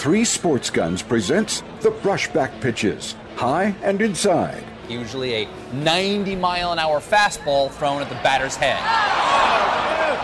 [0.00, 4.64] Three Sports Guns presents the Brushback Pitches, high and inside.
[4.88, 8.78] Usually a 90 mile an hour fastball thrown at the batter's head.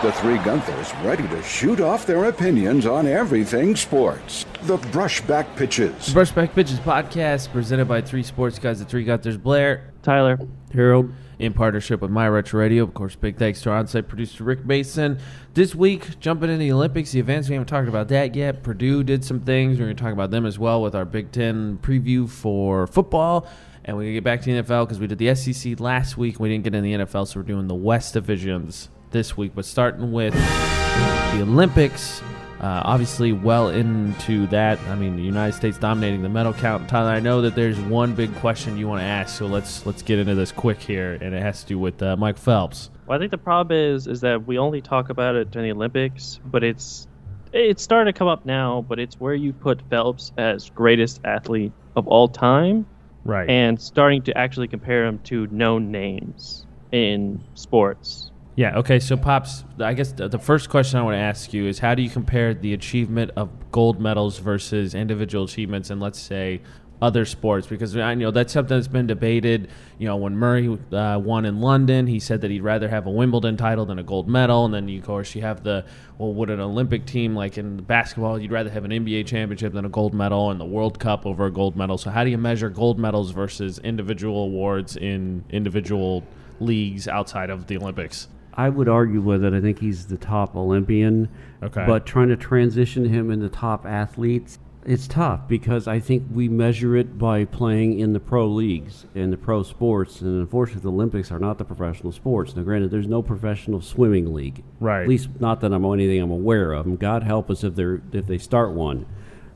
[0.03, 4.45] The three Gunthers ready to shoot off their opinions on everything sports.
[4.61, 6.13] The Brushback Pitches.
[6.13, 10.37] Brushback Pitches podcast presented by Three Sports Guys, the Three Gunters, Blair, Tyler.
[10.71, 12.83] Harold, in partnership with My Retro Radio.
[12.83, 15.17] Of course, big thanks to our on-site producer Rick Mason.
[15.55, 18.61] This week, jumping into the Olympics, the events we haven't talked about that yet.
[18.61, 19.79] Purdue did some things.
[19.79, 23.47] We're going to talk about them as well with our Big Ten preview for football.
[23.83, 26.19] And we're going to get back to the NFL because we did the SEC last
[26.19, 26.39] week.
[26.39, 29.51] We didn't get in the NFL, so we're doing the West divisions this week.
[29.55, 32.21] But starting with the Olympics,
[32.59, 34.79] uh, obviously well into that.
[34.87, 36.89] I mean, the United States dominating the medal count.
[36.89, 40.01] Tyler, I know that there's one big question you want to ask, so let's let's
[40.01, 42.89] get into this quick here, and it has to do with uh, Mike Phelps.
[43.05, 45.75] Well, I think the problem is is that we only talk about it during the
[45.75, 47.07] Olympics, but it's
[47.53, 48.83] it's starting to come up now.
[48.87, 52.85] But it's where you put Phelps as greatest athlete of all time,
[53.23, 53.49] Right.
[53.49, 58.26] and starting to actually compare him to known names in sports.
[58.57, 58.79] Yeah.
[58.79, 58.99] Okay.
[58.99, 61.93] So, pops, I guess the, the first question I want to ask you is, how
[61.93, 66.61] do you compare the achievement of gold medals versus individual achievements in, let's say,
[66.99, 67.67] other sports?
[67.67, 69.69] Because I know that's something that's been debated.
[69.99, 73.11] You know, when Murray uh, won in London, he said that he'd rather have a
[73.11, 74.65] Wimbledon title than a gold medal.
[74.65, 75.85] And then, you, of course, you have the
[76.17, 79.85] well, would an Olympic team like in basketball, you'd rather have an NBA championship than
[79.85, 81.99] a gold medal, and the World Cup over a gold medal.
[81.99, 86.23] So, how do you measure gold medals versus individual awards in individual
[86.59, 88.29] leagues outside of the Olympics?
[88.57, 89.53] I would argue with it.
[89.53, 91.29] I think he's the top Olympian.
[91.61, 91.85] Okay.
[91.85, 96.95] But trying to transition him into top athletes, it's tough because I think we measure
[96.95, 100.21] it by playing in the pro leagues and the pro sports.
[100.21, 102.55] And unfortunately, the Olympics are not the professional sports.
[102.55, 104.63] Now, granted, there's no professional swimming league.
[104.79, 105.03] Right.
[105.03, 106.87] At least not that I'm anything I'm aware of.
[106.87, 109.05] And God help us if they're if they start one.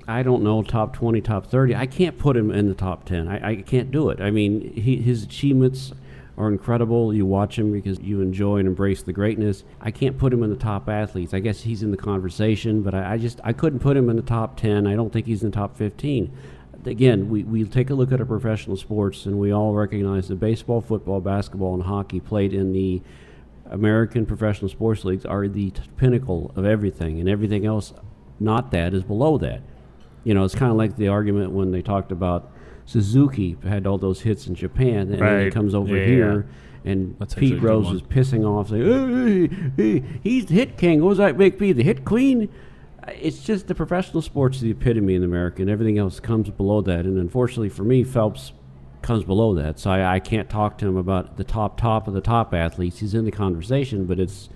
[0.07, 1.75] I don't know top 20, top 30.
[1.75, 3.27] I can't put him in the top 10.
[3.27, 4.19] I, I can't do it.
[4.19, 5.93] I mean, he, his achievements
[6.37, 7.13] are incredible.
[7.13, 9.63] You watch him because you enjoy and embrace the greatness.
[9.79, 11.33] I can't put him in the top athletes.
[11.33, 14.15] I guess he's in the conversation, but I, I just I couldn't put him in
[14.15, 14.87] the top 10.
[14.87, 16.31] I don't think he's in the top 15.
[16.85, 20.39] Again, we, we take a look at our professional sports and we all recognize that
[20.39, 23.03] baseball, football, basketball, and hockey played in the
[23.69, 27.93] American professional sports leagues are the t- pinnacle of everything, and everything else
[28.39, 29.61] not that is below that.
[30.23, 32.51] You know, it's kind of like the argument when they talked about
[32.91, 36.45] Suzuki had all those hits in Japan, and then he comes over Yeah, here,
[36.83, 41.01] and That's Pete Rose is pissing off, saying, hey, hey, "He's the hit king.
[41.01, 41.71] What does that make me?
[41.71, 42.49] The hit queen?"
[43.07, 46.81] It's just the professional sports is the epitome in America, and everything else comes below
[46.81, 47.05] that.
[47.05, 48.51] And unfortunately for me, Phelps
[49.01, 52.13] comes below that, so I, I can't talk to him about the top top of
[52.13, 52.99] the top athletes.
[52.99, 54.49] He's in the conversation, but it's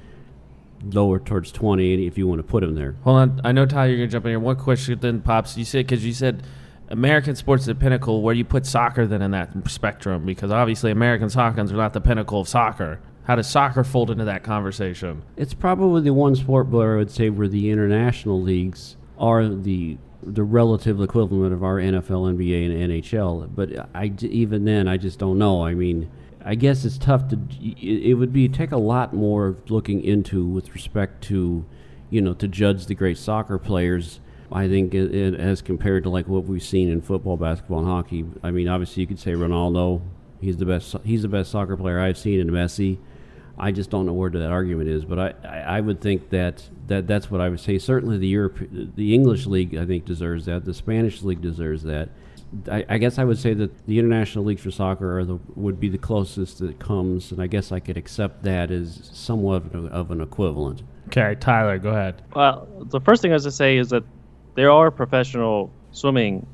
[0.92, 2.96] lower towards 20 if you want to put him there.
[3.06, 3.42] Hold on.
[3.46, 4.40] I know, Tyler, you're going to jump in here.
[4.40, 5.58] One question then pops.
[5.58, 6.44] You said, because you said
[6.90, 8.22] American sports is the pinnacle.
[8.22, 10.26] Where you put soccer then in that spectrum?
[10.26, 13.00] Because obviously American soccer are not the pinnacle of soccer.
[13.24, 15.24] How does soccer fold into that conversation?
[15.36, 19.98] It's probably the one sport where I would say where the international leagues are the
[20.22, 23.50] the relative equivalent of our NFL, NBA, and NHL.
[23.54, 25.64] But I even then, I just don't know.
[25.66, 26.10] I mean,
[26.44, 27.40] I guess it's tough to.
[27.60, 31.66] It would be take a lot more looking into with respect to,
[32.10, 34.20] you know, to judge the great soccer players.
[34.56, 37.88] I think it, it, as compared to like what we've seen in football, basketball, and
[37.88, 38.26] hockey.
[38.42, 40.02] I mean, obviously you could say Ronaldo.
[40.40, 40.96] He's the best.
[41.04, 42.98] He's the best soccer player I've seen, and Messi.
[43.58, 46.64] I just don't know where that argument is, but I, I, I would think that,
[46.88, 47.78] that that's what I would say.
[47.78, 48.60] Certainly, the Europe,
[48.96, 50.64] the English league, I think deserves that.
[50.64, 52.10] The Spanish league deserves that.
[52.72, 55.82] I, I guess I would say that the international leagues for soccer are the would
[55.82, 59.76] be the closest that comes, and I guess I could accept that as somewhat of
[59.76, 60.84] an, of an equivalent.
[61.08, 62.22] Okay, Tyler, go ahead.
[62.34, 64.04] Well, the first thing I was to say is that
[64.56, 66.46] there are professional swimming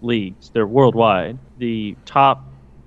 [0.00, 0.50] leagues.
[0.50, 1.38] They're worldwide.
[1.58, 2.44] The top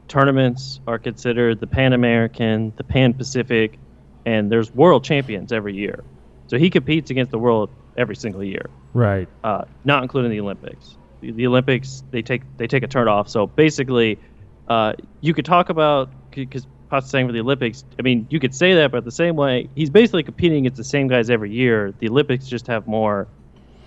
[0.08, 3.78] tournaments are considered the Pan American, the Pan Pacific,
[4.26, 6.04] and there's world champions every year.
[6.48, 9.28] So he competes against the world every single year, Right.
[9.44, 10.98] uh, not including the Olympics.
[11.22, 13.30] The, the Olympics they take they take a turn off.
[13.30, 14.20] So basically,
[14.68, 17.86] uh, you could talk about because Pot's saying for the Olympics.
[17.98, 20.84] I mean, you could say that, but the same way, he's basically competing against the
[20.84, 21.94] same guys every year.
[22.00, 23.28] The Olympics just have more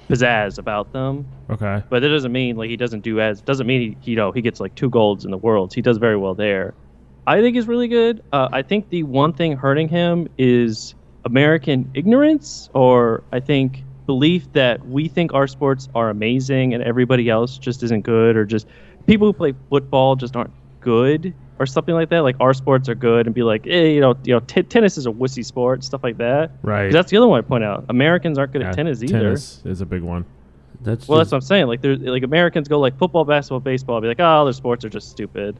[0.08, 1.26] pizzazz about them.
[1.50, 1.82] Okay.
[1.88, 4.42] But that doesn't mean like he doesn't do as doesn't mean he you know he
[4.42, 5.74] gets like two golds in the worlds.
[5.74, 6.74] He does very well there.
[7.26, 8.22] I think he's really good.
[8.32, 14.52] Uh, I think the one thing hurting him is American ignorance, or I think belief
[14.52, 18.66] that we think our sports are amazing and everybody else just isn't good, or just
[19.06, 22.20] people who play football just aren't good, or something like that.
[22.20, 24.98] Like our sports are good, and be like, hey, you know, you know, t- tennis
[24.98, 26.50] is a wussy sport, stuff like that.
[26.62, 26.90] Right.
[26.92, 27.84] That's the other one I point out.
[27.88, 29.12] Americans aren't good Yeah, at tennis either.
[29.20, 30.24] Tennis is a big one.
[30.82, 31.66] That's Well, just- that's what I'm saying.
[31.68, 34.88] Like, there's like Americans go like football, basketball, baseball, be like, oh, their sports are
[34.90, 35.56] just stupid,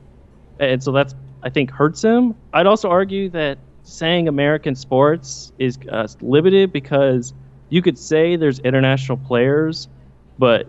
[0.61, 2.35] and so that's I think hurts him.
[2.53, 7.35] I'd also argue that saying American sports is uh, limited because
[7.69, 9.89] you could say there's international players,
[10.39, 10.69] but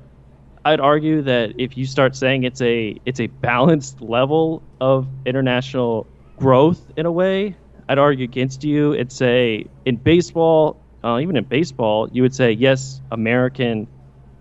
[0.66, 6.08] I'd argue that if you start saying it's a it's a balanced level of international
[6.38, 7.56] growth in a way,
[7.88, 12.52] I'd argue against you and say in baseball, uh, even in baseball, you would say
[12.52, 13.88] yes, American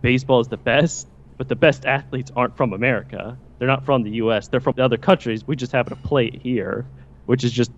[0.00, 1.06] baseball is the best,
[1.37, 3.37] but the best athletes aren't from America.
[3.59, 4.49] They're not from the U.S.
[4.49, 5.47] They're from the other countries.
[5.47, 6.87] We just happen to play it here,
[7.26, 7.71] which is just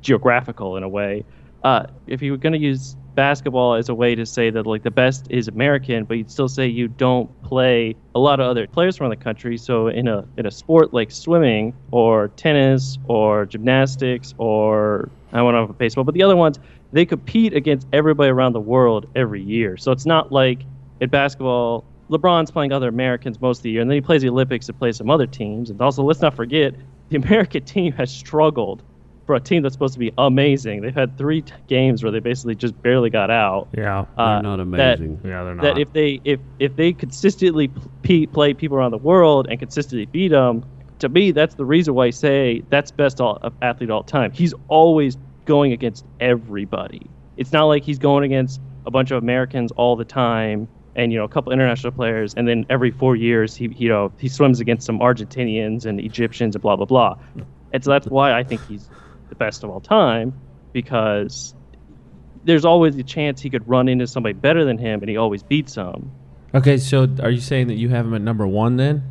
[0.00, 1.26] geographical in a way.
[1.62, 4.82] Uh, if you were going to use basketball as a way to say that like
[4.82, 8.66] the best is American, but you'd still say you don't play a lot of other
[8.66, 9.56] players from the country.
[9.56, 15.68] So in a in a sport like swimming or tennis or gymnastics or I want
[15.68, 16.58] to baseball, but the other ones
[16.92, 19.76] they compete against everybody around the world every year.
[19.76, 20.62] So it's not like
[21.00, 24.28] in basketball, LeBron's playing other Americans most of the year, and then he plays the
[24.28, 25.70] Olympics and plays some other teams.
[25.70, 26.74] And also, let's not forget
[27.08, 28.82] the American team has struggled
[29.30, 30.80] for a team that's supposed to be amazing.
[30.80, 33.68] They've had three t- games where they basically just barely got out.
[33.78, 34.06] Yeah.
[34.18, 34.62] Uh, they're not that-
[34.98, 35.20] amazing.
[35.24, 35.62] Yeah, they're not.
[35.62, 37.70] That if they if if they consistently
[38.02, 40.64] p- play people around the world and consistently beat them,
[40.98, 44.32] to me that's the reason why I say that's best all, athlete all time.
[44.32, 47.08] He's always going against everybody.
[47.36, 50.66] It's not like he's going against a bunch of Americans all the time
[50.96, 54.10] and you know a couple international players and then every 4 years he you know
[54.18, 57.16] he swims against some Argentinians and Egyptians and blah blah blah.
[57.72, 58.90] And so that's why I think he's
[59.30, 60.38] the best of all time
[60.72, 61.54] because
[62.44, 65.42] there's always a chance he could run into somebody better than him and he always
[65.42, 66.12] beats them.
[66.54, 69.02] Okay, so are you saying that you have him at number one then?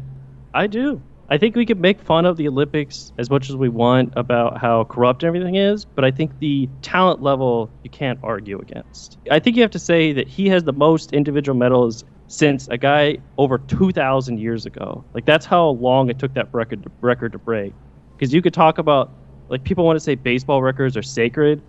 [0.54, 1.02] I do.
[1.32, 4.58] I think we could make fun of the Olympics as much as we want about
[4.58, 9.20] how corrupt everything is, but I think the talent level you can't argue against.
[9.30, 12.78] I think you have to say that he has the most individual medals since a
[12.78, 15.04] guy over 2,000 years ago.
[15.14, 17.74] Like that's how long it took that record record to break.
[18.18, 19.12] Because you could talk about
[19.50, 21.62] like people want to say baseball records are sacred.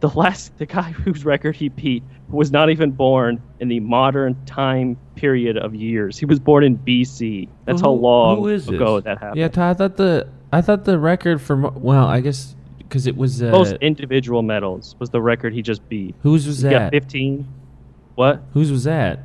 [0.00, 4.36] The last the guy whose record he beat was not even born in the modern
[4.44, 6.18] time period of years.
[6.18, 7.48] He was born in BC.
[7.64, 9.04] That's how Who- long who is ago this?
[9.04, 9.38] that happened.
[9.40, 13.42] Yeah, I thought the I thought the record for well, I guess because it was
[13.42, 16.14] uh, Most individual medals was the record he just beat.
[16.22, 16.92] whose was He got that?
[16.92, 17.46] 15.
[18.14, 18.42] What?
[18.54, 19.20] Whose was that?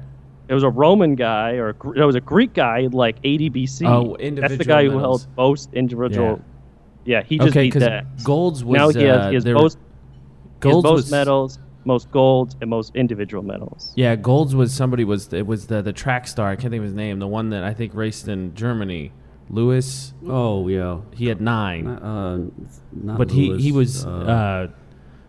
[0.50, 3.88] It was a Roman guy, or a it was a Greek guy, like 80 BC.
[3.88, 4.18] Oh, individual.
[4.18, 6.28] That's the individual guy who held most individual.
[6.32, 6.53] Yeah,
[7.06, 8.24] he just okay, beat that.
[8.24, 10.96] Golds was now he has, uh, he has there were- most, he has Golds most
[10.96, 13.92] was medals, most golds, and most individual medals.
[13.96, 16.50] Yeah, Golds was somebody was it was the the track star.
[16.50, 17.20] I can't think of his name.
[17.20, 19.12] The one that I think raced in Germany.
[19.50, 20.14] Lewis.
[20.26, 21.00] Oh yeah.
[21.14, 22.38] He had nine, Uh,
[22.94, 24.06] not but he he was.
[24.06, 24.70] Uh,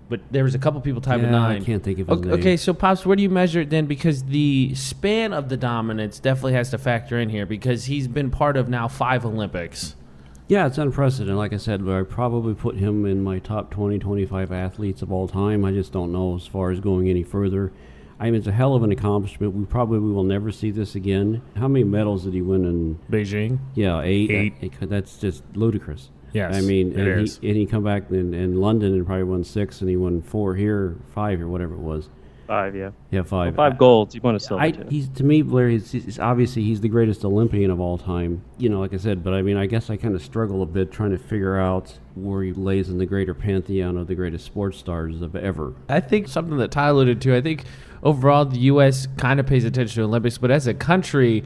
[0.09, 1.62] but there was a couple people tied with nine.
[1.62, 2.38] I can't think of his okay, name.
[2.38, 3.87] okay, so pops, where do you measure it then?
[3.87, 8.31] Because the span of the dominance definitely has to factor in here because he's been
[8.31, 9.97] part of now five Olympics.
[10.46, 11.37] Yeah, it's unprecedented.
[11.37, 15.26] Like I said, I probably put him in my top 20, 25 athletes of all
[15.26, 15.64] time.
[15.64, 17.73] I just don't know as far as going any further.
[18.20, 19.55] I mean, it's a hell of an accomplishment.
[19.55, 21.43] We probably we will never see this again.
[21.56, 22.99] How many medals did he win in?
[23.11, 23.58] Beijing.
[23.75, 24.31] Yeah, eight.
[24.31, 24.55] Eight.
[24.61, 26.11] It- that's just ludicrous.
[26.32, 27.29] Yes, I mean, and.
[27.29, 30.20] He, and he come back in, in London and probably won six, and he won
[30.20, 32.08] four here, five or whatever it was.
[32.46, 32.91] Five, yeah.
[33.11, 33.55] Yeah, five.
[33.55, 34.14] Five golds.
[34.14, 34.87] He won a silver I, too.
[34.91, 35.69] he's to me, Blair.
[35.69, 38.42] He's, he's obviously he's the greatest Olympian of all time.
[38.59, 40.66] You know, like I said, but I mean, I guess I kind of struggle a
[40.66, 44.45] bit trying to figure out where he lays in the greater pantheon of the greatest
[44.45, 45.75] sports stars of ever.
[45.88, 47.37] I think something that Ty alluded to.
[47.37, 47.64] I think
[48.02, 49.09] overall the U.S.
[49.16, 51.45] kind of pays attention to Olympics, but as a country,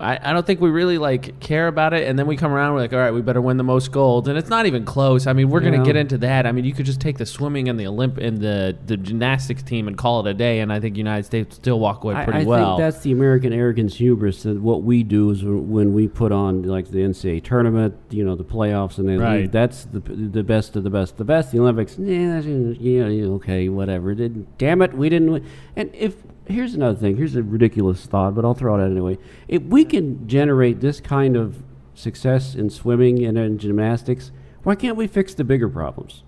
[0.00, 2.06] I, I don't think we really like care about it.
[2.08, 4.28] And then we come around, we're like, all right, we better win the most gold,
[4.28, 5.26] and it's not even close.
[5.26, 5.70] I mean, we're Yeah.
[5.72, 6.46] gonna get into that.
[6.46, 9.62] I mean, you could just take the swimming and the Olymp and the the gymnastics
[9.62, 12.24] team and call it a day, and I think United States still walk away I,
[12.24, 12.76] pretty I well.
[12.76, 14.44] think that's the American arrogance hubris.
[14.44, 18.36] That what we do is when we put on like the NCAA tournament, you know,
[18.36, 19.50] the playoffs, and then Right.
[19.50, 21.16] that's the the best of the best.
[21.16, 21.98] The best, the Olympics.
[21.98, 24.14] Yeah, yeah, okay, whatever.
[24.14, 25.32] Damn it, we didn't.
[25.32, 25.44] Win.
[25.76, 26.14] And if
[26.48, 29.18] here's another thing, here's a ridiculous thought, but I'll throw it out anyway.
[29.46, 31.62] If we can generate this kind of
[31.94, 34.30] success in swimming and in gymnastics,
[34.62, 36.22] why can't we fix the bigger problems?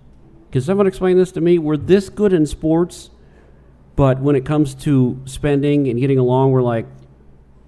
[0.53, 1.59] Can someone explain this to me?
[1.59, 3.11] We're this good in sports.
[3.97, 6.87] But when it comes to spending and getting along, we're like,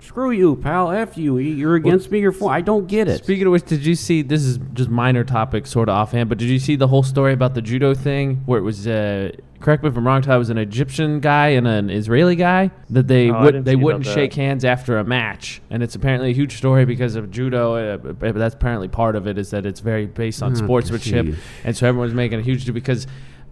[0.01, 1.37] screw you, pal, F you.
[1.39, 2.51] You're against me, you're for.
[2.51, 3.23] I don't get it.
[3.23, 4.23] Speaking of which, did you see?
[4.23, 7.35] This is just minor topic, sort of offhand, but did you see the whole story
[7.35, 8.87] about the judo thing, where it was?
[8.87, 10.23] Uh, correct me if I'm wrong.
[10.23, 14.04] It was an Egyptian guy and an Israeli guy that they Oh, would they wouldn't
[14.04, 17.97] shake hands after a match, and it's apparently a huge story because of judo.
[17.97, 21.37] Uh, that's apparently part of it is that it's very based on Ah, sportsmanship, geez.
[21.64, 23.07] and so everyone's making a huge deal because.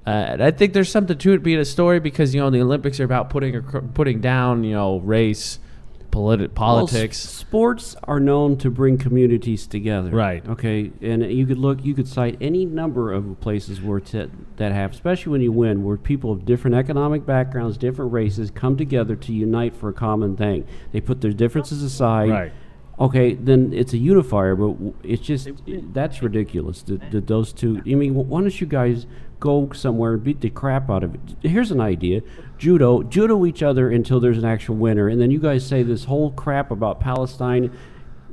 [0.07, 2.99] Uh, I think there's something to it being a story because you know the Olympics
[3.01, 3.61] are about putting
[3.93, 5.59] putting down you know race,
[6.11, 7.25] politi- Well, politics.
[7.25, 10.11] s- sports are known to bring communities together.
[10.11, 10.47] Right.
[10.49, 14.27] Okay, and you could look, you could cite any number of places where t-
[14.57, 18.77] that have, especially when you win, where people of different economic backgrounds, different races come
[18.77, 20.65] together to unite for a common thing.
[20.93, 22.31] They put their differences aside.
[22.31, 22.53] Right.
[22.99, 25.49] Okay, then it's a unifier, but w- it's just
[25.95, 26.83] that's ridiculous.
[26.83, 27.81] That, that those two.
[27.87, 29.07] I mean, why don't you guys
[29.41, 31.21] go somewhere and beat the crap out of it?
[31.43, 32.21] Here's an idea:
[32.59, 36.05] judo, judo each other until there's an actual winner, and then you guys say this
[36.05, 37.77] whole crap about Palestine,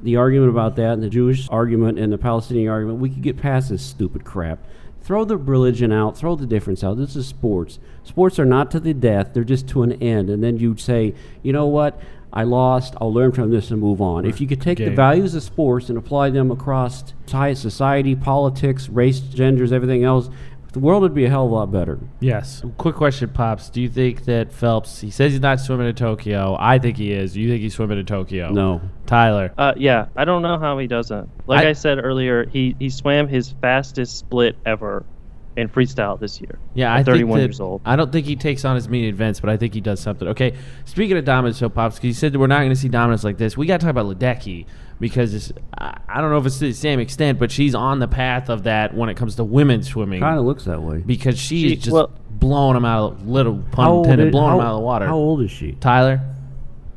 [0.04, 3.00] the argument about that, and the Jewish argument and the Palestinian argument.
[3.00, 4.60] We could get past this stupid crap.
[5.02, 6.18] Throw the religion out.
[6.18, 6.98] Throw the difference out.
[6.98, 7.80] This is sports.
[8.04, 9.30] Sports are not to the death.
[9.34, 10.30] They're just to an end.
[10.30, 12.02] And then you'd say, you know what?
[12.34, 12.94] I lost.
[13.00, 14.26] I'll learn from this and move on.
[14.26, 19.22] If you could take the values of sports and apply them across society, politics, race,
[19.22, 20.30] genders, everything else,
[20.74, 22.00] the world would be a hell of a lot better.
[22.20, 22.62] Yes.
[22.78, 23.70] Quick question, Pops.
[23.70, 26.56] Do you think that Phelps, he says he's not swimming in Tokyo.
[26.60, 27.34] I think he is.
[27.34, 28.52] Do you think he's swimming in Tokyo?
[28.52, 28.82] No.
[29.06, 29.54] Tyler.
[29.58, 31.30] Uh, yeah, I don't know how he doesn't.
[31.48, 35.06] Like I- I, said earlier, he, he swam his fastest split ever
[35.56, 36.60] in freestyle this year.
[36.76, 37.82] Yeah, at I 31 think that, years old.
[37.84, 40.28] I don't think he takes on as many events, but I think he does something.
[40.30, 40.56] Okay,
[40.86, 43.24] speaking of dominance, so Pops, because you said that we're not going to see dominance
[43.24, 43.58] like this.
[43.58, 44.68] We got to talk about Ledecky
[45.00, 48.00] because it's, I, I don't know if it's to the same extent, but she's on
[48.00, 51.00] the path of that when it comes to women swimming Kind of looks that way.
[51.06, 54.66] because she's She- just well- blowing them out of little pun intended, blowing how- them
[54.68, 55.06] out of the water.
[55.08, 55.72] How old is she?
[55.74, 56.22] Tyler.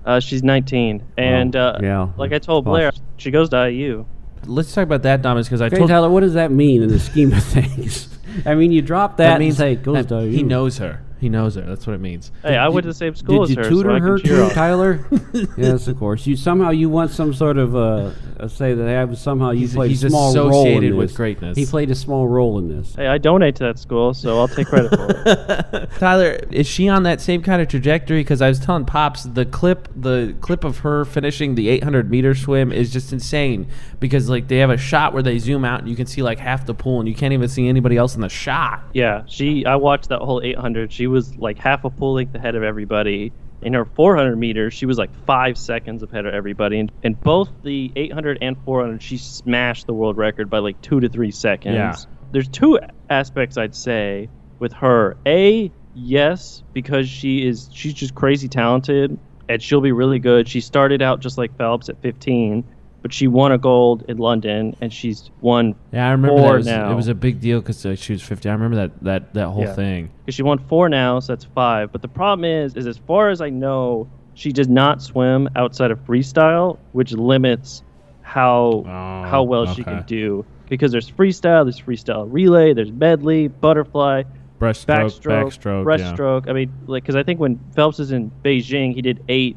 [0.05, 2.09] Uh, she's 19, and Oh, uh, yeah.
[2.17, 3.01] like I told Blair, Tough.
[3.19, 4.07] she goes to IU.
[4.47, 6.89] Let's talk about that dominance because I Okay, told Tyler, what does that mean in
[6.89, 8.09] the scheme of things?
[8.47, 11.03] I mean, you drop that, that means and say goes that to he knows her.
[11.21, 11.63] He knows her.
[11.63, 12.33] That's what it means.
[12.43, 14.17] Hey, I went to the same school Did you as her, tutor so I her
[14.19, 14.51] can cheer too, on.
[14.51, 15.07] Tyler?
[15.57, 16.27] yes, of course.
[16.27, 19.69] You somehow you want some sort of uh, Uh, say that they have somehow you
[19.69, 21.17] played he's a small role in associated with this.
[21.17, 21.59] greatness.
[21.59, 22.95] He played a small role in this.
[22.95, 25.91] Hey, I donate to that school, so I'll take credit for it.
[25.99, 28.21] Tyler, is she on that same kind of trajectory?
[28.21, 32.35] Because I was telling Pops the clip, the clip of her finishing the 800 meter
[32.35, 33.69] swim is just insane.
[33.99, 36.39] Because like they have a shot where they zoom out and you can see like
[36.39, 38.83] half the pool and you can't even see anybody else in the shot.
[38.95, 39.67] Yeah, she.
[39.67, 40.93] I watched that whole 800.
[40.93, 43.33] She was like half a pool length ahead of everybody.
[43.63, 46.79] In her 400 meters, she was like five seconds ahead of everybody.
[46.79, 51.01] And in both the 800 and 400, she smashed the world record by like two
[51.01, 51.75] to three seconds.
[51.75, 51.95] Yeah.
[52.33, 55.17] There's two aspects I'd say with her.
[55.27, 60.49] A, yes, because she is she's just crazy talented and she'll be really good.
[60.49, 62.65] She started out just like Phelps at 15,
[63.03, 66.43] but she won a gold in London and she's won Yeah, I remember that.
[66.43, 66.91] Four It was, now.
[66.93, 68.49] it was a big deal because uh, she was 50.
[68.49, 69.75] I remember that that that whole Yeah.
[69.75, 70.11] thing.
[70.25, 71.93] because she won four now, so that's five.
[71.93, 75.91] But the problem is, is as far as I know, she does not swim outside
[75.91, 77.83] of freestyle, which limits
[78.23, 80.45] how Oh, how well she can do.
[80.69, 84.23] Because there's freestyle, there's freestyle relay, there's medley, butterfly,
[84.61, 84.87] Breaststroke,
[85.19, 85.45] backstroke,
[85.85, 86.13] backstroke, yeah.
[86.13, 86.49] breaststroke.
[86.49, 89.57] I mean, like, because I think when Phelps is in Beijing, he did eight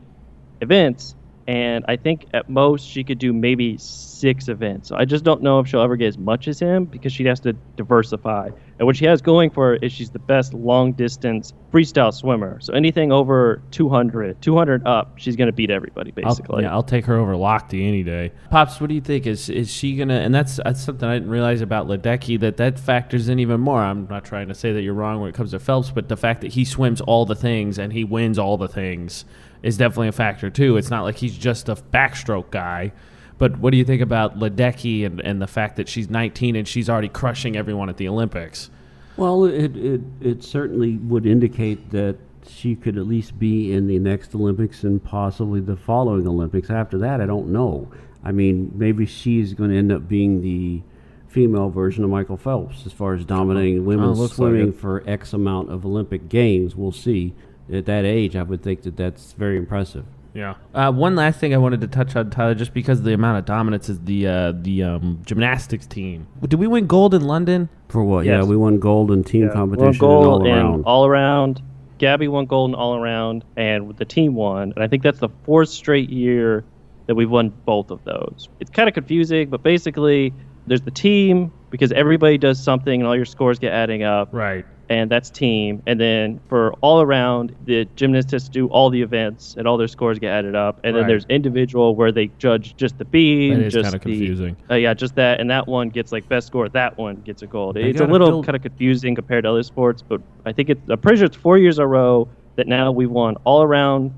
[0.62, 1.13] events,
[1.47, 4.88] and I think at most she could do maybe six events.
[4.88, 7.25] So I just don't know if she'll ever get as much as him because she
[7.25, 8.50] has to diversify.
[8.79, 12.59] And what she has going for her is she's the best long distance freestyle swimmer.
[12.62, 16.63] So anything over 200, 200 up, she's going to beat everybody I'll, basically.
[16.63, 18.31] yeah, I'll take her over Lochte any day.
[18.50, 19.27] Pops, what do you think?
[19.27, 20.19] Is is she gonna?
[20.19, 23.81] And that's that's something I didn't realize about Ledecky that that factors in even more.
[23.81, 26.17] I'm not trying to say that you're wrong when it comes to Phelps, but the
[26.17, 29.25] fact that he swims all the things and he wins all the things
[29.63, 30.77] is definitely a factor too.
[30.77, 32.91] It's not like he's just a backstroke guy.
[33.38, 36.67] But what do you think about Ledecky and, and the fact that she's 19 and
[36.67, 38.70] she's already crushing everyone at the Olympics?
[39.17, 42.17] Well, it, it it certainly would indicate that
[42.48, 46.70] she could at least be in the next Olympics and possibly the following Olympics.
[46.70, 47.91] After that, I don't know.
[48.24, 50.82] I mean, maybe she's going to end up being the
[51.27, 54.75] female version of Michael Phelps as far as dominating oh, women's looks like swimming it.
[54.75, 56.75] for X amount of Olympic games.
[56.75, 57.34] We'll see.
[57.72, 60.05] At that age, I would think that that's very impressive.
[60.34, 60.55] Yeah.
[60.74, 63.38] Uh, one last thing I wanted to touch on, Tyler, just because of the amount
[63.38, 66.27] of dominance is the uh, the um, gymnastics team.
[66.41, 67.70] Did we win gold in London?
[67.89, 68.25] For what?
[68.25, 68.41] Yes.
[68.43, 70.84] Yeah, we won gold in team Yeah, competition won and gold all in around.
[70.86, 71.62] all around.
[72.00, 74.74] Gabby won gold in all around, and the team won.
[74.75, 76.65] And I think that's the fourth straight year
[77.05, 78.50] that we've won both of those.
[78.60, 80.34] It's kind of confusing, but basically,
[80.67, 84.65] there's the team because everybody does something, and all your scores get adding up, Right.
[84.89, 85.81] And that's team.
[85.87, 90.19] And then for all around, the gymnasts do all the events, and all their scores
[90.19, 90.79] get added up.
[90.83, 91.01] And Right.
[91.01, 94.55] then there's individual where they judge just the beam, That is just kinda the- confusing.
[94.69, 96.67] uh, yeah, just that, and that one gets like best score.
[96.69, 97.75] That one gets a gold.
[97.75, 100.69] They it's a little build- kind of confusing compared to other sports, but I think
[100.69, 100.81] it's.
[100.89, 104.11] I'm pretty sure it's four years in a row that now we've won all around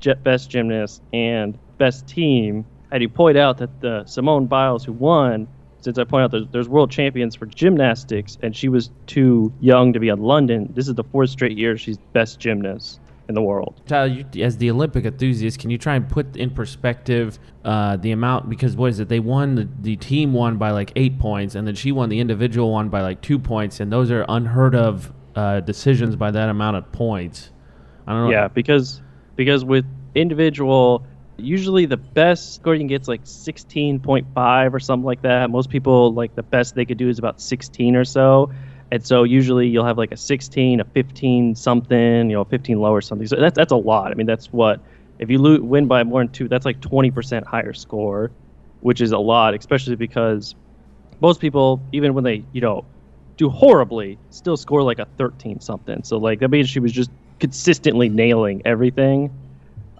[0.00, 2.64] jet best gymnast and best team.
[2.92, 5.48] And you point out that the Simone Biles who won,
[5.86, 9.92] since I point out there's, there's world champions for gymnastics, and she was too young
[9.92, 10.68] to be on London.
[10.74, 12.98] This is the fourth straight year she's best gymnast.
[13.28, 13.80] in the world.
[13.86, 18.10] Tyler, you, as the Olympic enthusiast, can you try and put in perspective uh, the
[18.10, 18.48] amount?
[18.48, 19.08] Because what is it?
[19.08, 22.18] They won the, the team won by like eight points, and then she won the
[22.18, 26.48] individual one by like two points, and those are unheard of uh, decisions by that
[26.48, 27.50] amount of points.
[28.06, 28.30] I don't know.
[28.30, 29.02] Yeah, because
[29.36, 31.06] because with individual,
[31.38, 35.50] usually the best score you can get is like 16.5 or something like that.
[35.50, 38.50] Most people like the best they could do is about 16 or so.
[38.90, 42.92] And so usually you'll have like a 16, a 15 something, you know, 15 low
[42.92, 43.26] or something.
[43.26, 44.12] So that's that's a lot.
[44.12, 44.80] I mean, that's what
[45.18, 48.30] if you win by more than two, that's like 20% higher score,
[48.80, 50.54] which is a lot, especially because
[51.20, 52.84] most people, even when they, you know,
[53.36, 56.02] do horribly, still score like a 13 something.
[56.04, 59.30] So like that means she was just consistently nailing everything.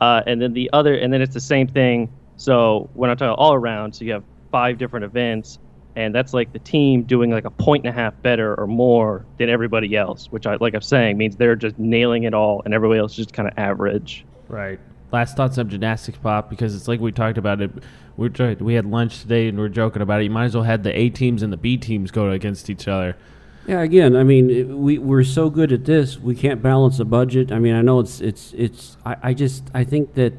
[0.01, 2.11] Uh, and then the other, and then it's the same thing.
[2.37, 5.59] So when I'm talking all around, so you have five different events,
[5.97, 9.25] and that's like the team doing like a point and a half better or more
[9.39, 12.75] than everybody else, which I like I'm saying means they're just nailing it all, and
[12.75, 14.25] everybody else is just kind of average.
[14.49, 14.79] Right.
[15.13, 17.71] Last thoughts on gymnastics, pop, because it's like we talked about it.
[18.17, 18.29] We
[18.61, 20.25] we had lunch today and we are joking about it.
[20.25, 22.89] You might as well had the A teams and the B teams go against each
[22.89, 23.17] other.
[23.67, 27.05] Yeah, again, I mean, it- we we're so good at this, we can't balance a
[27.05, 27.51] budget.
[27.51, 28.97] I mean, I know it's it's it's.
[29.05, 30.33] I, I just I think that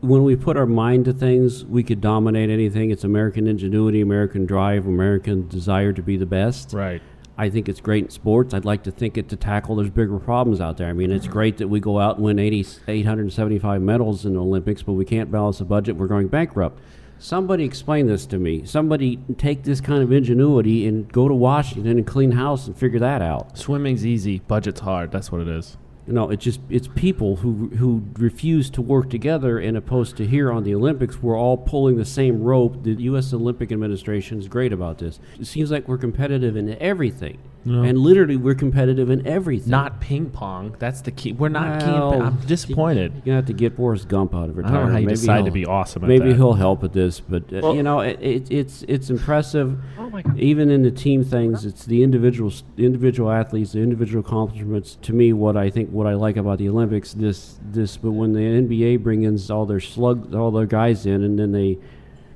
[0.00, 2.90] when we put our mind to things, we could dominate anything.
[2.90, 6.72] It's American ingenuity, American drive, American desire to be the best.
[6.74, 7.00] Right.
[7.38, 8.54] I think it's great in sports.
[8.54, 10.88] I'd like to think it to tackle there's bigger problems out there.
[10.88, 14.40] I mean, it's great that we go out and win 80, 875 medals in the
[14.40, 15.96] Olympics, but we can't balance the budget.
[15.96, 16.78] We're going bankrupt.
[17.18, 18.64] Somebody explain this to me.
[18.64, 22.98] Somebody take this kind of ingenuity and go to Washington and clean house and figure
[23.00, 23.56] that out.
[23.56, 25.10] Swimming's easy, budget's hard.
[25.12, 25.76] That's what it is.
[26.08, 30.52] No, it's just it's people who who refuse to work together, and opposed to here
[30.52, 32.84] on the Olympics, we're all pulling the same rope.
[32.84, 33.32] The U.S.
[33.32, 35.18] Olympic Administration is great about this.
[35.40, 39.70] It seems like we're competitive in everything, and literally we're competitive in everything.
[39.70, 40.76] Not ping pong.
[40.78, 41.32] That's the key.
[41.32, 42.18] We're not Well, key.
[42.18, 43.12] I'm disappointed.
[43.16, 44.86] You're gonna have to get Forrest Gump out of I don't retirement.
[44.86, 46.36] know how you Maybe decide to he'll- be awesome at Maybe that.
[46.36, 49.78] he'll help at this, but uh, Well- you know, it, it, it's it's impressive.
[49.98, 50.38] Oh my God.
[50.38, 54.96] Even in the team things, it's the individual individual athletes, the individual accomplishments.
[55.02, 57.96] To me, what I think, what I like about the Olympics, this this.
[57.96, 61.52] But when the NBA brings in all their slug, all their guys in, and then
[61.52, 61.78] they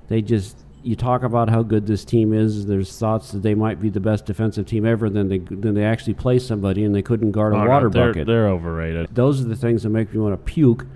[0.09, 2.67] they just you talk about how good this team is.
[2.67, 5.11] There's thoughts that they might be the best defensive team ever.
[5.11, 7.91] Then they then they actually play somebody and they couldn't guard a Oh, no, water
[7.91, 9.09] they're, bucket They're overrated.
[9.15, 10.87] those are the things that make me want to puke.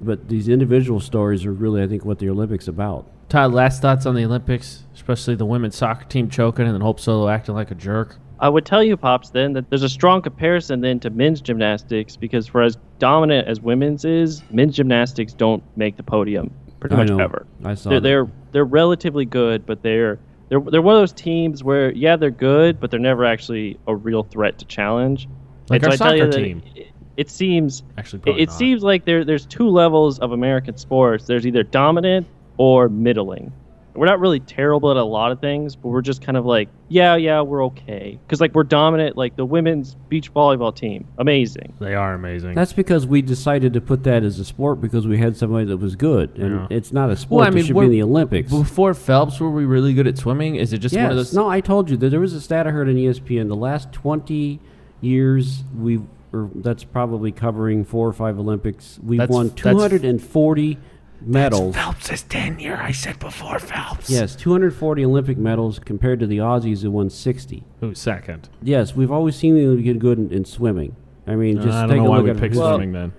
[0.00, 3.06] But these individual stories are really, I think, what the Olympics about.
[3.28, 6.98] Todd, last thoughts on the Olympics, especially the women's soccer team choking and then Hope
[6.98, 8.16] Solo acting like a jerk.
[8.40, 12.16] I would tell you, Pops, then that there's a strong comparison then to men's gymnastics
[12.16, 16.50] because for as dominant as women's is, men's gymnastics don't make the podium
[16.80, 17.18] pretty I much know.
[17.18, 17.46] ever.
[17.64, 21.62] I saw They're they're, they're relatively good, but they're they're they're one of those teams
[21.62, 25.28] where yeah they're good, but they're never actually a real threat to challenge.
[25.68, 26.62] Like And our so I tell you soccer team.
[26.74, 31.26] It, it seems Actually, it, it seems like there there's two levels of American sports.
[31.26, 33.52] There's either dominant or middling.
[33.94, 36.68] We're not really terrible at a lot of things, but we're just kind of like,
[36.88, 38.18] yeah, yeah, we're okay.
[38.24, 39.16] Because like we're dominant.
[39.16, 41.74] Like the women's beach volleyball team, amazing.
[41.80, 42.54] They are amazing.
[42.54, 45.76] That's because we decided to put that as a sport because we had somebody that
[45.78, 46.66] was good, and yeah.
[46.70, 48.50] it's not a sport well, I mean, that should be in the Olympics.
[48.50, 50.56] Before Phelps, were we really good at swimming?
[50.56, 51.02] Is it just yes.
[51.02, 51.34] one of those?
[51.34, 53.48] No, I told you that there was a stat I heard on ESPN.
[53.48, 54.60] The last twenty
[55.00, 56.00] years, we
[56.32, 58.98] or that's probably covering four or five Olympics.
[59.02, 60.78] We've that's, won 240
[61.20, 61.74] medals.
[61.74, 64.10] That's Phelps' tenure, I said before Phelps.
[64.10, 67.62] Yes, 240 Olympic medals compared to the Aussies who won 60.
[67.80, 68.48] Who's second?
[68.62, 70.96] Yes, we've always seen them get good in, in swimming.
[71.26, 72.74] I mean, just uh, I don't take know a why look we at picked well,
[72.74, 73.12] swimming then.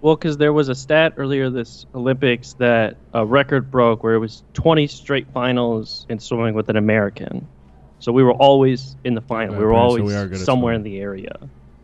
[0.00, 4.18] Well, because there was a stat earlier this Olympics that a record broke where it
[4.18, 7.46] was 20 straight finals in swimming with an American.
[8.00, 9.54] So we were always in the final.
[9.54, 11.36] Okay, we were always so we somewhere in the area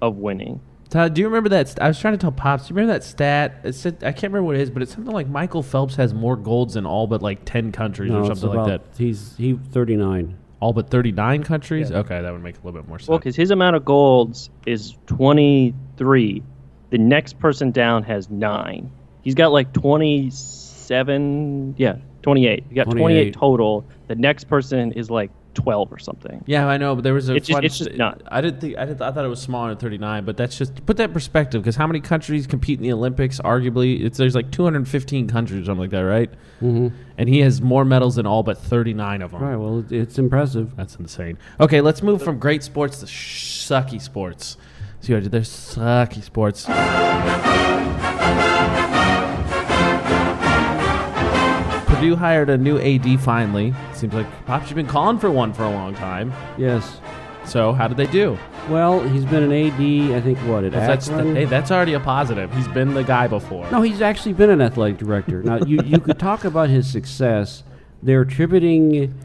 [0.02, 0.60] of winning.
[0.90, 1.68] Todd, do you remember that?
[1.68, 2.68] St- I was trying to tell Pops.
[2.68, 3.60] Do you remember that stat?
[3.64, 6.14] It said I can't remember what it is, but it's something like Michael Phelps has
[6.14, 8.98] more golds in all but like ten countries No, or it's something like about- that.
[8.98, 10.36] He's he 39.
[10.60, 11.92] All but thirty nine countries.
[11.92, 13.08] Okay, that would make a little bit more sense.
[13.08, 16.42] Well, because his amount of golds is 23.
[16.90, 18.90] The next person down has nine.
[19.22, 21.74] He's got like 27.
[21.76, 22.64] Yeah, 28.
[22.68, 23.34] He got 28, 28.
[23.34, 23.84] total.
[24.08, 26.42] The next person is like 12 or something.
[26.46, 27.34] Yeah, I know, but there was a.
[27.34, 28.22] It's just- it's just st- not.
[28.28, 30.56] I didn't think I, didn't, I thought it was smaller than thirty nine, but that's
[30.56, 33.40] just put that in perspective because how many countries compete in the Olympics?
[33.40, 36.30] Arguably, it's there's like two hundred and fifteen countries or something like that, right?
[36.62, 36.88] Mm-hmm.
[37.18, 39.42] And he has more medals than all but thirty nine of them.
[39.42, 39.56] Right.
[39.56, 40.76] Well, it's impressive.
[40.76, 41.38] That's insane.
[41.60, 44.56] Okay, let's move from great sports to sh- sucky sports.
[45.00, 45.40] See what I did there?
[45.42, 46.66] Sucky sports.
[51.98, 53.74] Purdue hired a new AD finally.
[53.92, 56.32] Seems like Pops, you've been calling for one for a long time.
[56.56, 57.00] Yes.
[57.44, 58.38] So how did they do?
[58.68, 61.34] Well, he's been an AD, I think, what, at That's, Akron?
[61.34, 62.54] hey, that's already a positive.
[62.54, 63.68] He's been the guy before.
[63.72, 65.42] No, he's actually been an athletic director.
[65.42, 67.64] Now, you, you could talk about his success.
[68.00, 69.18] They're attributing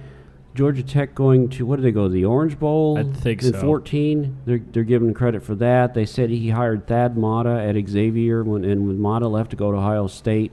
[0.55, 2.97] Georgia Tech going to, what did they go, the Orange Bowl?
[2.97, 3.61] I think in so.
[3.61, 4.37] 14.
[4.45, 5.93] They're, they're giving credit for that.
[5.93, 9.71] They said he hired Thad Matta at Xavier, when, and when Matta left to go
[9.71, 10.51] to Ohio State,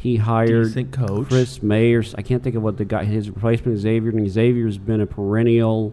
[0.00, 1.28] he hired Decent coach.
[1.28, 2.14] Chris Mayers.
[2.16, 4.10] I can't think of what the guy, his replacement, is Xavier.
[4.10, 5.92] And Xavier's been a perennial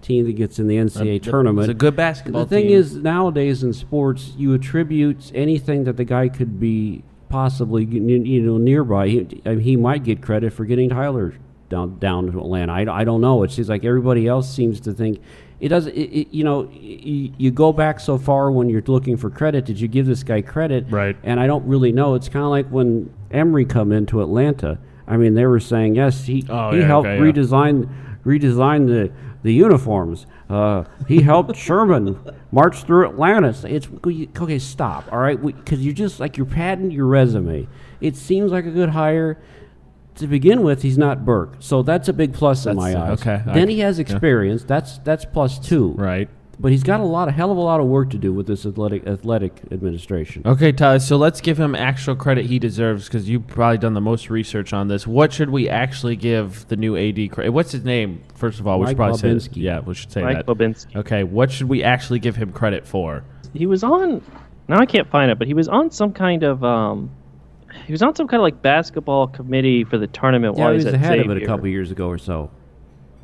[0.00, 1.68] team that gets in the NCAA tournament.
[1.68, 2.76] It's a good basketball The thing team.
[2.76, 8.40] is, nowadays in sports, you attribute anything that the guy could be possibly you you
[8.42, 9.08] know nearby.
[9.08, 11.34] He, I mean, he might get credit for getting Tyler
[11.68, 12.72] down down to Atlanta.
[12.72, 13.42] I, I don't know.
[13.42, 15.20] It seems like everybody else seems to think
[15.60, 15.92] it doesn't.
[15.94, 19.64] It, it, you know, you, you go back so far when you're looking for credit.
[19.64, 20.86] Did you give this guy credit?
[20.88, 21.16] Right.
[21.22, 22.14] And I don't really know.
[22.14, 24.78] It's kind of like when Emery come into Atlanta.
[25.06, 27.32] I mean, they were saying yes, he Oh, he yeah, helped okay, yeah.
[27.32, 27.88] redesign
[28.24, 30.26] redesign the the uniforms.
[30.50, 32.18] Uh, he helped Sherman
[32.52, 33.54] march through Atlanta.
[33.64, 33.88] It's
[34.40, 34.58] okay.
[34.58, 35.12] Stop.
[35.12, 37.66] All right, because you're just like you're padding your resume.
[38.00, 39.38] It seems like a good hire.
[40.18, 43.20] To begin with, he's not Burke, so that's a big plus in my eyes.
[43.20, 44.64] okay, I- Then he has experience.
[44.64, 45.92] That's that's plus two.
[45.92, 46.28] Right.
[46.60, 48.48] But he's got a lot, a hell of a lot of work to do with
[48.48, 50.42] this athletic athletic administration.
[50.44, 50.98] Okay, Tyler.
[50.98, 54.72] So let's give him actual credit he deserves because you've probably done the most research
[54.72, 55.06] on this.
[55.06, 57.50] What should we actually give the new AD credit?
[57.52, 58.22] What's his name?
[58.34, 59.50] First of all, we should Mike probably say.
[59.52, 60.46] Yeah, we should say Mike that.
[60.46, 60.96] Bobinski.
[60.96, 63.22] Okay, what should we actually give him credit for?
[63.54, 64.20] He was on.
[64.66, 66.64] Now I can't find it, but he was on some kind of.
[66.64, 67.10] um
[67.86, 70.78] He was on some kind of like basketball committee for the tournament Yeah, while he
[70.78, 72.50] he's was at ahead of it a couple years ago or so.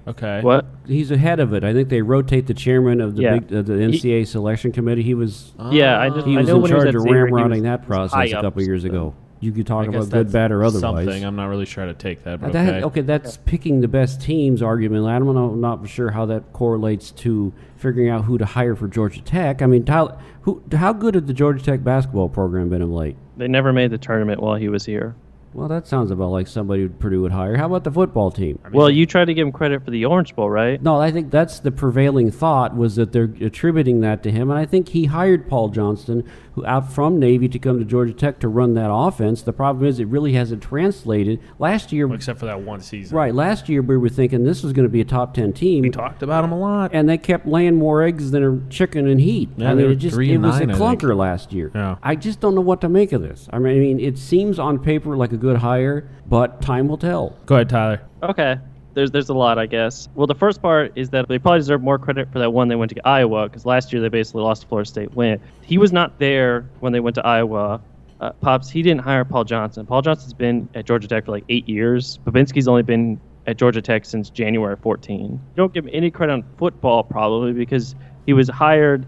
[0.07, 0.43] Okay.
[0.43, 0.67] What?
[0.87, 1.65] He's ahead of it.
[1.65, 3.39] I think they rotate the chairman of the Yeah.
[3.39, 5.03] big, uh, the NCAA selection committee.
[5.03, 7.03] He was yeah, I just he I was know in when he was charge of
[7.03, 9.15] Xavier, he ramrodding that process a couple years ago.
[9.41, 11.05] You could talk about good, bad, or otherwise.
[11.05, 11.23] Something.
[11.25, 12.83] I'm not really sure how to take that, but that- okay.
[12.85, 15.05] okay, that's picking the best teams argument.
[15.07, 18.75] I don't know, I'm not sure how that correlates to figuring out who to hire
[18.75, 19.61] for Georgia Tech.
[19.61, 23.17] I mean, Tyler, who, how good had the Georgia Tech basketball program been of late?
[23.37, 25.17] They never made the tournament while he was here.
[25.55, 27.57] Well, that sounds about like somebody Purdue would hire.
[27.57, 28.59] How about the football team?
[28.73, 30.83] well, you tried to give him credit for the Orange Bowl, right?
[30.83, 34.59] No, I think that's the prevailing thought was that they're attributing that to him, and
[34.59, 38.41] I think he hired Paul Johnson, who out from Navy, to come to Georgia Tech
[38.41, 39.43] to run that offense.
[39.43, 41.41] The problem is it really hasn't translated.
[41.61, 43.17] Last year, Except for that one season.
[43.17, 43.33] right?
[43.35, 45.83] Last year we were thinking this was going to be a top ten team.
[45.83, 46.91] We talked about him a lot.
[46.93, 49.51] and they kept laying more eggs than a chicken in heat.
[49.57, 51.01] Yeah, I mean, it just it was nine, a I think.
[51.01, 51.71] clunker last year.
[51.75, 51.97] Yeah.
[52.03, 53.49] I just don't know what to make of this.
[53.53, 56.99] I mean, I mean, it seems on paper like a good hire, but time will
[56.99, 57.37] tell.
[57.47, 58.01] Go ahead, Tyler.
[58.23, 58.57] Okay.
[58.95, 60.09] There's there's a lot, I guess.
[60.15, 62.77] Well, the first part is that they probably deserve more credit for that one they
[62.77, 65.15] went to Iowa because last year they basically lost to Florida State.
[65.15, 65.41] Win.
[65.63, 67.81] He was not there when they went to Iowa.
[68.21, 69.85] Uh, Pops, he didn't hire Paul Johnson.
[69.85, 72.19] Paul Johnson's been at Georgia Tech for like eight years.
[72.25, 75.33] Bobinski's only been at Georgia Tech since January 14.
[75.33, 77.95] You don't give him any credit on football probably because
[78.27, 79.05] he was hired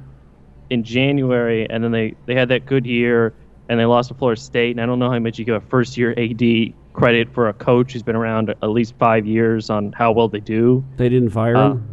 [0.69, 3.33] in January and then they, they had that good year
[3.69, 4.71] and they lost to Florida State.
[4.73, 7.53] And I don't know how much you give a first year AD credit for a
[7.53, 10.85] coach who's been around at least five years on how well they do.
[10.97, 11.89] They didn't fire Uh, him.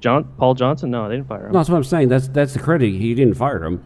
[0.00, 0.90] John Paul Johnson?
[0.90, 1.52] No, they didn't fire him.
[1.52, 2.08] No, that's what I'm saying.
[2.08, 2.90] That's that's the credit.
[2.90, 3.82] He didn't fire him.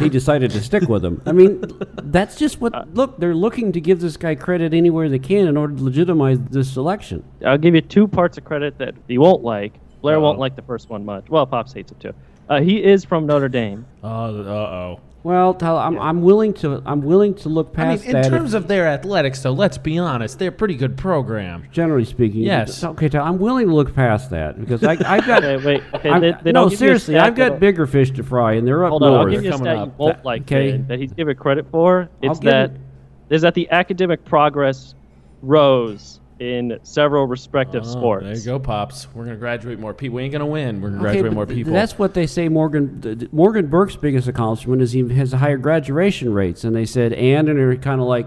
[0.00, 1.22] He decided to stick with him.
[1.24, 1.62] I mean,
[2.02, 2.94] that's just Uh, what.
[2.94, 6.40] Look, they're looking to give this guy credit anywhere they can in order to legitimize
[6.50, 7.22] this selection.
[7.46, 9.74] I'll give you two parts of credit that you won't like.
[10.02, 10.22] Blair Uh-oh.
[10.22, 11.30] won't like the first one much.
[11.30, 12.12] Well, Pops hates it too.
[12.48, 13.86] Uh, he is from Notre Dame.
[14.02, 15.00] Uh oh.
[15.24, 18.24] Well, Tyler, I'm, I'm willing to I'm willing to look I mean, past in that.
[18.26, 21.64] if- terms of their athletics, though, let's be honest, they're a pretty good program.
[21.70, 22.82] generally speaking, Yes.
[22.82, 25.44] Okay, Tyler, I'm willing to look past that because I, I've got.
[25.44, 25.82] Okay, wait.
[25.94, 27.86] Okay, I'm- they, they no, don't give you a seriously, stat I've got that'll- bigger
[27.86, 29.30] fish to fry, and they're up Hold on, I'll north.
[29.32, 29.98] give you a coming stat you up.
[29.98, 30.70] won't That- like okay.
[30.72, 32.08] Ben, that he's given credit for.
[32.20, 32.80] It's give that him-
[33.28, 34.94] there's that the academic progress
[35.40, 38.24] rose in several respective Oh, sports.
[38.24, 39.06] There you go, pops.
[39.14, 40.16] We're gonna graduate more people.
[40.16, 40.80] We ain't gonna win.
[40.80, 41.72] We're gonna Okay, graduate more people.
[41.72, 42.48] That's what they say.
[42.48, 46.84] Morgan th- th- Morgan Burke's biggest accomplishment is he has higher graduation rates, and they
[46.84, 48.26] said, and and they're kind of like,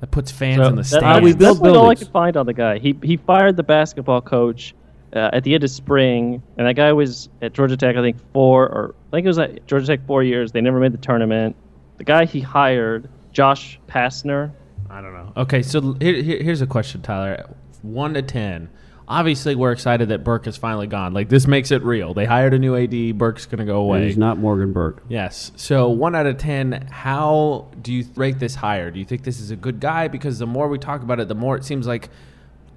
[0.00, 1.04] that puts fans So in the that- stands.
[1.04, 2.78] how we build that's like all I could find on the guy.
[2.78, 4.74] He he fired the basketball coach
[5.14, 7.96] uh, at the end of spring, and that guy was at Georgia Tech.
[7.96, 10.52] I think four or I think it was at Georgia Tech four years.
[10.52, 11.56] They never made the tournament.
[11.96, 14.52] The guy he hired, Josh Pastner.
[14.90, 15.32] I don't know.
[15.36, 17.48] Okay, so here, here- here's a question, Tyler.
[17.82, 18.68] One to ten.
[19.08, 21.14] Obviously, we're excited that Burke is finally gone.
[21.14, 22.12] Like this makes it real.
[22.12, 23.16] They hired a new AD.
[23.16, 24.06] Burke's gonna go and away.
[24.08, 25.04] he's not Morgan Burke.
[25.08, 25.52] Yes.
[25.54, 26.88] So one out of ten.
[26.90, 28.90] How do you rate this hire?
[28.90, 30.08] Do you think this is a good guy?
[30.08, 32.08] Because the more we talk about it, the more it seems like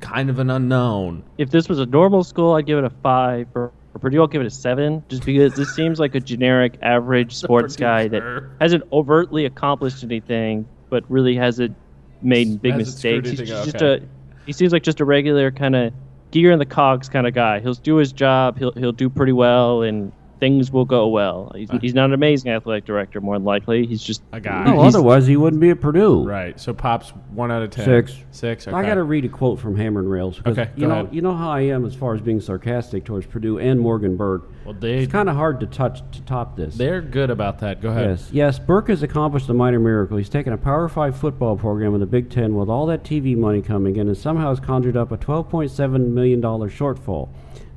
[0.01, 1.23] kind of an unknown.
[1.39, 3.47] If this was a normal school, I'd give it a five.
[3.51, 6.77] For, for Purdue, I'll give it a seven, just because this seems like a generic,
[6.83, 11.75] average sports guy that hasn't overtly accomplished anything, but really hasn't
[12.21, 13.29] made big Hasn't screwed mistakes.
[13.29, 14.03] He's anything up, just okay.
[14.03, 14.07] a
[14.45, 15.93] he seems like just a regular kind of
[16.31, 17.59] gear in the cogs kind of guy.
[17.59, 18.57] He'll do his job.
[18.57, 21.51] He'll he'll do pretty well, and things will go well.
[21.55, 23.85] He's, he's not an amazing athletic director, more than likely.
[23.85, 24.63] He's just A guy.
[24.65, 26.23] No, otherwise he wouldn't be at Purdue.
[26.23, 26.59] Right.
[26.59, 27.85] So Pops one out of ten.
[27.85, 28.15] Six.
[28.31, 28.67] Six.
[28.67, 28.75] Okay.
[28.75, 30.37] I got to read a quote from Hammer and Rails.
[30.37, 31.13] because Okay, you go know, ahead.
[31.15, 34.49] you know how I am as far as being sarcastic towards Purdue and Morgan Burke.
[34.65, 36.75] Well, they It's kind of hard to touch to top this.
[36.75, 37.81] they're good about that.
[37.81, 38.09] Go ahead.
[38.09, 38.59] Yes, yes.
[38.59, 40.17] Burke has accomplished a minor miracle.
[40.17, 43.35] He's taken a Power Five football program in the Big Ten with all that TV
[43.35, 47.29] money coming in, and somehow has conjured up a $12.7 million shortfall.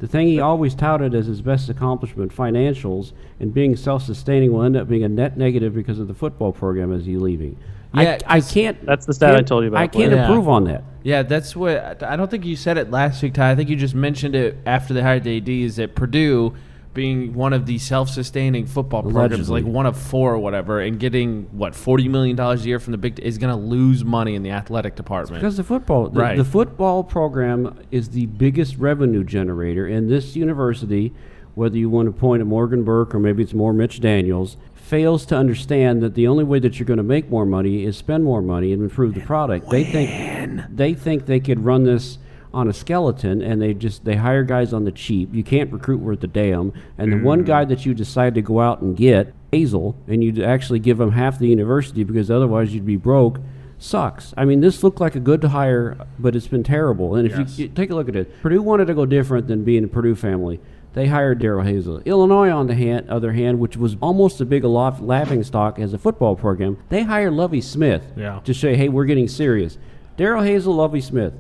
[0.03, 4.77] The thing he always touted as his best accomplishment, financials, and being self-sustaining, will end
[4.77, 7.57] up being a net negative because of the football program as he's leaving.
[7.95, 8.85] Yeah, I, I 'cause can't.
[8.85, 10.25] That's the stat I told you about, I can't Blair.
[10.25, 10.83] improve on that.
[11.05, 13.53] Yeah, that's what I don't think you said it last week, Ty.
[13.53, 15.49] I think you just mentioned it after they hired the AD.
[15.49, 16.53] Is that Purdue
[16.95, 19.63] being one of the self-sustaining football programs, Allegedly.
[19.63, 22.93] like one of four or whatever, and getting what forty million dollars a year from
[22.93, 25.41] the Big is going to lose money in the athletic department.
[25.41, 26.37] Because the football, the, Right.
[26.37, 31.13] the football program is the biggest revenue generator, and this university,
[31.55, 35.25] whether you want to point at Morgan Burke or maybe it's more Mitch Daniels, fails
[35.27, 38.25] to understand that the only way that you're going to make more money is spend
[38.25, 39.71] more money and improve the product.
[39.71, 42.19] They think they think they could run this
[42.55, 45.35] on a skeleton, and they just they hire guys on the cheap.
[45.35, 48.61] You can't recruit worth the damn, and the one guy that you decide to go
[48.61, 52.87] out and get, Hazell, and you actually give him half the university because otherwise you'd
[52.87, 53.39] be broke
[53.79, 54.33] sucks.
[54.37, 57.17] I mean, this looked like a good hire, but it's been terrible.
[57.17, 57.59] And if Yes.
[57.59, 59.89] you, you take a look at it, Purdue wanted to go different than being a
[59.89, 60.61] Purdue family.
[60.95, 62.05] They hired Darrell Hazell.
[62.05, 65.99] Illinois, on the hand, other hand, which was almost a big laughing stock as a
[65.99, 68.39] football program, they hired Lovie Smith Yeah.
[68.45, 69.79] to say, "Hey, we're getting serious."
[70.17, 71.33] Darrell Hazell, Lovie Smith.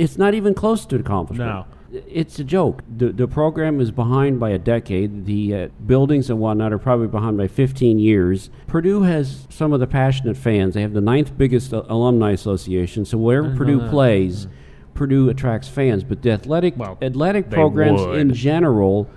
[0.00, 1.50] It's not even close to accomplishment.
[1.50, 1.66] No.
[1.92, 2.82] It's a joke.
[2.96, 5.26] The, the program is behind by a decade.
[5.26, 8.48] The uh, buildings and whatnot are probably behind by 15 years.
[8.66, 10.74] Purdue has some of the passionate fans.
[10.74, 13.04] They have the ninth biggest uh, alumni association.
[13.04, 14.46] So wherever Purdue plays,
[14.94, 16.04] Purdue attracts fans.
[16.04, 18.18] But the athletic Well, athletic programs would.
[18.20, 19.08] in general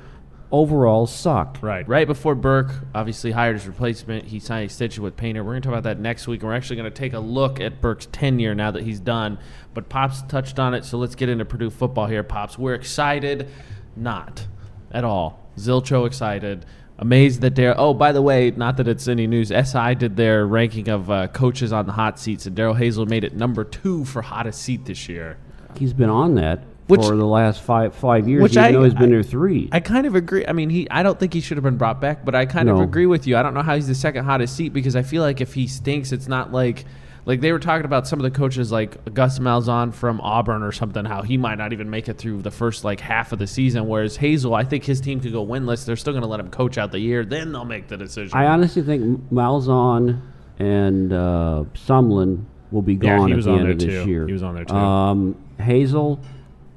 [0.53, 1.57] overall suck.
[1.61, 1.85] Right.
[1.87, 5.43] Right before Burke obviously hired his replacement, he signed extension with Painter.
[5.43, 6.41] We're going to talk about that next week.
[6.41, 9.39] and We're actually going to take a look at Burke's tenure now that he's done.
[9.73, 12.57] But Pops touched on it, so let's get into Purdue football here, Pops.
[12.57, 13.49] We're excited,
[13.95, 14.45] not
[14.91, 15.49] at all.
[15.57, 16.65] Zilcho excited.
[16.99, 17.77] Amazed that they're.
[17.77, 19.47] Oh, by the way, not that it's any news.
[19.47, 23.23] SI did their ranking of uh, coaches on the hot seats, and Darrell Hazell made
[23.23, 25.37] it number two for hottest seat this year.
[25.75, 28.83] He's been on that Which- for the last five five years, which even I- though
[28.83, 29.69] he's been I- there three.
[29.71, 30.45] I kind of agree.
[30.45, 30.89] I mean, he.
[30.89, 33.25] I don't think he should have been brought back, but I kind of agree with
[33.27, 33.37] you.
[33.37, 35.67] I don't know how he's the second hottest seat because I feel like if he
[35.67, 36.83] stinks, it's not like
[37.25, 40.73] like they were talking about some of the coaches like Gus Malzahn from Auburn or
[40.73, 41.05] something.
[41.05, 43.87] How he might not even make it through the first like half of the season,
[43.87, 45.85] whereas Hazell, I think his team could go winless.
[45.85, 48.37] They're still going to let him coach out the year, then they'll make the decision.
[48.37, 50.19] I honestly think Malzahn
[50.59, 54.03] and uh, Sumlin will be Yeah, gone he at the on end there of this
[54.03, 54.09] too.
[54.09, 54.27] year.
[54.27, 54.75] He was on there too.
[54.75, 56.19] Um, Hazell,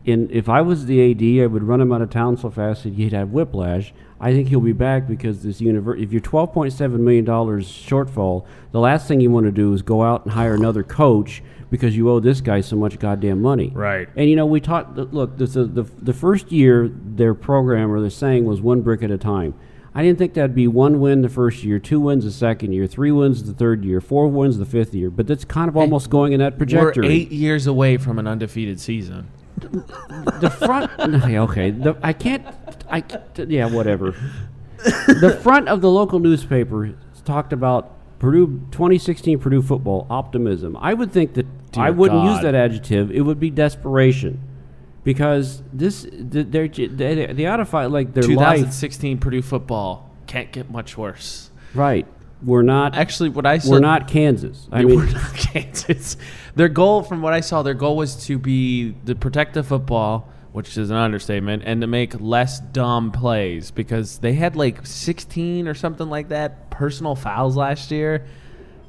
[0.06, 2.84] in if I was the AD, I would run him out of town so fast
[2.84, 3.92] that he'd have whiplash.
[4.20, 6.00] I think he'll be back because this universe.
[6.00, 9.74] If you're twelve point seven million dollars shortfall, the last thing you want to do
[9.74, 13.42] is go out and hire another coach because you owe this guy so much goddamn
[13.42, 13.72] money.
[13.74, 14.08] Right.
[14.16, 14.96] And you know, we taught.
[14.96, 19.02] Look, this, the, the the first year their program or their saying was one brick
[19.02, 19.54] at a time.
[19.92, 22.86] I didn't think that'd be one win the first year, two wins the second year,
[22.86, 25.08] three wins the third year, four wins the fifth year.
[25.08, 27.06] But that's kind of almost going in that trajectory.
[27.06, 29.28] We're eight years away from an undefeated season.
[29.56, 30.90] The front.
[31.00, 32.46] okay, the, I can't.
[32.90, 33.02] I
[33.36, 34.14] yeah, whatever.
[34.82, 40.76] the front of the local newspaper talked about Purdue 2016 Purdue football optimism.
[40.80, 43.10] I would think that I wouldn't use that adjective.
[43.10, 44.40] It would be desperation,
[45.04, 48.56] because this they're j- they they ought to fight like their life.
[48.58, 51.50] 2016 Purdue football can't get much worse.
[51.74, 52.06] Right,
[52.42, 52.96] we're not.
[52.96, 54.66] Actually, what I said, we're not Kansas.
[54.72, 56.16] I mean, we're not Kansas.
[56.56, 60.28] Their goal, from what I saw, their goal was to be to protect the football,
[60.52, 65.68] which is an understatement, and to make less dumb plays because they had like 16
[65.68, 68.26] or something like that personal fouls last year,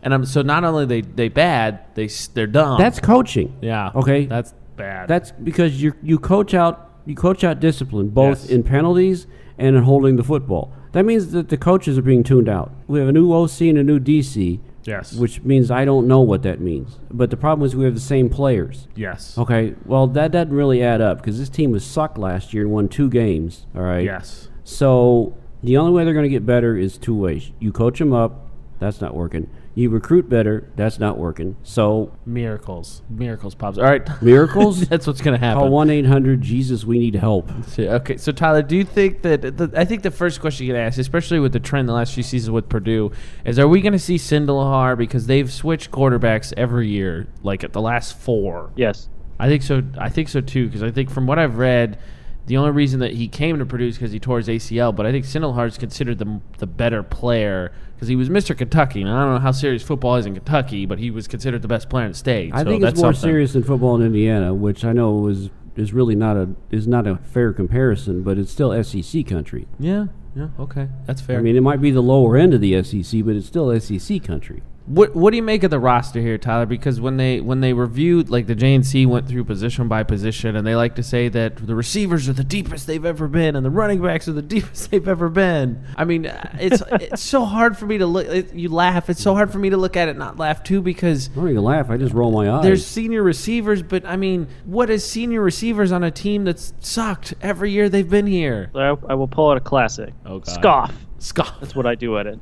[0.02, 2.80] and I'm so not only they they bad, they they're dumb.
[2.80, 3.58] that's coaching.
[3.62, 3.92] yeah.
[3.94, 4.26] Okay.
[4.26, 5.10] that's bad.
[5.10, 8.50] That's because you you coach out you coach out discipline both Yes.
[8.50, 9.28] in penalties
[9.58, 10.72] and in holding the football.
[10.94, 12.72] That means that the coaches are being tuned out.
[12.88, 15.14] We have a new OC and a new DC, Yes.
[15.14, 16.98] which means I don't know what that means.
[17.12, 18.88] But the problem is we have the same players.
[18.96, 19.38] yes.
[19.38, 22.72] Okay, well that doesn't really add up because this team was sucked last year and
[22.72, 23.66] won two games.
[23.76, 24.04] All right.
[24.06, 24.48] Yes.
[24.64, 27.52] So the only way they're going to get better is two ways.
[27.60, 29.50] You coach them up, that's not working.
[29.78, 31.56] You recruit better, that's not working.
[31.62, 33.78] So miracles, miracles, pops.
[33.78, 34.88] All right, miracles.
[34.88, 35.60] that's what's gonna happen.
[35.60, 36.84] Call one eight hundred Jesus.
[36.84, 37.52] We need help.
[37.78, 40.80] Okay, so Tyler, do you think that the, I think the first question you get
[40.80, 43.12] asked, especially with the trend the last few seasons with Purdue,
[43.46, 47.74] is are we going to see Sindelar because they've switched quarterbacks every year, like at
[47.74, 48.72] the last four?
[48.76, 49.10] Yes.
[49.40, 49.84] I think so.
[50.00, 50.66] I think so too.
[50.66, 52.00] Because I think from what I've read,
[52.48, 54.96] the only reason that he came to Purdue is because he tore his ACL.
[54.96, 58.56] But I think Sindelar's considered the the better player because he was Mr.
[58.56, 59.02] Kentucky.
[59.02, 61.68] And I don't know how serious football is in Kentucky, but he was considered the
[61.68, 62.54] best player in the state.
[62.54, 63.28] I so think that's it's more something.
[63.28, 67.08] serious than football in Indiana, which I know was is really not a is not
[67.08, 69.68] a fair comparison, but it's still SEC country.
[69.80, 70.08] Yeah.
[70.36, 70.50] Yeah.
[70.60, 70.90] Okay.
[71.08, 71.40] That's fair.
[71.40, 74.24] I mean, it might be the lower end of the SEC, but it's still SEC
[74.24, 74.62] country.
[74.88, 76.66] What What do you make of the roster here, Tyler?
[76.66, 80.66] Because when they when they reviewed, like the JNC went through position by position, and
[80.66, 83.70] they like to say that the receivers are the deepest they've ever been, and the
[83.70, 85.84] running backs are the deepest they've ever been.
[85.98, 86.26] I mean,
[86.58, 88.28] it's it's so hard for me to look.
[88.28, 89.10] It, you laugh.
[89.10, 91.50] It's so hard for me to look at it, not laugh too, because I don't
[91.50, 91.90] even laugh.
[91.90, 92.64] I just roll my eyes.
[92.64, 97.34] there's senior receivers, but I mean, what is senior receivers on a team that's sucked
[97.42, 98.72] every year they've been here?
[98.74, 100.14] I, I will pull out a classic.
[100.26, 100.54] Oh, God.
[100.54, 101.07] Scoff.
[101.20, 101.60] Scoff.
[101.60, 102.40] That's what I do at it.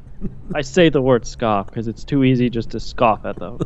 [0.54, 3.60] I say the word scoff because it's too easy just to scoff at them.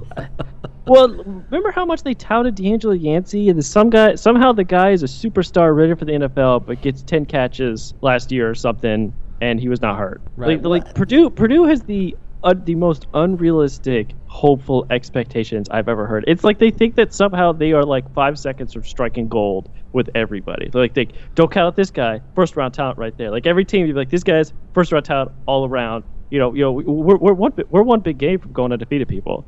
[0.88, 4.92] well, remember how much they touted D'Angelo Yancey, and the, some guy somehow the guy
[4.92, 9.14] is a superstar ready for the NFL, but gets ten catches last year or something,
[9.42, 10.22] and he was not hurt.
[10.36, 10.62] Right.
[10.62, 16.26] Like, like Purdue, Purdue has the uh, the most unrealistic, hopeful expectations I've ever heard.
[16.28, 20.10] It's like they think that somehow they are like five seconds from striking gold with
[20.16, 20.70] everybody.
[20.70, 23.32] They're like, they don't count out this guy, first round talent right there.
[23.32, 26.04] Like every team, you're like, this guy's first round talent all around.
[26.30, 29.46] You know, you know, we're, we're one we're one big game from going undefeated people.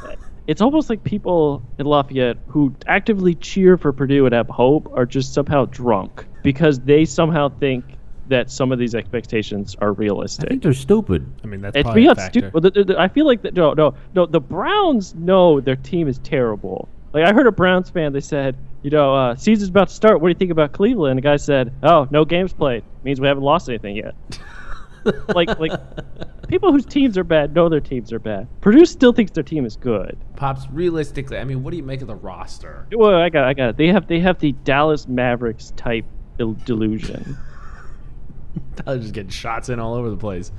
[0.46, 5.06] it's almost like people in Lafayette who actively cheer for Purdue and have hope are
[5.06, 7.84] just somehow drunk because they somehow think
[8.28, 10.46] that some of these expectations are realistic.
[10.46, 11.30] I think they're stupid.
[11.42, 12.38] I mean, that's It's probably a beyond factor.
[12.40, 12.62] stupid.
[12.62, 13.54] The- the- the- I feel like that.
[13.54, 14.26] No, no, no.
[14.26, 16.88] The Browns know their team is terrible.
[17.12, 18.12] Like I heard a Browns fan.
[18.12, 20.20] They said, you know, uh, season's about to start.
[20.20, 21.16] What do you think about Cleveland?
[21.16, 22.84] The guy said, oh, no games played.
[23.02, 24.14] Means we haven't lost anything yet.
[25.34, 25.72] like, like
[26.48, 28.46] people whose teams are bad know their teams are bad.
[28.60, 30.18] Purdue still thinks their team is good.
[30.36, 32.86] Pops, realistically, I mean, what do you make of the roster?
[32.92, 33.76] Well, I got, I got it.
[33.78, 36.04] They have, they have the Dallas Mavericks type
[36.38, 37.38] il- delusion.
[38.76, 40.52] Tyler just getting shots in all over the place.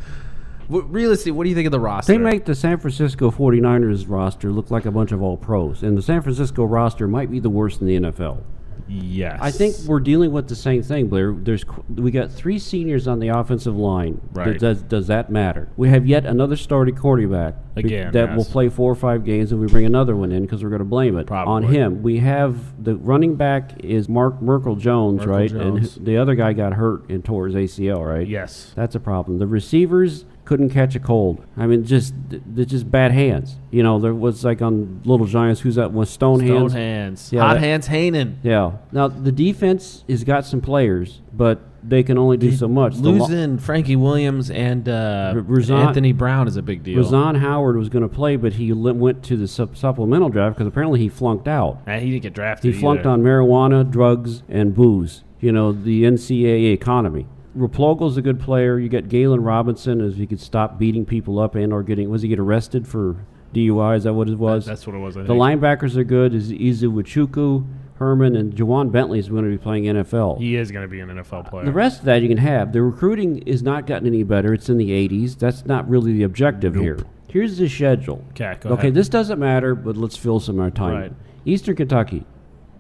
[0.68, 2.12] What, realistically, what do you think of the roster?
[2.12, 5.98] They make the San Francisco 49ers roster look like a bunch of all pros, and
[5.98, 8.42] the San Francisco roster might be the worst in the NFL.
[8.88, 9.40] yes.
[9.42, 11.34] I think we're dealing with the same thing, Blair.
[11.34, 14.22] There's we got three seniors on the offensive line.
[14.32, 14.60] Right.
[14.60, 15.70] Does, does that matter?
[15.76, 19.60] We have yet another starting quarterback Again, that will play four or five games, and
[19.60, 22.04] we bring another one in because we're going to blame it on him.
[22.04, 25.50] We have the running back is Mark Merkel Jones, Merkel right?
[25.50, 25.98] Jones.
[25.98, 28.28] And the other guy got hurt and tore his ACL, right?
[28.28, 28.72] Yes.
[28.76, 29.40] That's a problem.
[29.40, 31.44] The receivers couldn't catch a cold.
[31.58, 33.58] I mean, just they're just bad hands.
[33.72, 36.50] You know, there was like on Little Giants, who's that was Stone, hands?
[36.50, 36.74] Stone Hands.
[36.74, 37.34] hands.
[37.34, 38.36] Yeah, Hot that- hands Hanen.
[38.44, 38.74] Yeah.
[38.92, 42.96] Now the defense has got some players, but they can only do so much.
[42.96, 47.04] The lo- Losing Frankie Williams and uh, Razan- Anthony Brown is a big deal.
[47.04, 50.56] Ra'Zahn Howard was going to play, but he li- went to the sup- supplemental draft
[50.58, 51.80] because apparently he flunked out.
[51.88, 52.74] He didn't get drafted.
[52.74, 53.10] He flunked either.
[53.10, 55.24] on marijuana, drugs, and booze.
[55.42, 57.28] You know, the NCAA economy.
[57.56, 58.78] Replogle's a good player.
[58.78, 62.22] You got Gelen Robinson, as he could stop beating people up and or getting was
[62.22, 63.98] he get arrested for DUI?
[63.98, 64.66] Is that what it was?
[64.66, 65.18] That's what it was.
[65.18, 65.40] I the think.
[65.40, 66.34] linebackers are good.
[66.34, 67.66] Is Ezechukwu,
[67.96, 70.40] Herman, and Ja'Whaun Bentley is going to be playing NFL.
[70.40, 71.66] He is going to be an NFL player.
[71.66, 72.74] The rest of that you can have.
[72.74, 74.54] The recruiting is not gotten any better.
[74.54, 75.38] It's in the 80s.
[75.40, 77.00] That's not really the objective here.
[77.30, 78.24] Here's the schedule.
[78.32, 78.94] Okay, go okay, ahead.
[78.94, 80.94] this doesn't matter, but let's fill some of our time.
[80.94, 81.14] Right.
[81.46, 82.26] Eastern Kentucky,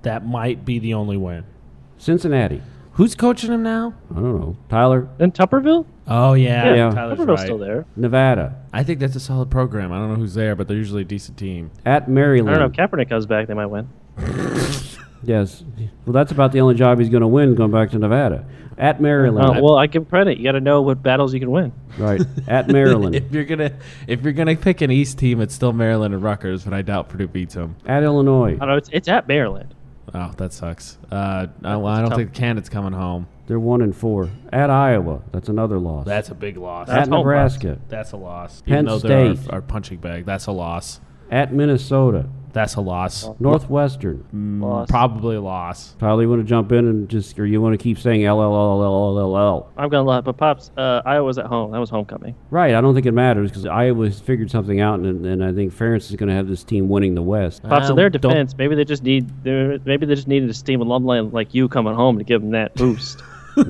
[0.01, 1.45] that might be the only win.
[1.97, 2.61] Cincinnati.
[2.95, 3.93] Who's coaching him now?
[4.11, 4.57] I don't know.
[4.69, 5.85] Tyler, And Tuberville?
[6.07, 6.89] Oh yeah, Yeah.
[6.91, 7.45] Tyler's Tuberville's right.
[7.45, 7.85] still there.
[7.95, 8.55] Nevada.
[8.73, 9.91] I think that's a solid program.
[9.91, 11.71] I don't know who's there, but they're usually a decent team.
[11.85, 12.49] At Maryland.
[12.49, 12.75] I Maryland.
[12.75, 12.83] don't know.
[12.83, 13.89] If Kaepernick comes back, they might win.
[15.23, 15.63] Yes.
[16.05, 18.45] Well, that's about the only job he's going to win going back to Nevada.
[18.77, 19.57] At Maryland.
[19.57, 20.37] Oh, well, I give him credit.
[20.37, 21.71] You got to know what battles you can win.
[21.97, 22.21] Right.
[22.47, 23.15] At Maryland.
[23.25, 23.71] If you're gonna
[24.05, 27.09] if you're gonna pick an East team, it's still Maryland and Rutgers, but I doubt
[27.09, 27.75] Purdue beats them.
[27.87, 28.53] At Illinois.
[28.53, 28.75] I don't know.
[28.75, 29.73] It's, it's at Maryland.
[30.13, 30.97] Oh, that sucks.
[31.11, 32.17] Uh, I, well, I don't tough.
[32.17, 33.27] think Canada's coming home.
[33.47, 34.29] They're one and four.
[34.51, 35.21] At Iowa.
[35.31, 36.05] That's another loss.
[36.05, 36.89] That's a big loss.
[36.89, 37.79] At home Nebraska.
[37.89, 38.61] That's a loss.
[38.61, 39.49] Penn Even though they're State.
[39.49, 40.99] our, our punching bag, that's a loss.
[41.31, 42.29] At Minnesota.
[42.55, 43.29] That's a loss.
[43.41, 44.25] Northwestern.
[44.33, 44.89] Mm, Loss.
[44.89, 45.93] Probably a loss.
[45.99, 48.25] Tyler, you want to jump in and just, or you want to keep saying?
[48.25, 51.71] I'm gonna lie, but pops, uh, Iowa's at home.
[51.73, 52.33] That was homecoming.
[52.51, 52.73] Right.
[52.73, 55.73] I don't think it matters because Iowa has figured something out, and, and I think
[55.73, 57.61] Ferentz is going to have this team winning the West.
[57.63, 60.79] Pops, in their don't- defense, maybe they just need maybe they just needed a steam
[60.79, 63.21] alumni like you coming home to give them that boost.
[63.57, 63.63] Yeah.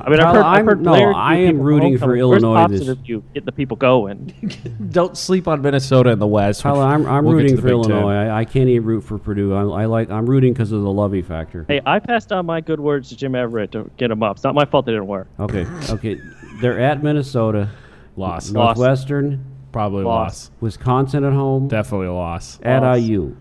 [0.00, 2.54] I mean, I've Tyler, heard, I've I'm- heard no, Blair I am rooting for Illinois
[2.54, 3.22] Pops this- interview?
[3.34, 4.32] Get the people going.
[4.90, 6.60] Don't sleep on Minnesota in the West.
[6.60, 8.12] Tyler, I'm, I'm We'll rooting for Illinois.
[8.14, 9.52] I, I can't even root for Purdue.
[9.54, 10.10] I, I like.
[10.10, 11.64] I'm rooting because of the Lovie factor.
[11.68, 14.36] hey, I passed on my good words to Jim Everett to get him up.
[14.36, 15.26] It's not my fault they didn't work.
[15.40, 15.66] Okay.
[15.90, 16.20] Okay.
[16.60, 17.70] They're at Minnesota,
[18.16, 18.50] Loss.
[18.50, 18.76] Loss.
[18.78, 20.26] Northwestern, Probably a Loss.
[20.48, 20.50] loss.
[20.60, 22.58] Wisconsin at home, Definitely a loss.
[22.62, 23.00] at Loss.
[23.00, 23.36] IU.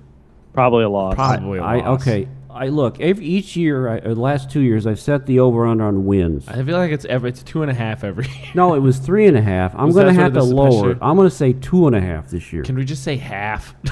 [0.54, 1.14] Probably a loss.
[1.16, 2.02] Probably a I loss.
[2.02, 2.28] okay.
[2.58, 3.88] I look every each year.
[3.88, 6.48] I, uh, the last two years, I've set the over under on wins.
[6.48, 8.52] I feel like it's every it's two and a half every year.
[8.56, 9.74] No, it was three and a half.
[9.76, 10.96] I'm Was going to that have sort to the lower it.
[10.96, 12.64] special- I'm going to say two and a half this year.
[12.64, 13.74] Can we just say half?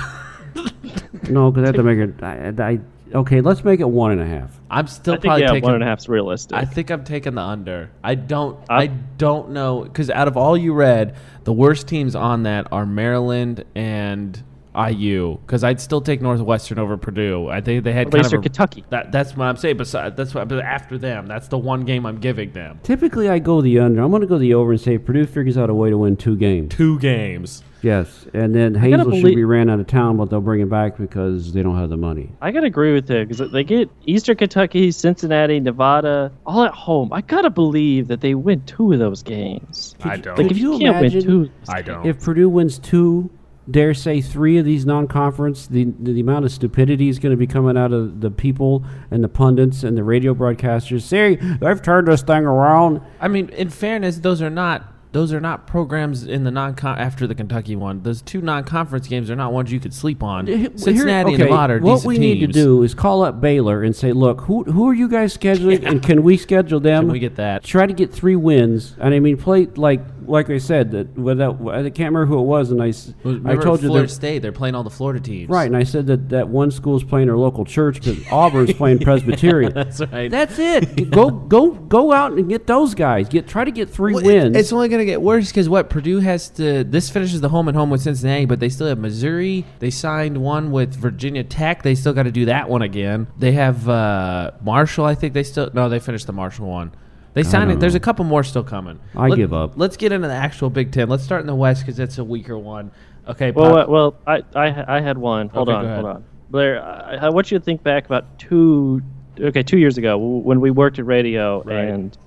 [1.29, 2.23] no, because I have to make it.
[2.23, 2.79] I, I,
[3.17, 4.59] okay, let's make it one and a half.
[4.69, 6.57] I'm still I think probably yeah, taking one and a half's realistic.
[6.57, 7.89] I think I'm taking the under.
[8.03, 8.57] I don't.
[8.69, 8.87] I'm- I
[9.17, 13.63] don't know because out of all you read, the worst teams on that are Maryland
[13.75, 14.41] and
[14.75, 15.37] IU.
[15.45, 17.47] Because I'd still take Northwestern over Purdue.
[17.49, 18.83] I think they had At kind of a- Kentucky.
[18.89, 19.77] That, that's what I'm saying.
[19.77, 20.47] Besides, that's what.
[20.47, 22.79] But after them, that's the one game I'm giving them.
[22.83, 24.01] Typically, I go the under.
[24.01, 26.17] I'm going to go the over and say Purdue figures out a way to win
[26.17, 26.73] two games.
[26.75, 27.63] Two games.
[27.81, 30.69] Yes, and then gotta Hazell should be ran out of town, but they'll bring it
[30.71, 32.31] back because they don't have the money.
[32.41, 37.13] I gotta agree with it because they get Eastern Kentucky, Cincinnati, Nevada, all at home.
[37.13, 39.95] I gotta believe that they win two of those games.
[40.03, 40.35] I don't.
[40.35, 42.07] Like if you, you can't imagine- win two, I don't.
[42.07, 43.29] If Purdue wins two,
[43.69, 47.47] dare say three of these non-conference, the the amount of stupidity is going to be
[47.47, 51.01] coming out of the people and the pundits and the radio broadcasters.
[51.01, 53.01] Say they've turned this thing around.
[53.19, 54.91] I mean, in fairness, those are not.
[55.15, 58.01] Those are not programs in the non after the Kentucky one.
[58.03, 60.45] Those two non-conference games are not ones you could sleep on.
[60.45, 62.41] Here- Cincinnati and okay, Nevada are What we teams.
[62.41, 65.35] need to do is call up Baylor and say, "Look, who who are you guys
[65.37, 67.03] scheduling, and can we schedule them?
[67.05, 67.63] Can we get that?
[67.63, 71.61] Try to get three wins, and I mean, play like like I said that without
[71.69, 72.91] I can't remember who it was, and I
[73.23, 74.39] Remember told you Florida that State.
[74.41, 75.49] They're playing all the Florida teams.
[75.49, 78.99] right, and I said that that one school's playing their local church because Auburn's playing
[79.09, 79.71] Presbyterian.
[79.71, 80.29] That's right.
[80.29, 81.09] That's it.
[81.11, 83.29] go go go out and get those guys.
[83.29, 84.57] Get try to get three Well, it- wins.
[84.57, 86.83] It's only going to get worse because what Purdue has to.
[86.83, 89.65] This finishes the home and home with Cincinnati, but they still have Missouri.
[89.79, 91.83] They signed one with Virginia Tech.
[91.83, 93.27] They still got to do that one again.
[93.37, 95.05] They have uh, Marshall.
[95.05, 95.89] I think they still no.
[95.89, 96.91] They finished the Marshall one.
[97.33, 97.79] They signed it.
[97.81, 98.99] There's a couple more still coming.
[99.15, 99.73] I give up.
[99.75, 101.09] Let's get into the actual Big Ten.
[101.09, 102.91] Let's start in the West because that's a weaker one.
[103.27, 103.51] Okay.
[103.51, 105.49] well, Pop- uh, well, I, I, I had one.
[105.49, 106.23] Hold Okay, on, hold on.
[106.49, 109.01] Blair, I, I want you to think back about two,
[109.39, 111.75] okay, two years ago when we worked at radio Right.
[111.85, 112.17] and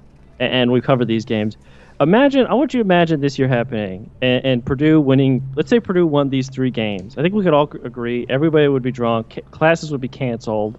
[0.41, 1.57] and we covered these games.
[2.01, 5.43] Imagine, I want you to imagine this year happening and, and Purdue winning.
[5.57, 7.19] Let's say Purdue won these three games.
[7.19, 8.25] I think we could all agree.
[8.29, 9.31] Everybody would be drunk.
[9.35, 10.79] ca- Classes would be canceled.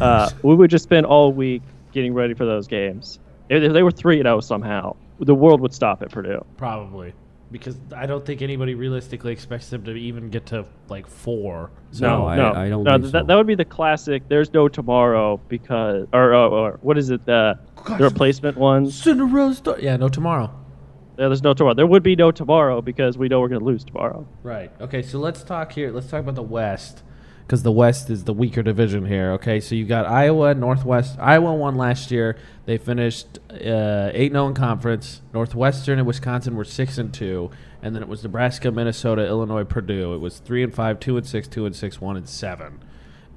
[0.00, 1.62] Uh, we would just spend all week
[1.92, 3.18] getting ready for those games.
[3.48, 6.44] If if they were three and zero somehow, the world would stop at Purdue.
[6.56, 7.12] probably
[7.50, 11.70] because I don't think anybody realistically expects them to even get to like four.
[11.90, 12.92] So No, No, I- no, I don't no.
[12.92, 13.26] think that, so.
[13.26, 14.22] that would be the classic.
[14.28, 17.28] There's no tomorrow because, or, or, or what is it?
[17.28, 17.54] Uh,
[17.98, 18.94] the replacement ones.
[19.02, 19.84] Cinderella story.
[19.84, 20.54] Yeah, no tomorrow.
[21.18, 21.74] Yeah, there's no tomorrow.
[21.74, 24.26] There would be no tomorrow because we know we're going to lose tomorrow.
[24.42, 24.70] Right.
[24.80, 25.02] Okay.
[25.02, 25.90] So let's talk here.
[25.92, 27.02] Let's talk about the West,
[27.50, 29.32] because the West is the weaker division here.
[29.32, 29.58] Okay.
[29.58, 31.18] So you got Iowa, Northwest.
[31.18, 32.36] Iowa won last year.
[32.64, 35.20] They finished uh, eight zero in conference.
[35.34, 37.50] Northwestern and Wisconsin were six and two,
[37.82, 40.14] and then it was Nebraska, Minnesota, Illinois, Purdue.
[40.14, 42.78] It was three and five, two and six, two and six, one and seven.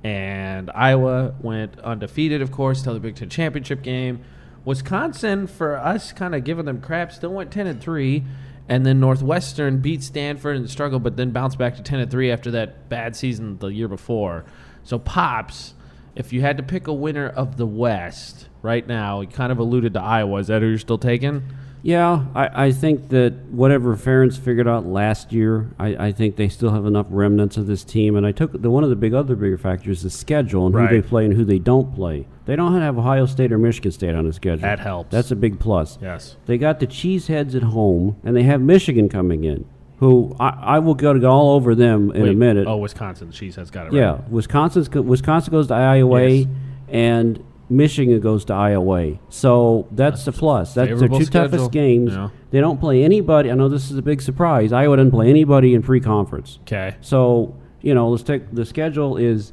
[0.03, 4.23] And Iowa went undefeated, of course, till the Big Ten championship game.
[4.63, 8.25] Wisconsin, for us, kind of giving them crap, still went ten and three,
[8.73, 12.31] and then Northwestern beat Stanford and struggled, but then bounced back to ten and three
[12.31, 14.45] after that bad season the year before.
[14.81, 15.75] So pops,
[16.15, 19.59] if you had to pick a winner of the West right now, you kind of
[19.59, 20.39] alluded to Iowa.
[20.39, 21.43] Is that who you're still taking?
[21.85, 26.47] Yeah, I, I think that whatever Ferentz figured out last year, I, I think they
[26.47, 28.15] still have enough remnants of this team.
[28.15, 30.73] And I took the one of the big other bigger factors is the schedule and
[30.73, 31.05] who they Right.
[31.05, 32.25] play and who they don't play.
[32.45, 34.61] They don't have Ohio State or Michigan State on the schedule.
[34.61, 35.11] That helps.
[35.11, 35.97] That's a big plus.
[36.01, 36.37] Yes.
[36.45, 39.65] They got the Cheeseheads at home, and they have Michigan coming in,
[39.97, 42.65] who I, I will go to go all over them in a Wait, minute.
[42.65, 43.31] Oh, Wisconsin.
[43.31, 44.19] She's has got it Yeah.
[44.29, 46.47] Wisconsin's go- Wisconsin goes to Iowa, Yes.
[46.87, 47.43] and
[47.75, 49.17] Michigan goes to Iowa.
[49.29, 50.73] So that's the plus.
[50.73, 51.49] That's their two schedule.
[51.49, 52.13] toughest games.
[52.13, 52.29] Yeah.
[52.51, 53.51] They don't play anybody.
[53.51, 54.71] I know this is a big surprise.
[54.71, 56.59] Iowa doesn't play anybody in pre-conference.
[56.63, 56.95] Okay.
[57.01, 59.51] So you know, let's take the schedule is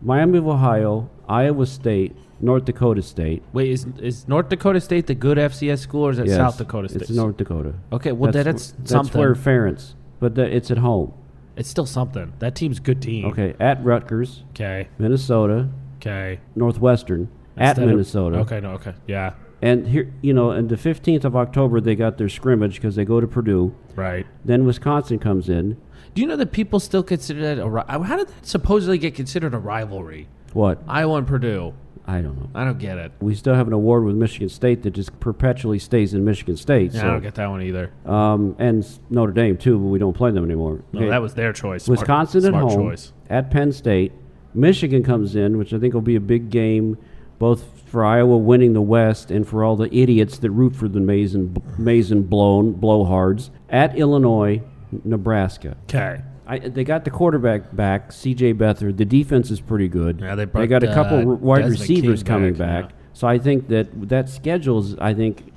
[0.00, 3.42] Miami of Ohio, Iowa State, North Dakota State.
[3.52, 6.58] Wait, is is North Dakota State the good FCS school, or is it Yes, South
[6.58, 7.02] Dakota State?
[7.02, 7.74] It's North Dakota.
[7.92, 9.20] Okay, well wh- that's that's something.
[9.20, 11.12] where Ferentz, but that, it's at home.
[11.56, 12.32] It's still something.
[12.38, 13.26] That team's a good team.
[13.26, 14.88] Okay, at Rutgers, Okay.
[14.98, 15.68] Minnesota,
[15.98, 16.40] Okay.
[16.56, 18.38] Northwestern, at Instead of- Minnesota.
[18.38, 18.60] Okay.
[18.60, 18.70] No.
[18.72, 18.94] Okay.
[19.06, 19.34] Yeah.
[19.60, 23.04] And here, you know, and the 15th of October, they got their scrimmage because they
[23.04, 23.72] go to Purdue.
[23.94, 24.26] Right.
[24.44, 25.76] Then Wisconsin comes in.
[26.14, 29.14] Do you know that people still consider that a ri- how did that supposedly get
[29.14, 30.26] considered a rivalry?
[30.52, 30.82] What?
[30.88, 31.74] Iowa and Purdue.
[32.08, 32.50] I don't know.
[32.56, 33.12] I don't get it.
[33.20, 36.92] We still have an award with Michigan State that just perpetually stays in Michigan State.
[36.92, 37.92] Yeah, so, I don't get that one either.
[38.04, 40.82] um, and Notre Dame too, but we don't play them anymore.
[40.92, 41.84] No, Okay, that was their choice.
[41.84, 43.12] Smart- Wisconsin at smart home, choice.
[43.30, 44.10] at Penn State.
[44.54, 46.98] Michigan comes in, which I think will be a big game,
[47.42, 51.00] both for Iowa winning the West and for all the idiots that root for the
[51.00, 53.50] Mason Mason blown blowhards.
[53.68, 54.62] At Illinois,
[55.02, 55.76] Nebraska.
[55.86, 56.20] Okay.
[56.46, 58.54] I they got the quarterback back, C.J.
[58.54, 58.96] Beathard.
[58.96, 60.20] The defense is pretty good.
[60.20, 62.96] Yeah, they brought, got a couple uh, wide Desmond receivers coming back, yeah.
[63.12, 65.52] So I think that that schedules, I think,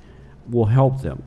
[0.50, 1.22] will help them.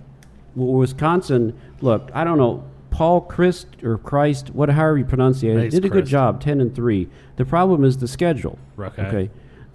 [0.58, 2.66] Well, Wisconsin, look, I don't know.
[2.92, 6.76] Paul Chryst or Chryst, what however you pronounce it, did a good job, ten and
[6.76, 7.08] three.
[7.38, 8.60] The problem is the schedule.
[8.78, 9.30] Okay.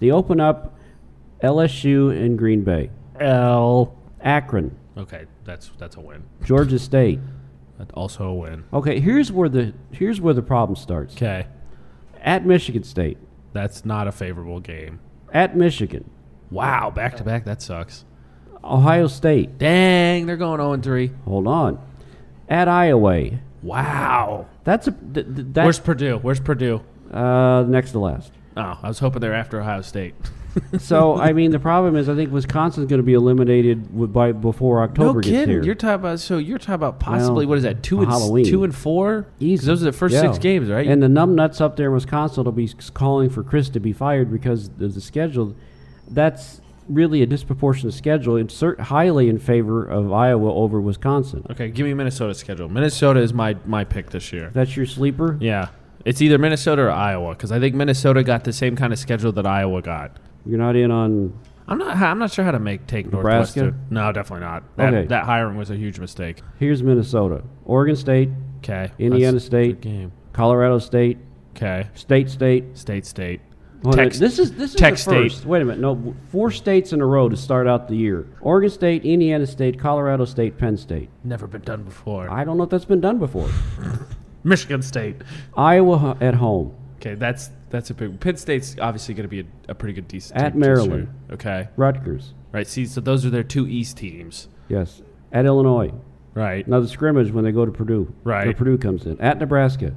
[0.05, 0.77] They open up
[1.41, 3.97] LSU and Green Bay, L.
[4.21, 6.23] Akron, Okay, that's that's a win.
[6.43, 7.19] Georgia State.
[7.79, 8.65] That's also a win.
[8.71, 11.15] Okay, here's where the here's where the problem starts.
[11.15, 11.47] Okay,
[12.21, 13.17] At Michigan State,
[13.51, 14.99] that's not a favorable game.
[15.33, 16.07] at Michigan,
[16.51, 17.43] Wow, back to back.
[17.45, 18.05] That sucks.
[18.63, 19.57] Ohio State.
[19.57, 21.11] Dang, they're going 0 3.
[21.25, 21.79] Hold on.
[22.47, 23.39] At Iowa.
[23.63, 24.45] Wow.
[24.65, 26.19] That's a th- th- Where's that's Purdue?
[26.19, 26.81] Where's Purdue?
[27.11, 28.31] uh, next to last.
[28.57, 30.15] Oh, I was hoping they're after Ohio State.
[30.79, 34.83] So I mean, the problem is, I think Wisconsin's going to be eliminated by before
[34.83, 35.49] October No gets kidding.
[35.49, 35.63] here.
[35.63, 38.45] You're talking about so you're talking about possibly Well, what is that two and Halloween.
[38.45, 39.27] two and four?
[39.41, 39.65] Easy.
[39.67, 40.21] Those are the first Yeah.
[40.21, 40.87] six games, right?
[40.87, 44.31] And the numbnuts up there in Wisconsin will be calling for Chris to be fired
[44.31, 45.55] because of the schedule.
[46.09, 48.37] That's really a disproportionate schedule.
[48.37, 51.45] It's highly in favor of Iowa over Wisconsin.
[51.51, 52.69] okay, give me Minnesota's schedule.
[52.69, 54.51] Minnesota is my my pick this year.
[54.53, 55.35] That's your sleeper.
[55.41, 55.67] Yeah,
[56.05, 59.31] it's either Minnesota or Iowa because I think Minnesota got the same kind of schedule
[59.33, 60.17] that Iowa got.
[60.45, 61.37] You're not in on.
[61.67, 61.97] I'm not.
[61.97, 63.59] I'm not sure how to make take Nebraska?
[63.61, 63.85] Northwestern.
[63.89, 64.63] No, definitely not.
[64.77, 65.07] That, Okay.
[65.07, 66.41] that hiring was a huge mistake.
[66.59, 68.29] Here's Minnesota, Oregon State,
[68.59, 70.11] Okay, Indiana State, game.
[70.31, 71.17] Colorado State,
[71.55, 72.77] Okay, State State.
[72.77, 73.41] State State.
[73.91, 75.31] Tex- this is this is Tech the State.
[75.31, 75.45] first.
[75.45, 75.79] Wait a minute.
[75.79, 79.79] No, four states in a row to start out the year: Oregon State, Indiana State,
[79.79, 81.09] Colorado State, Penn State.
[81.23, 82.29] Never been done before.
[82.31, 83.49] I don't know if that's been done before.
[84.45, 85.17] Michigan State.
[85.57, 88.19] Iowa at home, Okay, that's that's a big.
[88.21, 90.93] Penn State's obviously going to be a, a pretty good decent At team this Maryland.
[91.27, 91.33] year.
[91.33, 92.33] Okay, Rutgers.
[92.53, 92.65] right.
[92.67, 94.47] See, so those are their two East teams.
[94.69, 95.01] Yes,
[95.33, 95.91] at Illinois.
[96.33, 96.67] Right.
[96.67, 98.13] Now the scrimmage when they go to Purdue.
[98.23, 98.45] Right.
[98.45, 99.93] Where Purdue comes in at Nebraska,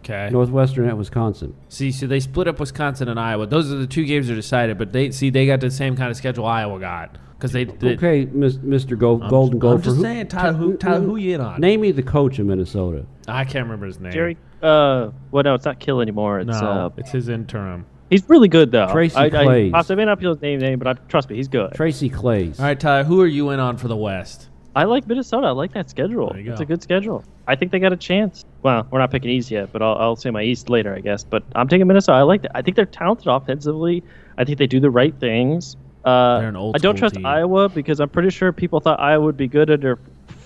[0.00, 0.28] Okay.
[0.30, 1.54] Northwestern at Wisconsin.
[1.68, 3.46] See, so they split up Wisconsin and Iowa.
[3.46, 4.78] Those are the two games that are decided.
[4.78, 7.94] But they see they got the same kind of schedule Iowa got because they, they.
[7.94, 8.98] Okay, Mis- Mr.
[8.98, 9.84] Go- Golden I'm Gopher.
[9.84, 11.60] just who- saying, Tyler, who, Tyler, who you in on?
[11.60, 13.06] Name me the coach of Minnesota.
[13.28, 14.12] I can't remember his name.
[14.12, 14.36] Jerry.
[14.62, 16.40] Uh, well, no, it's not Kill anymore.
[16.40, 17.86] It's No, uh, it's his interim.
[18.10, 18.90] he's really good though.
[18.90, 19.70] Tracy I, I, Claeys.
[19.72, 21.72] Pops, I may not be able to name name, but I, trust me, he's good.
[21.74, 22.58] Tracy Claeys.
[22.58, 24.48] All right, Tyler, who are you in on for the West?
[24.74, 25.46] I like Minnesota.
[25.46, 26.30] I like that schedule.
[26.30, 26.62] There you It's go.
[26.62, 27.24] a good schedule.
[27.46, 28.44] I think they got a chance.
[28.62, 31.24] Well, we're not picking East yet, but I'll, I'll say my East later, I guess.
[31.24, 32.18] But I'm taking Minnesota.
[32.18, 32.52] I like that.
[32.54, 34.02] I think they're talented offensively.
[34.36, 35.76] I think they do the right things.
[36.04, 37.26] Uh, They're an old I don't trust team.
[37.26, 39.98] Iowa because I'm pretty sure people thought Iowa would be good under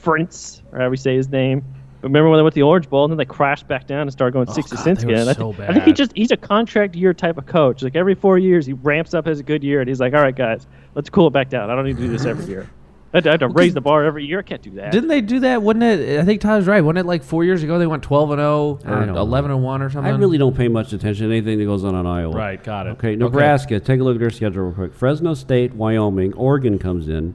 [0.03, 1.62] Fritz, or however you say his name.
[2.03, 4.12] Remember when they went to the Orange Bowl and then they crashed back down and
[4.12, 5.28] started going Oh, 60 God, cents again?
[5.28, 7.82] I, so thi- I think he just he's a contract year type of coach.
[7.82, 10.20] Like every four years, he ramps up, has a good year, and he's like, "All
[10.20, 11.70] right, guys, let's cool it back down.
[11.70, 12.68] I don't need to do this every year.
[13.14, 14.38] I have to, I have to raise the bar every year.
[14.38, 15.62] I can't do that." Didn't they do that?
[15.62, 16.18] Wasn't it?
[16.18, 16.80] I think Tyler's right.
[16.80, 19.20] Wasn't it like four years ago they went twelve and zero I or don't know.
[19.20, 20.12] eleven and one or something?
[20.12, 22.34] I really don't pay much attention to anything that goes on in Iowa.
[22.34, 22.90] Right, got it.
[22.90, 23.78] Okay, Nebraska.
[23.80, 24.94] Take a look at their schedule real quick.
[24.94, 27.34] Fresno State, Wyoming, Oregon comes in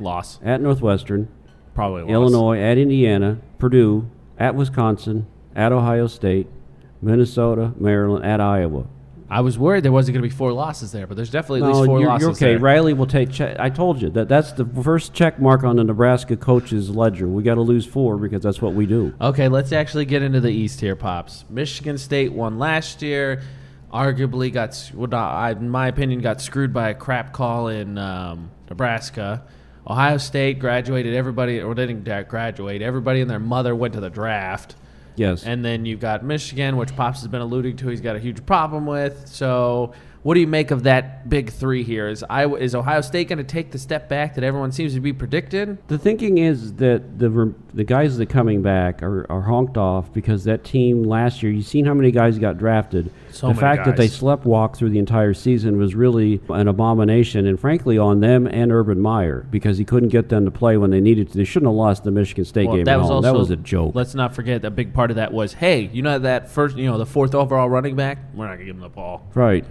[0.00, 0.38] loss.
[0.42, 1.28] at Northwestern,
[1.74, 2.10] Probably loss.
[2.10, 4.08] Illinois at Indiana, Purdue
[4.38, 6.46] at Wisconsin, at Ohio State,
[7.02, 8.86] Minnesota, Maryland, at Iowa.
[9.30, 11.66] I was worried there wasn't going to be four losses there, but there's definitely at
[11.70, 12.46] No, least 4 you're, losses you're okay.
[12.52, 12.58] there.
[12.58, 13.30] Riley will take.
[13.30, 17.28] Che- I told you that that's the first check mark on the Nebraska coach's ledger.
[17.28, 19.12] We got to lose four because that's what we do.
[19.20, 21.44] Okay, let's actually get into the East here, pops.
[21.50, 23.42] Michigan State won last year.
[23.92, 28.50] Arguably got, well, I, in my opinion, got screwed by a crap call in um,
[28.68, 29.44] Nebraska.
[29.86, 32.82] Ohio State graduated everybody, or they didn't graduate.
[32.82, 34.74] Everybody and their mother went to the draft.
[35.18, 35.44] Yes.
[35.44, 37.88] And then you've got Michigan, which Pops has been alluding to.
[37.88, 39.26] He's got a huge problem with.
[39.26, 39.92] So,
[40.22, 42.08] what do you make of that big three here?
[42.08, 45.00] Is Iowa, is Ohio State going to take the step back that everyone seems to
[45.00, 45.78] be predicted?
[45.88, 50.12] The thinking is that the the guys that are coming back are, are honked off
[50.12, 51.52] because that team last year.
[51.52, 53.12] You've seen how many guys got drafted.
[53.30, 56.66] So the many fact that they slept walk through the entire season was really an
[56.66, 60.76] abomination, and frankly, on them and Urban Meyer because he couldn't get them to play
[60.76, 61.38] when they needed to.
[61.38, 63.16] They shouldn't have lost the Michigan State Well, game that at was home.
[63.16, 63.94] also that was a joke.
[63.94, 66.86] Let's not forget a big part of that was, hey, you know that first, you
[66.86, 68.18] know, the fourth overall running back.
[68.34, 69.26] We're not going to give him the ball.
[69.34, 69.64] Right.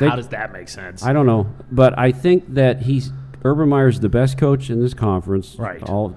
[0.00, 1.02] They- How does that make sense?
[1.04, 3.12] I don't know, but I think that he's
[3.44, 5.56] Urban Meyer's the best coach in this conference.
[5.58, 5.82] Right.
[5.82, 6.14] All,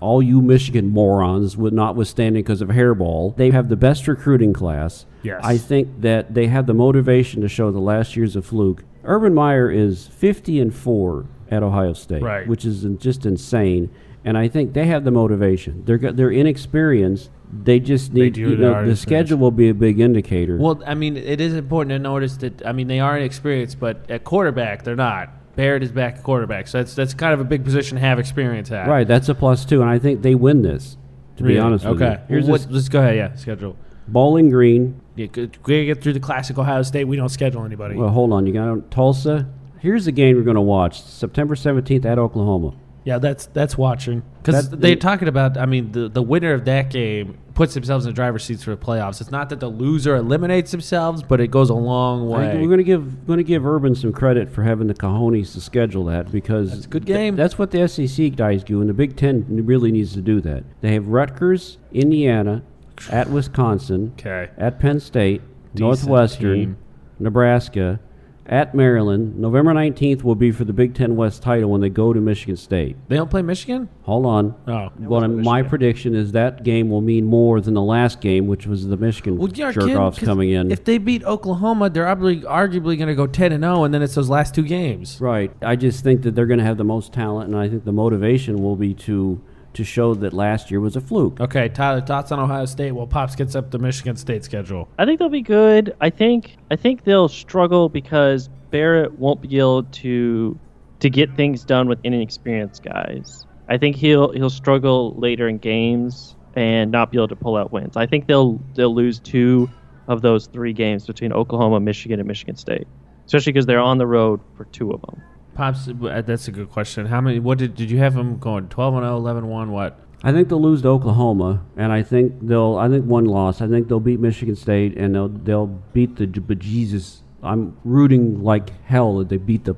[0.00, 5.06] all you Michigan morons, with notwithstanding because of hairball, they have the best recruiting class.
[5.22, 5.40] Yes.
[5.42, 8.84] I think that they have the motivation to show the last year's a fluke.
[9.04, 12.46] Urban Meyer is 50 and four at Ohio State, Right.
[12.46, 13.88] which is just insane.
[14.24, 15.82] And I think they have the motivation.
[15.86, 17.30] They're they're inexperienced.
[17.52, 19.02] They just They need do, you know, the inexperienced.
[19.02, 20.56] schedule will be a big indicator.
[20.58, 24.10] Well, I mean, it is important to notice that, I mean, they are experienced, but
[24.10, 25.30] at quarterback, they're not.
[25.56, 26.66] Barrett is back at quarterback.
[26.68, 28.88] So that's, that's kind of a big position to have experience at.
[28.88, 30.96] Right, that's a plus two, and I think they win this.
[31.36, 31.60] To be Really?
[31.60, 32.22] honest with you, okay.
[32.28, 33.16] here's Well, what, let's go ahead.
[33.16, 33.76] Yeah, schedule.
[34.08, 35.00] Bowling Green.
[35.16, 35.56] Yeah, good.
[35.66, 37.04] We get through the classic Ohio State.
[37.04, 37.94] We don't schedule anybody.
[37.96, 38.46] Well, hold on.
[38.46, 39.48] You got Tulsa.
[39.78, 41.00] Here's the game we're going to watch.
[41.02, 42.74] September 17th at Oklahoma.
[43.06, 44.22] Yeah, that's that's watching.
[44.42, 48.04] Because That- they're talking about, I mean, the, the winner of that game puts themselves
[48.04, 49.20] in the driver's seats for the playoffs.
[49.22, 52.60] It's not that the loser eliminates themselves, but it goes a long I think way.
[52.60, 55.60] we're going to give going to give Urban some credit for having the cojones to
[55.60, 57.34] schedule that because it's a good game.
[57.36, 60.64] that's what the SEC guys do, and the Big Ten really needs to do that.
[60.82, 62.62] They have Rutgers, Indiana,
[63.10, 64.50] at Wisconsin, Okay.
[64.58, 65.42] at Penn State,
[65.74, 66.76] Northwestern, team.
[67.18, 68.00] Nebraska,
[68.48, 69.38] at Maryland.
[69.38, 72.56] November 19th will be for the Big Ten West title when they go to Michigan
[72.56, 72.96] State.
[73.08, 73.88] they don't play Michigan?
[74.02, 74.54] Hold on.
[74.68, 74.88] Oh.
[74.98, 78.66] What I'm- my prediction is that game will mean more than the last game, which
[78.66, 80.70] was the Michigan Well, you're jerk kidding, offs 'cause coming in.
[80.70, 84.02] If they beat Oklahoma, they're arguably, arguably going to go 10 and 0, and then
[84.02, 85.18] it's those last two games.
[85.20, 85.50] Right.
[85.62, 87.92] I just think that they're going to have the most talent, and I think the
[87.92, 89.40] motivation will be to
[89.76, 91.38] to show that last year was a fluke.
[91.38, 92.92] Okay, Tyler, thoughts on Ohio State?
[92.92, 94.88] Well, Pops gets up the Michigan State schedule.
[94.98, 95.94] I think they'll be good.
[96.00, 100.58] I think I think they'll struggle because Barrett won't be able to
[101.00, 103.46] to get things done with inexperienced guys.
[103.68, 107.70] I think he'll he'll struggle later in games and not be able to pull out
[107.70, 107.98] wins.
[107.98, 109.68] I think they'll they'll lose two
[110.08, 112.86] of those three games between Oklahoma, Michigan, and Michigan State,
[113.26, 115.20] especially because they're on the road for two of them.
[115.56, 117.06] Pops, uh, that's a good question.
[117.06, 117.38] How many?
[117.38, 118.68] What did did you have them going?
[118.68, 119.98] 12 and 0, 11 1, what?
[120.22, 122.76] I think they'll lose to Oklahoma, and I think they'll.
[122.76, 123.60] I think one loss.
[123.62, 127.20] I think they'll beat Michigan State, and they'll they'll beat the bejesus.
[127.42, 129.76] I'm rooting like hell that they beat the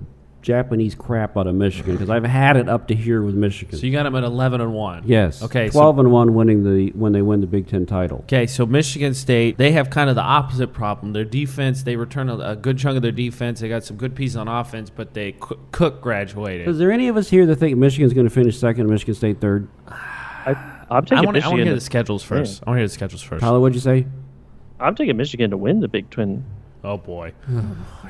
[0.49, 3.79] Japanese crap out of Michigan because I've had it up to here with Michigan.
[3.79, 5.03] So you got them at 11 and 1.
[5.05, 5.43] yes.
[5.43, 5.69] Okay.
[5.69, 8.21] so- Twelve and one, winning the when they win the Big Ten title.
[8.21, 11.13] Okay, so Michigan State, they have kind of the opposite problem.
[11.13, 13.61] Their defense, they return a, a good chunk of their defense.
[13.61, 16.67] They got some good pieces on offense, but they Cook, Cook graduated.
[16.67, 19.15] Is there any of us here that think Michigan's going to finish second, and Michigan
[19.15, 19.69] State third?
[19.87, 20.53] I,
[20.91, 21.59] I'm I want to Michigan.
[21.67, 22.63] hear the schedules first.
[22.67, 23.43] I want to hear the schedules first.
[23.43, 24.07] Tyler, what'd you say?
[24.81, 26.45] I'm taking Michigan to win the Big Twin.
[26.85, 27.33] Oh boy.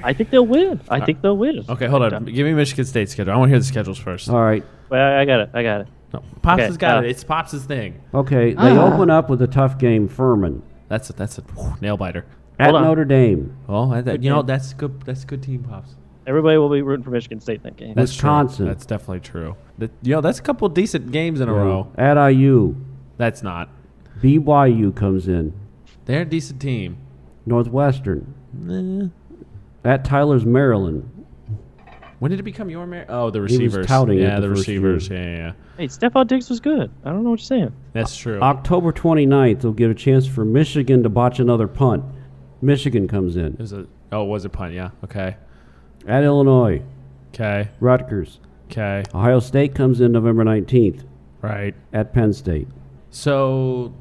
[0.02, 0.80] I think they'll win.
[0.88, 1.64] I think they'll win.
[1.68, 2.24] Okay, hold on.
[2.26, 3.32] Give me Michigan State schedule.
[3.32, 4.28] I want to hear the schedules first.
[4.28, 4.64] All right.
[4.90, 5.50] Well, I I got it.
[5.54, 5.88] I got it.
[6.12, 7.10] No, Pops okay, has got uh, it.
[7.10, 8.00] It's Pops' thing.
[8.14, 8.54] Okay.
[8.54, 12.24] They open up with a tough game, Furman That's a, that's a whew, nail biter.
[12.58, 12.84] at Hold on.
[12.84, 15.02] Notre Dame, Oh, I, that, you know that's good.
[15.02, 15.96] That's a good team, Pops.
[16.26, 17.94] Everybody will be rooting for Michigan State in that game.
[17.94, 18.28] That's true.
[18.30, 18.66] Wisconsin.
[18.66, 19.56] That's definitely true.
[19.78, 21.90] That, you know, that's a couple decent games in a row.
[21.96, 22.76] at IU.
[23.16, 23.70] That's not.
[24.22, 25.52] BYU comes in.
[26.04, 26.98] They're a decent team.
[27.46, 28.34] Northwestern
[28.70, 29.09] Eh.
[29.84, 31.09] at Tyler's, Maryland.
[32.18, 33.86] When did it become your Mar- Oh, the was receivers.
[33.86, 35.09] touting it yeah, the the, first receivers.
[35.09, 35.18] year.
[35.22, 35.52] Yeah, yeah, yeah.
[35.76, 36.90] Hey, Stefon Diggs was good.
[37.04, 37.72] I don't know what you're saying.
[37.92, 38.40] That's true.
[38.40, 42.02] October 29th, they'll get a chance for Michigan to botch another punt.
[42.61, 43.52] Michigan comes in.
[43.54, 44.74] It was a, oh, it was a punt.
[44.74, 44.90] Yeah.
[45.04, 45.36] Okay.
[46.09, 46.82] At Illinois,
[47.32, 47.68] Okay.
[47.78, 48.40] Rutgers.
[48.68, 49.04] Okay.
[49.14, 51.04] Ohio State comes in November 19th
[51.40, 51.74] Right.
[51.92, 52.66] at Penn State.
[53.11, 53.92] So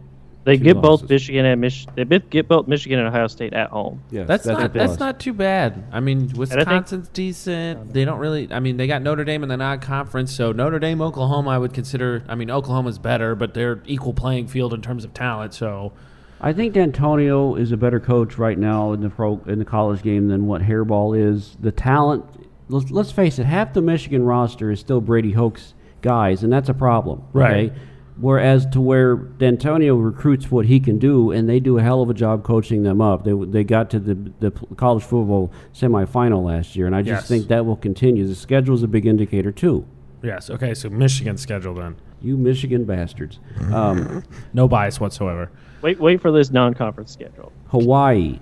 [0.48, 1.10] They Two get both.
[1.10, 4.02] Michigan and Mich- They get both Michigan and Ohio State at home.
[4.10, 4.88] Yes, that's, a not plus.
[4.88, 5.84] that's not too bad.
[5.92, 7.92] I mean, think- Wisconsin's decent.
[7.92, 8.48] They don't really.
[8.50, 11.74] I mean, they got Notre Dame in the non-conference, so Notre Dame, Oklahoma, I would
[11.74, 12.24] consider.
[12.30, 15.54] I mean, Oklahoma's better, but they're equal playing field in terms of talent.
[15.54, 15.92] So
[16.40, 20.02] I think D'Antonio is a better coach right now in the pro in the college
[20.02, 21.58] game than what Hairball is.
[21.60, 22.24] The talent,
[22.70, 26.70] let's, let's face it, half the Michigan roster is still Brady Hoke's guys, and that's
[26.70, 27.24] a problem.
[27.34, 27.72] Right.
[27.72, 27.80] Okay?
[28.20, 32.10] Whereas to where D'Antonio recruits what he can do, and they do a hell of
[32.10, 33.24] a job coaching them up.
[33.24, 37.28] They they got to the the college football semifinal last year, and I just Yes.
[37.28, 38.26] think that will continue.
[38.26, 39.86] The schedule is a big indicator too.
[40.24, 40.50] Yes.
[40.50, 40.74] Okay.
[40.74, 41.96] So Michigan schedule then.
[42.20, 43.40] You Michigan bastards.
[43.72, 45.52] Um, No bias whatsoever.
[45.84, 47.52] Wait, wait for this non-conference schedule.
[47.68, 48.40] Hawaii,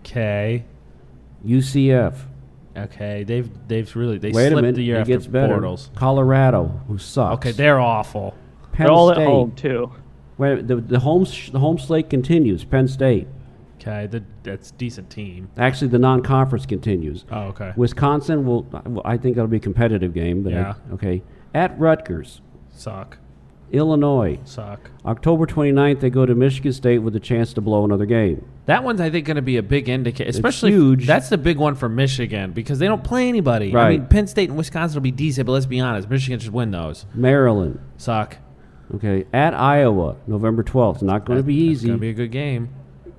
[0.00, 0.64] Okay.
[1.46, 2.14] UCF.
[2.76, 3.22] Okay.
[3.24, 5.52] They've they've really they Wait a slipped minute, the year it after gets better.
[5.54, 5.90] portals.
[5.94, 7.34] Colorado, who sucks.
[7.34, 8.34] Okay, they're awful.
[8.72, 9.22] Penn They're all State.
[9.22, 9.92] at home too.
[10.38, 12.64] Wait, the the home sh- the home slate continues.
[12.64, 13.28] Penn State.
[13.80, 15.48] Okay, the, that's decent team.
[15.56, 17.24] Actually, the non-conference continues.
[17.32, 17.72] Oh, okay.
[17.76, 18.64] Wisconsin will.
[19.04, 20.42] I think that'll be a competitive game.
[20.44, 20.74] But I- Yeah.
[20.92, 21.22] okay.
[21.52, 23.18] At Rutgers, Suck.
[23.72, 24.38] Illinois.
[24.44, 24.90] Suck.
[25.06, 28.44] October 29th, they go to Michigan State with a chance to blow another game.
[28.66, 30.28] that one's, I think, going to be a big indicator.
[30.30, 31.06] Especially f- huge.
[31.06, 33.72] That's the big one for Michigan because they don't play anybody.
[33.72, 33.98] I Right.
[34.00, 36.70] mean, Penn State and Wisconsin will be decent, but let's be honest, Michigan should win
[36.70, 37.06] those.
[37.14, 37.80] Maryland.
[37.96, 38.36] Suck.
[38.94, 39.26] Okay.
[39.32, 41.02] At Iowa, November 12th.
[41.02, 41.72] Not going to be easy.
[41.72, 41.88] It's easy.
[41.88, 42.68] going to be a good game.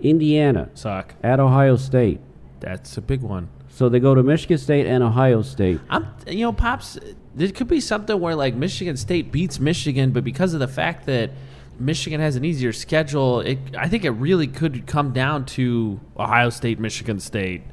[0.02, 0.70] Indiana.
[0.74, 1.16] Suck.
[1.24, 2.20] At Ohio State.
[2.60, 3.50] That's a big one.
[3.70, 5.80] So they go to Michigan State and Ohio State.
[5.90, 7.00] I'm, you know, pops.
[7.34, 11.08] There could be something where like Michigan State beats Michigan, but because of the fact
[11.08, 11.32] that
[11.80, 16.52] Michigan has an easier schedule, it I think it really could come down to Ohio
[16.52, 17.64] State, Michigan State,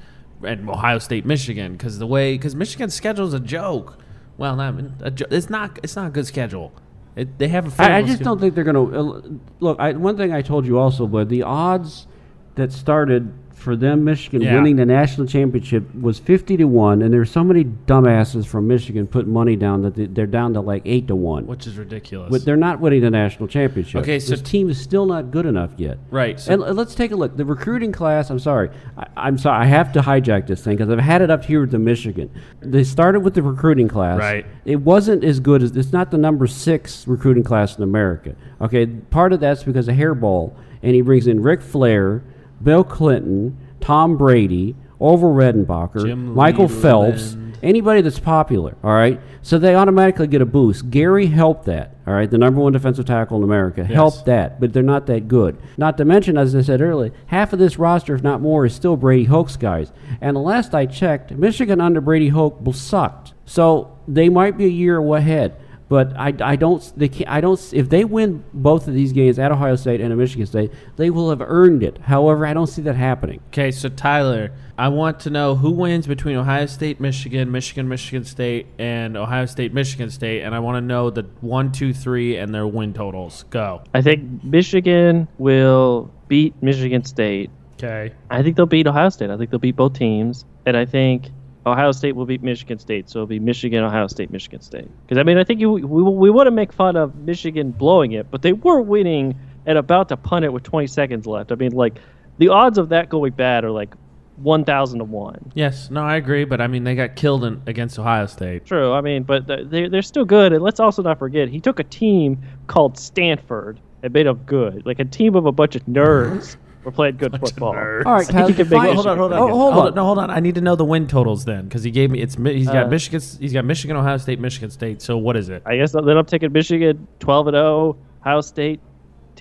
[0.42, 3.98] and Ohio State, Michigan, because the way because Michigan's schedule is a joke.
[4.38, 6.72] Well, not a jo- it's not it's not a good schedule.
[7.16, 9.22] It, they have a I, I favorable just don't think they're going to uh,
[9.60, 9.78] look.
[9.80, 12.06] I, one thing I told you also, but the odds
[12.54, 14.54] that started for them Michigan Yeah.
[14.56, 19.06] winning the national championship was 50 to 1 and there's so many dumbasses from Michigan
[19.06, 21.46] put money down that they- they're down to like 8 to 1.
[21.46, 22.30] which is ridiculous.
[22.30, 24.00] But they're not winning the national championship.
[24.02, 25.98] Okay, so- this team is still not good enough yet.
[26.10, 27.36] Right, so- and let's take a look.
[27.36, 28.30] The recruiting class.
[28.30, 28.70] I'm sorry.
[28.96, 29.62] I, I'm sorry.
[29.62, 32.30] I have to hijack this thing because I've had it up here with the Michigan.
[32.60, 34.18] They started with the recruiting class.
[34.18, 34.46] Right.
[34.64, 35.76] It wasn't as good as.
[35.76, 38.34] It's not the number six recruiting class in America.
[38.60, 38.86] Okay.
[38.86, 40.52] Part of that's because of hairball,
[40.82, 42.22] and he brings in Ric Flair,
[42.62, 49.20] Bill Clinton, Tom Brady, Orville Redenbacher, Jim Michael Phelps, anybody that's popular, all right?
[49.42, 50.90] So they automatically get a boost.
[50.90, 52.30] Gary helped that, all right?
[52.30, 55.56] The number one defensive tackle in America helped that, but they're not that good.
[55.78, 58.74] Not to mention, as I said earlier, half of this roster, if not more, is
[58.74, 59.92] still Brady Hoke's guys.
[60.20, 63.32] And the last I checked, Michigan under Brady Hoke sucked.
[63.46, 65.56] So they might be a year ahead.
[65.90, 69.40] But I, I don't they can't, I don't if they win both of these games
[69.40, 71.98] at Ohio State and at Michigan State they will have earned it.
[71.98, 73.40] However, I don't see that happening.
[73.48, 78.24] Okay, so Tyler, I want to know who wins between Ohio State, Michigan, Michigan, Michigan
[78.24, 82.36] State, and Ohio State, Michigan State, and I want to know the one, two, three,
[82.36, 83.44] and their win totals.
[83.50, 83.82] Go.
[83.92, 87.50] I think Michigan will beat Michigan State.
[87.74, 88.14] okay.
[88.30, 89.30] I think they'll beat Ohio State.
[89.30, 91.30] I think they'll beat both teams, and I think
[91.66, 93.10] Ohio State will beat Michigan State.
[93.10, 94.88] So it'll be Michigan, Ohio State, Michigan State.
[95.02, 98.12] Because I mean, I think you, we we want to make fun of Michigan blowing
[98.12, 101.52] it, but they were winning and about to punt it with 20 seconds left.
[101.52, 102.00] I mean, like
[102.38, 103.94] the odds of that going bad are like
[104.36, 105.52] 1,000 to one.
[105.54, 108.64] Yes, no, I agree, but I mean they got killed in, against Ohio State.
[108.64, 108.92] True.
[108.94, 110.52] I mean, but they're, they're still good.
[110.54, 114.86] And let's also not forget, he took a team called Stanford and made them good.
[114.86, 117.68] Like a team of a bunch of nerds were playing good football.
[117.68, 119.94] All right, I think can make Hold on, hold on, Oh, hold hold on.
[119.94, 120.30] No, hold on.
[120.30, 122.20] I need to know the win totals then, because he gave me.
[122.20, 123.20] It's he's got Uh, Michigan.
[123.38, 125.02] He's got Michigan, Ohio State, Michigan State.
[125.02, 125.62] So what is it?
[125.66, 128.80] I guess then I'm taking Michigan 12 and 0, Ohio State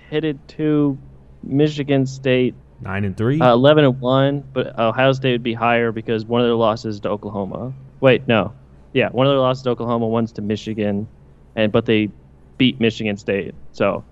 [0.09, 0.97] headed to
[1.43, 3.39] Michigan State Nine and three.
[3.39, 6.99] uh, 11 and 1, but Ohio State would be higher because one of their losses
[7.01, 7.73] to Oklahoma.
[7.99, 8.53] Wait, no.
[8.93, 11.07] Yeah, one of their losses to Oklahoma, one's to Michigan,
[11.55, 12.09] and but they
[12.57, 13.53] beat Michigan State.
[13.71, 14.03] So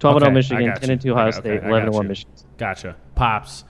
[0.00, 1.82] 12 and oh Okay, 0 Michigan, ten and two Ohio got- State, okay, I 11
[1.86, 2.08] and got 1 you.
[2.08, 2.32] Michigan.
[2.58, 2.96] Gotcha.
[3.14, 3.64] Pops.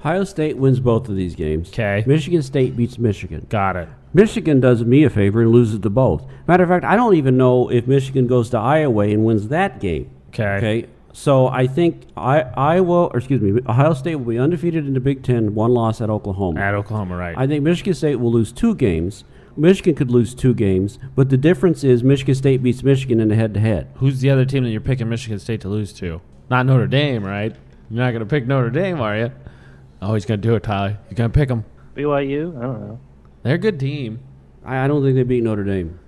[0.00, 1.68] Ohio State wins both of these games.
[1.68, 2.04] Okay.
[2.06, 3.46] Michigan State beats Michigan.
[3.50, 3.88] Got it.
[4.14, 6.24] Michigan does me a favor and loses to both.
[6.48, 9.78] Matter of fact, I don't even know if Michigan goes to Iowa and wins that
[9.80, 10.10] game.
[10.30, 10.56] Okay.
[10.56, 10.86] Okay.
[11.12, 15.00] So I think I, Iowa, or excuse me, Ohio State will be undefeated in the
[15.00, 16.60] Big Ten, one loss at Oklahoma.
[16.60, 17.36] At Oklahoma, right?
[17.36, 19.24] I think Michigan State will lose two games.
[19.60, 23.34] Michigan could lose two games, but the difference is Michigan State beats Michigan in a
[23.34, 23.88] head-to-head.
[23.96, 26.20] Who's the other team that you're picking Michigan State to lose to?
[26.48, 27.54] Not Notre Dame, right?
[27.90, 29.32] You're not going to pick Notre Dame, are you?
[30.02, 30.98] Oh, he's going to do it, Tyler.
[31.10, 31.64] You're going to pick them.
[31.94, 32.56] BYU?
[32.58, 33.00] I don't know.
[33.42, 34.20] They're a good team.
[34.64, 35.98] I, I don't think they beat Notre Dame.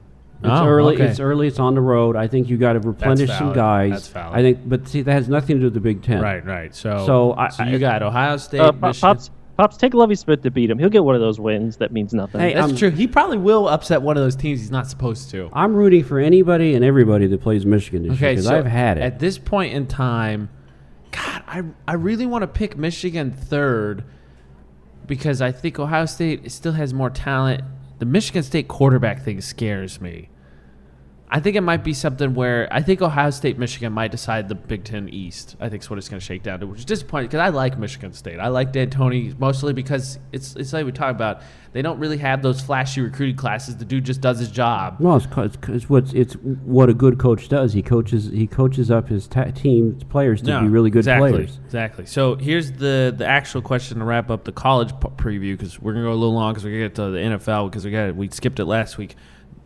[0.41, 0.95] It's Oh, early.
[0.95, 1.05] okay.
[1.07, 1.47] It's early.
[1.47, 2.17] It's on the road.
[2.17, 3.91] I think you got to replenish some guys.
[3.91, 4.39] That's valid.
[4.39, 6.21] I think, but see, that has nothing to do with the Big Ten.
[6.21, 6.75] right, right.
[6.75, 9.01] So, So I- So you got Ohio State, Uh, Michigan.
[9.01, 10.79] Pops, Pops, take Lovie Smith to beat him.
[10.79, 12.41] He'll get one of those wins that means nothing.
[12.41, 12.91] Hey, That's I'm- true.
[12.91, 15.51] He probably will upset one of those teams he's not supposed to.
[15.53, 18.67] I'm rooting for anybody and everybody that plays Michigan this year Okay, because so I've
[18.67, 19.03] had it.
[19.03, 20.49] At this point in time,
[21.11, 24.05] God, I I really want to pick Michigan third
[25.07, 27.63] because I think Ohio State still has more talent.
[27.99, 30.31] The Michigan State quarterback thing scares me.
[31.35, 34.55] I think it might be something where I think Ohio State, Michigan might decide the
[34.55, 35.57] Big Ten East.
[35.61, 37.49] I think is what it's going to shake down to, which is disappointing because I
[37.49, 38.39] like Michigan State.
[38.39, 41.41] I like D'Antoni mostly because it's it's like we talk about.
[41.73, 43.79] They don't really have those flashy recruiting classes.
[43.79, 45.01] The dude just does his job.
[45.01, 47.73] no, it's, it's, it's what it's what a good coach does.
[47.73, 51.33] He coaches he coaches up his ta- team players to No, be really good exactly,
[51.33, 51.59] players.
[51.65, 52.05] Exactly.
[52.05, 55.95] So here's the the actual question to wrap up the college p- preview because we're
[55.95, 58.15] gonna go a little long because we're gonna get to the NFL because we got
[58.15, 59.15] we skipped it last week.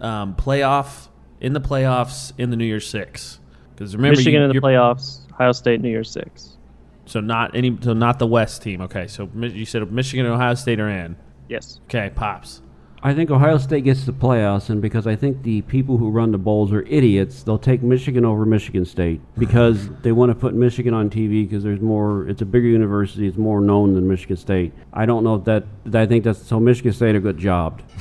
[0.01, 1.09] Um, playoff
[1.47, 3.39] in the playoffs in the New Year's Six
[3.73, 6.57] because remember Michigan you, in the playoffs, Ohio State, New Year's Six.
[7.05, 7.79] So not any.
[7.81, 8.81] So not the West team.
[8.81, 9.07] Okay.
[9.07, 11.15] So you said Michigan and Ohio State are in.
[11.49, 11.81] Yes.
[11.85, 12.11] Okay.
[12.15, 12.63] Pops.
[13.01, 16.33] I think Ohio State gets the playoffs, and because I think the people who run
[16.33, 20.55] the bowls are idiots, they'll take Michigan over Michigan State because they want to put
[20.55, 22.27] Michigan on TV because there's more.
[22.29, 23.29] It's a bigger university.
[23.29, 24.73] It's more known than Michigan State.
[24.93, 25.65] I don't know if that.
[25.95, 26.59] I think that's so.
[26.59, 27.83] Michigan State a good job.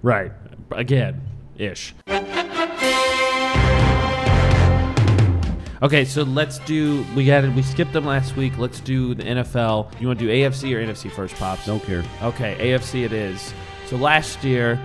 [0.00, 0.30] Right.
[0.70, 1.20] Again,
[1.56, 1.92] ish.
[5.80, 7.04] Okay, so let's do.
[7.14, 7.54] We got it.
[7.54, 8.58] We skipped them last week.
[8.58, 10.00] Let's do the NFL.
[10.00, 11.66] You want to do AFC or NFC first, pops?
[11.66, 12.02] Don't care.
[12.22, 13.54] Okay, AFC it is.
[13.86, 14.80] So last year,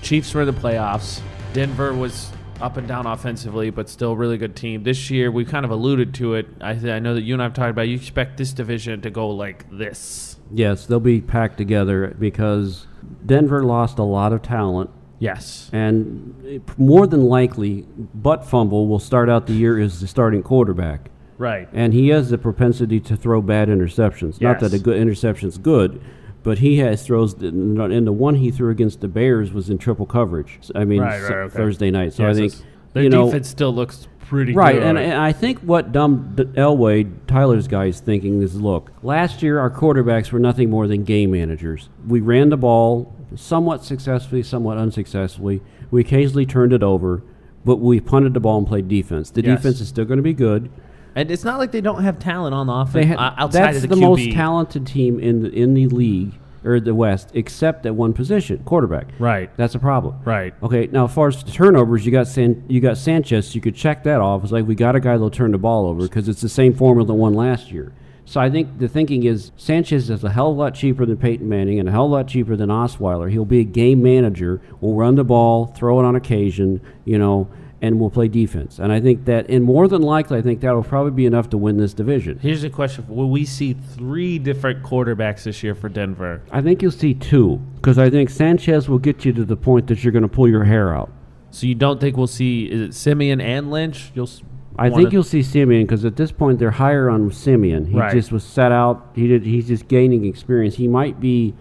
[0.00, 1.20] Chiefs were in the playoffs.
[1.52, 4.84] Denver was up and down offensively, but still a really good team.
[4.84, 6.46] This year, we kind of alluded to it.
[6.60, 7.88] I, I know that you and I have talked about.
[7.88, 10.36] You expect this division to go like this.
[10.52, 12.86] Yes, they'll be packed together because
[13.26, 14.90] Denver lost a lot of talent,
[15.22, 15.70] Yes.
[15.72, 20.42] and it- more than likely, Butt Fumble will start out the year as the starting
[20.42, 21.08] quarterback.
[21.38, 21.66] Right.
[21.72, 24.40] and he has the propensity to throw bad interceptions.
[24.40, 24.82] Not that a Yes.
[24.82, 26.00] good interception's good,
[26.44, 27.34] but he has throws.
[27.42, 30.58] And the one he threw against the Bears was in triple coverage.
[30.60, 31.56] So, I mean, Right, so- right, okay.
[31.56, 32.12] Thursday night.
[32.12, 32.62] So I think it's-
[32.92, 34.82] their you know, defense still looks pretty Right, good.
[34.84, 39.42] and, and I think what Dumb D- Elway, Tyler's guy, is thinking is look, last
[39.42, 41.88] year our quarterbacks were nothing more than game managers.
[42.06, 45.60] We ran the ball somewhat successfully, somewhat unsuccessfully.
[45.90, 47.22] We occasionally turned it over,
[47.64, 49.30] but we punted the ball and played defense.
[49.30, 49.58] The Yes.
[49.58, 50.70] defense is still going to be good.
[51.14, 53.84] And it's not like they don't have talent on the offense They uh, outside that's
[53.84, 54.00] of the, QB.
[54.00, 56.32] most talented team in the in the league
[56.64, 59.08] or the West, except at one position, quarterback.
[59.18, 59.50] Right.
[59.56, 60.14] That's a problem.
[60.24, 60.54] Right.
[60.62, 60.88] Okay.
[60.92, 63.54] Now, as far as turnovers, you got San, you got Sanchez.
[63.54, 64.44] You could check that off.
[64.44, 66.72] It's like we got a guy that'll turn the ball over because it's the same
[66.72, 67.92] formula that won last year.
[68.32, 71.18] So I think the thinking is Sanchez is a hell of a lot cheaper than
[71.18, 73.30] Peyton Manning and a hell of a lot cheaper than Osweiler.
[73.30, 74.62] He'll be a game manager.
[74.80, 77.50] Will run the ball, throw it on occasion, you know,
[77.82, 78.78] and we'll play defense.
[78.78, 81.50] And I think that, and more than likely, I think that will probably be enough
[81.50, 82.38] to win this division.
[82.38, 86.40] Here's a question: Will we see three different quarterbacks this year for Denver?
[86.50, 89.88] I think you'll see two because I think Sanchez will get you to the point
[89.88, 91.12] that you're going to pull your hair out.
[91.50, 94.10] So you don't think we'll see is it Siemian and Lynch?
[94.14, 94.30] You'll.
[94.72, 97.86] S- I wanna- think you'll see Siemian because at this point they're higher on Siemian.
[97.86, 98.12] He Right.
[98.12, 99.08] just was set out.
[99.14, 99.44] He did.
[99.44, 100.76] He's just gaining experience.
[100.76, 101.54] He might be,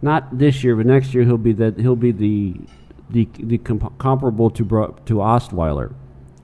[0.00, 1.78] not this year, but next year he'll be that.
[1.78, 2.54] He'll be the,
[3.10, 5.92] the the comp- comparable to Bro- to Osweiler.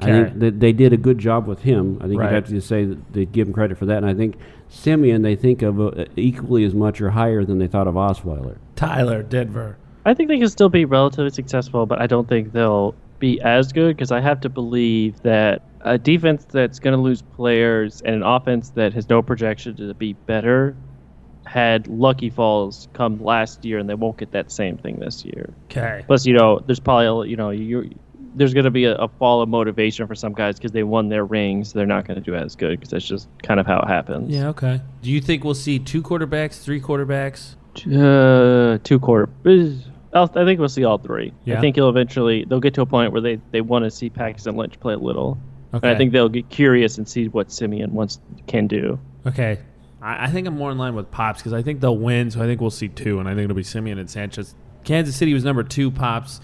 [0.01, 0.13] I Okay.
[0.25, 1.99] think that they did a good job with him.
[2.01, 2.27] I think Right.
[2.27, 3.97] you'd have to say that they give him credit for that.
[3.99, 4.37] And I think
[4.69, 8.57] Siemian they think of uh, equally as much or higher than they thought of Osweiler.
[8.77, 9.77] Tyler, Denver.
[10.07, 13.73] I think they can still be relatively successful, but I don't think they'll be as
[13.73, 18.15] good because I have to believe that a defense that's going to lose players and
[18.15, 20.77] an offense that has no projection to be better
[21.47, 25.55] had lucky falls come last year, and they won't get that same thing this year.
[25.65, 26.05] Okay.
[26.07, 27.91] Plus, you know, there's probably you know you
[28.35, 31.09] there's going to be a, a fall of motivation for some guys because they won
[31.09, 31.73] their rings.
[31.73, 34.31] They're not going to do as good because that's just kind of how it happens.
[34.31, 34.49] Yeah.
[34.49, 34.81] Okay.
[35.03, 37.57] Do you think we'll see two quarterbacks, three quarterbacks?
[37.87, 39.29] Uh, two quarter.
[40.13, 41.33] I'll, I think we'll see all three.
[41.45, 41.59] Yeah.
[41.59, 44.09] I think he'll eventually they'll get to a point where they, they want to see
[44.11, 45.39] Paxton Lynch play a little.
[45.73, 48.99] And I think they'll get curious and see what Siemian wants can do.
[49.27, 49.59] Okay.
[50.01, 52.41] I, I think I'm more in line with Pops because I think they'll win, so
[52.43, 54.55] I think we'll see two, and I think it'll be Siemian and Sanchez.
[54.85, 56.41] Kansas City was number two, Pops.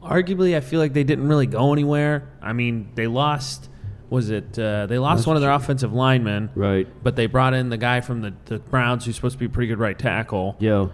[0.00, 2.28] Arguably, I feel like they didn't really go anywhere.
[2.40, 3.68] I mean, they lost.
[4.10, 4.56] Was it?
[4.56, 6.86] Uh, they lost one of their offensive linemen, Right.
[7.02, 9.48] but they brought in the guy from the, the Browns who's supposed to be a
[9.48, 10.86] pretty good right tackle, Yeah.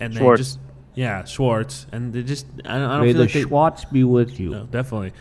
[0.00, 0.58] and they just
[0.94, 3.84] yeah Schwartz, and they just I don't, I don't May feel the like they, Schwartz
[3.86, 4.50] be with you.
[4.50, 5.12] no, definitely.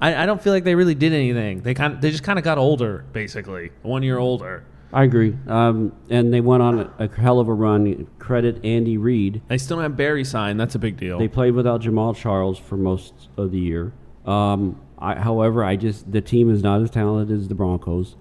[0.00, 1.62] I, I don't feel like they really did anything.
[1.62, 4.64] They kind of they just kind of got older, basically, one year older.
[4.92, 5.36] I agree.
[5.48, 8.06] Um, and they went on a, a hell of a run.
[8.20, 9.42] Credit Andy Reid.
[9.48, 10.60] They still have Berry signed.
[10.60, 11.18] That's a big deal.
[11.18, 13.92] They played without Jamaal Charles for most of the year.
[14.24, 18.14] Um, I, however, I just the team is not as talented as the Broncos,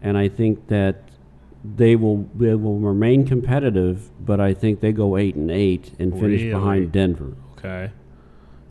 [0.00, 1.05] and I think that
[1.74, 4.10] they will they will remain competitive.
[4.24, 6.52] But I think they go eight and eight and finish Really?
[6.52, 7.34] behind Denver.
[7.58, 7.90] Okay.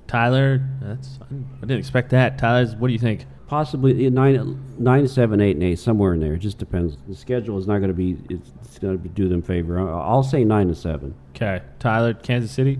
[0.08, 2.38] Tyler, that's I didn't expect that.
[2.38, 3.26] Tyler's, what do you think?
[3.48, 6.34] Possibly nine, nine, seven, eight, and eight, somewhere in there.
[6.34, 6.98] It just depends.
[7.08, 8.18] The schedule is not going to be.
[8.30, 9.80] It's, it's going to do them favor.
[9.80, 11.14] I'll, I'll say nine to seven.
[11.36, 12.80] Okay, Tyler, Kansas City.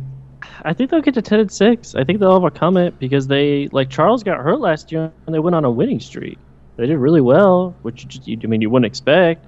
[0.64, 1.96] I think they'll get to ten and six.
[1.96, 5.40] I think they'll overcome it because they like Charles got hurt last year and they
[5.40, 6.38] went on a winning streak.
[6.78, 9.46] They did really well, which you just, you, I mean you wouldn't expect.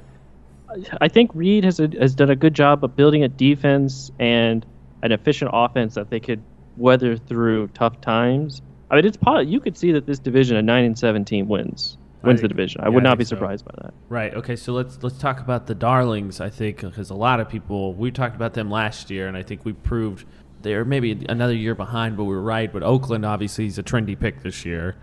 [0.92, 4.12] I- I think Reid has a, has done a good job of building a defense
[4.20, 4.66] and
[5.04, 6.42] an efficient offense that they could
[6.78, 8.62] weather through tough times.
[8.90, 11.98] I mean, it's probably you could see that this division, a nine and seventeen, wins
[12.24, 12.82] wins I- the division.
[12.82, 13.36] I yeah, would I not be think so.
[13.36, 13.94] surprised by that.
[14.10, 14.34] Right.
[14.34, 14.56] Okay.
[14.56, 16.40] So let's let's talk about the darlings.
[16.42, 19.44] I think because a lot of people we talked about them last year, and I
[19.44, 20.26] think we proved
[20.62, 22.72] they're maybe another year behind, but we were right.
[22.72, 24.96] But Oakland obviously is a trendy pick this year.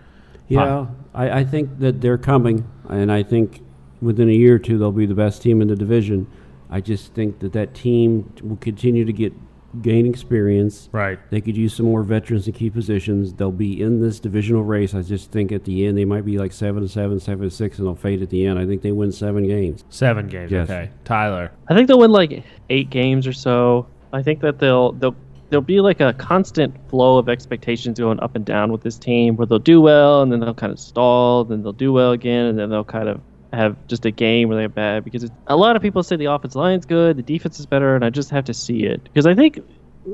[0.47, 3.61] Yeah, I, I think that they're coming, and I think
[4.01, 6.27] within a year or two they'll be the best team in the division.
[6.69, 9.33] I just think that that team will continue to get
[9.81, 10.89] gain experience.
[10.91, 11.19] Right.
[11.29, 13.33] They could use some more veterans in key positions.
[13.33, 14.93] They'll be in this divisional race.
[14.93, 17.53] I just think at the end they might be like seven to seven, seven to
[17.53, 18.59] six, and they'll fade at the end.
[18.59, 19.83] I think they win seven games.
[19.89, 20.51] Seven games.
[20.51, 20.69] Yes.
[20.69, 20.89] Okay.
[21.03, 21.51] Tyler.
[21.67, 23.87] I think they'll win like eight games or so.
[24.13, 25.15] I think that they'll they'll
[25.49, 29.35] there'll be like a constant flow of expectations going up and down with this team
[29.35, 32.45] where they'll do well and then they'll kind of stall, then they'll do well again,
[32.45, 33.21] and then they'll kind of
[33.53, 36.55] have just a game where they're bad because a lot of people say the offense
[36.55, 39.35] line's good, the defense is better, and I just have to see it because I
[39.35, 39.59] think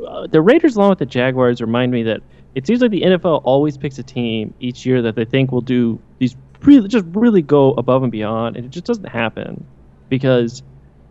[0.07, 2.21] uh, the Raiders along with the Jaguars remind me that
[2.55, 5.61] it seems like the NFL always picks a team each year that they think will
[5.61, 9.65] do these really just really go above and beyond, and it just doesn't happen
[10.09, 10.63] because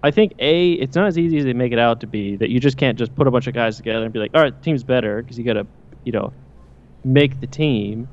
[0.03, 2.51] I think a it's not as easy as they make it out to be that
[2.51, 4.57] you just can't just put a bunch of guys together and be like, all right,
[4.57, 5.67] the team's better because you got to,
[6.05, 6.33] you know,
[7.05, 8.09] make the team.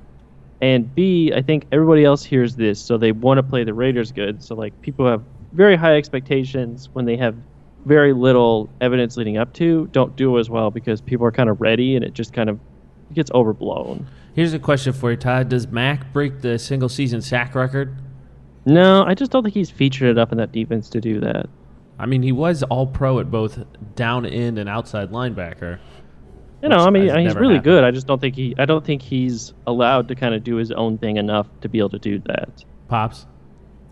[0.61, 4.11] And B, I think everybody else hears this, so they want to play the Raiders
[4.11, 4.43] good.
[4.43, 7.35] So like people have very high expectations when they have
[7.85, 11.61] very little evidence leading up to, don't do as well because people are kind of
[11.61, 12.59] ready and it just kind of
[13.13, 14.07] gets overblown.
[14.35, 15.49] Here's a question for you, Todd.
[15.49, 17.95] Does Mack break the single season sack record?
[18.65, 21.47] No, I just don't think he's featured enough in that defense to do that.
[21.97, 23.63] I mean, he was all pro at both
[23.95, 25.79] down end and outside linebacker.
[26.61, 27.63] You know, I mean, has he's really happened.
[27.65, 27.83] good.
[27.83, 28.55] I just don't think he.
[28.57, 31.77] I don't think he's allowed to kind of do his own thing enough to be
[31.77, 32.63] able to do that.
[32.87, 33.25] Pops.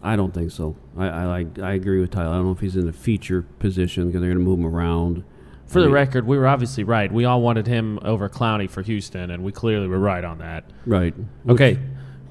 [0.01, 0.76] I don't think so.
[0.97, 2.30] I I, like, I agree with Tyler.
[2.34, 4.66] I don't know if he's in a feature position because they're going to move him
[4.66, 5.24] around.
[5.68, 7.11] For I the mean- record, we were obviously right.
[7.11, 10.63] We all wanted him over Clowney for Houston, and we clearly were right on that.
[10.86, 11.13] Right.
[11.49, 11.80] Okay.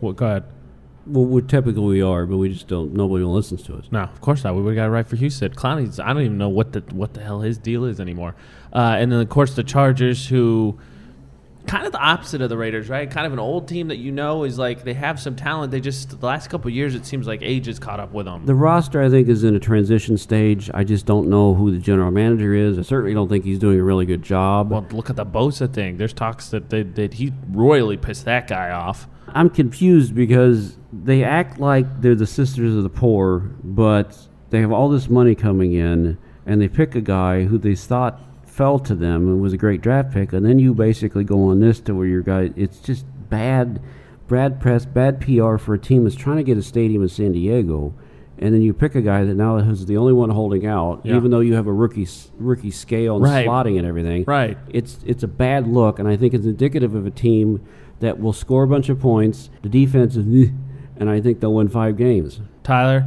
[0.00, 0.44] Well, go ahead.
[1.06, 2.94] Well, we typically we are, but we just don't.
[2.94, 3.84] Nobody listens to us.
[3.90, 4.54] No, of course not.
[4.54, 5.52] We would have got it right for Houston.
[5.52, 6.00] Clowney's.
[6.00, 8.34] I don't even know what the what the hell his deal is anymore.
[8.74, 10.78] Uh, and then of course the Chargers, who
[11.66, 13.10] kind of the opposite of the Raiders, right?
[13.10, 15.70] Kind of an old team that you know is like they have some talent.
[15.70, 18.44] They just the last couple years it seems like age has caught up with them.
[18.44, 20.70] The roster, I think, is in a transition stage.
[20.74, 22.78] I just don't know who the general manager is.
[22.78, 24.70] I certainly don't think he's doing a really good job.
[24.70, 25.96] well, look at the Bosa thing.
[25.96, 29.08] There's talks that they, that he royally pissed that guy off.
[29.28, 34.16] I'm confused because they act like they're the sisters of the poor, but
[34.50, 38.20] they have all this money coming in, and they pick a guy who they thought
[38.54, 41.58] fell to them and was a great draft pick, and then you basically go on
[41.58, 42.50] this to where your guy.
[42.54, 43.80] It's just bad,
[44.28, 47.32] bad press, bad PR for a team that's trying to get a stadium in San
[47.32, 47.92] Diego.
[48.38, 51.16] And then you pick a guy that now is the only one holding out, Yeah.
[51.16, 52.06] even though you have a rookie
[52.38, 53.46] rookie scale and Right.
[53.46, 54.24] slotting and everything.
[54.26, 54.56] Right.
[54.70, 57.60] It's it's a bad look, and I think it's indicative of a team
[58.00, 59.50] that will score a bunch of points.
[59.62, 60.50] The defense is,
[60.96, 62.40] and I think they'll win five games.
[62.62, 63.04] Tyler,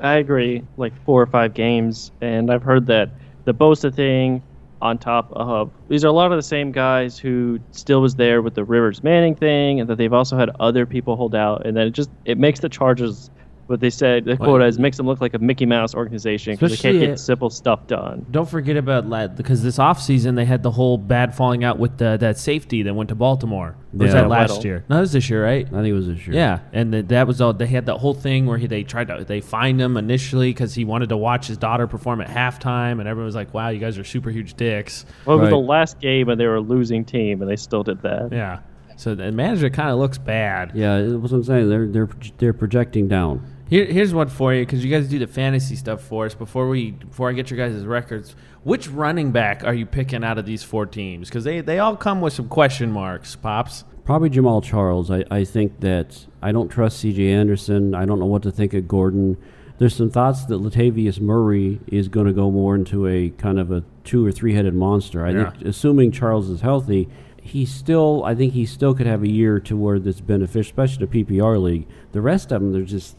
[0.00, 3.10] I agree, like four or five games, and I've heard that
[3.44, 4.42] the Bosa thing
[4.80, 5.72] on top of.
[5.88, 9.02] These are a lot of the same guys who still was there with the Rivers
[9.02, 12.10] Manning thing, and that they've also had other people hold out, and then it just
[12.24, 13.30] it makes the Chargers
[13.66, 16.70] what they said the quote is makes them look like a Mickey Mouse organization because
[16.70, 18.24] they can't Especially, get uh, simple stuff done.
[18.30, 21.98] don't forget about la- because this offseason they had the whole bad falling out with
[21.98, 23.76] the, that safety that went to Baltimore.
[23.92, 24.22] Was Yeah.
[24.22, 24.64] that last Weddle.
[24.64, 24.84] year?
[24.90, 25.66] No, that was this year, right?
[25.66, 26.36] I think it was this year.
[26.36, 27.52] Yeah, and th- that was all.
[27.54, 30.74] They had that whole thing where he, they tried to they fined him initially because
[30.74, 33.78] he wanted to watch his daughter perform at halftime, and everyone was like, "Wow, you
[33.78, 35.64] guys are super huge dicks." Well, it was the Right.
[35.64, 38.28] last game, and they were a losing team, and they still did that.
[38.32, 38.58] Yeah,
[38.96, 40.72] so the manager kind of looks bad.
[40.74, 41.00] yeah.
[41.00, 41.68] That's what I'm saying.
[41.70, 43.40] They're they're they're projecting down.
[43.68, 46.34] Here, here's one for you because you guys do the fantasy stuff for us.
[46.34, 50.38] Before we before I get your guys' records, which running back are you picking out
[50.38, 51.28] of these four teams?
[51.28, 53.34] Because they they all come with some question marks.
[53.34, 53.82] Pops.
[54.04, 55.10] Probably Jamaal Charles.
[55.10, 57.28] I, I think that I don't trust C.J.
[57.32, 57.92] Anderson.
[57.92, 59.36] I don't know what to think of Gordon.
[59.78, 63.72] There's some thoughts that Latavius Murray is going to go more into a kind of
[63.72, 65.26] a two or three headed monster.
[65.26, 65.50] I Yeah.
[65.50, 67.08] think, assuming Charles is healthy,
[67.42, 68.22] he still.
[68.24, 71.60] I think he still could have a year to where that's beneficial, especially the PPR
[71.60, 71.88] league.
[72.12, 73.16] The rest of them, they're just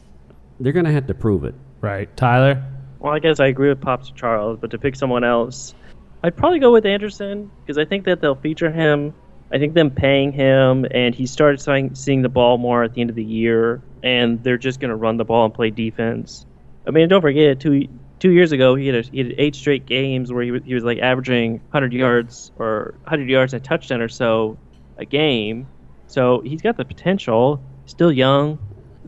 [0.60, 1.54] they're going to have to prove it.
[1.80, 2.62] Right, Tyler.
[2.98, 5.74] Well, I guess I agree with Pops Charles, but to pick someone else,
[6.22, 9.14] I'd probably go with Anderson because I think that they'll feature him.
[9.52, 13.00] I think them paying him, and he started seeing, seeing the ball more at the
[13.00, 16.44] end of the year, and they're just going to run the ball and play defense.
[16.86, 17.88] I mean, don't forget two
[18.18, 20.74] two years ago he had, a, he had eight straight games where he was, he
[20.74, 24.58] was like averaging 100 yards or 100 yards and a touchdown or so
[24.96, 25.68] a game.
[26.08, 27.62] So he's got the potential.
[27.86, 28.58] Still young.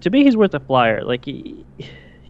[0.00, 1.02] To me, he's worth a flyer.
[1.04, 1.64] Like he,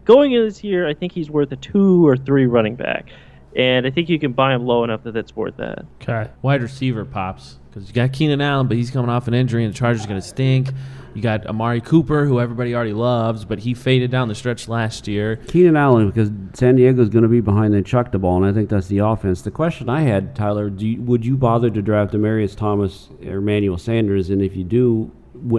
[0.05, 3.11] going in this year, I think he's worth a two or three running back,
[3.55, 5.85] and I think you can buy him low enough that that's worth that.
[6.03, 6.31] Okay.
[6.43, 9.73] Wide receiver pops because you got Keenan Allen, but he's coming off an injury, and
[9.73, 10.71] the Chargers are going to stink.
[11.15, 15.09] You got Amari Cooper, who everybody already loves, but he faded down the stretch last
[15.09, 15.37] year.
[15.49, 18.53] Keenan Allen, because San Diego's going to be behind and chuck the ball, and I
[18.53, 19.43] think that's the offense.
[19.43, 23.39] The question I had, Tyler, do you, would you bother to draft Demaryius Thomas or
[23.39, 24.31] Emmanuel Sanders?
[24.31, 25.11] And if you do,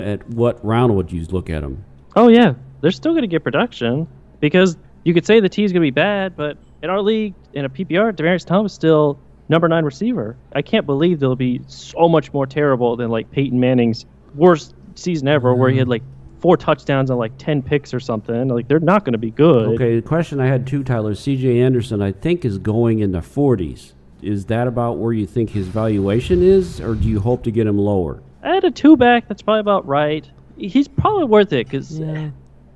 [0.01, 1.83] at what round would you look at them?
[2.15, 4.07] Oh yeah, they're still going to get production
[4.39, 7.33] because you could say the T is going to be bad, but in our league
[7.53, 10.35] in a PPR, Demaryius Thomas is still number nine receiver.
[10.53, 14.05] I can't believe they'll be so much more terrible than like Peyton Manning's
[14.35, 15.91] worst season ever, where he had mm-hmm.
[15.91, 16.03] like
[16.39, 18.47] four touchdowns and like ten picks or something.
[18.47, 19.69] Like they're not going to be good.
[19.75, 21.61] Okay, the question I had too, Tyler, C.J.
[21.61, 23.93] Anderson, I think is going in the 40s.
[24.21, 27.65] Is that about where you think his valuation is, or do you hope to get
[27.65, 28.21] him lower?
[28.43, 30.29] At a two back, that's probably about right.
[30.57, 31.99] He's probably worth it because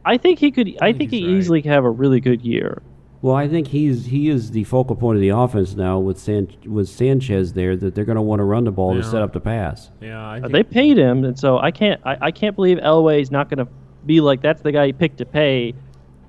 [0.05, 0.76] I think he could.
[0.82, 1.38] I, think, he's he right.
[1.38, 2.82] easily could have a really good year.
[3.21, 6.47] Well, I think he's he is the focal point of the offense now with San,
[6.65, 7.76] with Sanchez there.
[7.76, 9.89] That they're going to want to run the ball to set up the pass.
[9.99, 11.99] Yeah, I Uh, They paid him, and so I can't.
[12.05, 13.71] I, I can't believe Elway's not going to
[14.05, 15.73] be like that's the guy he picked to pay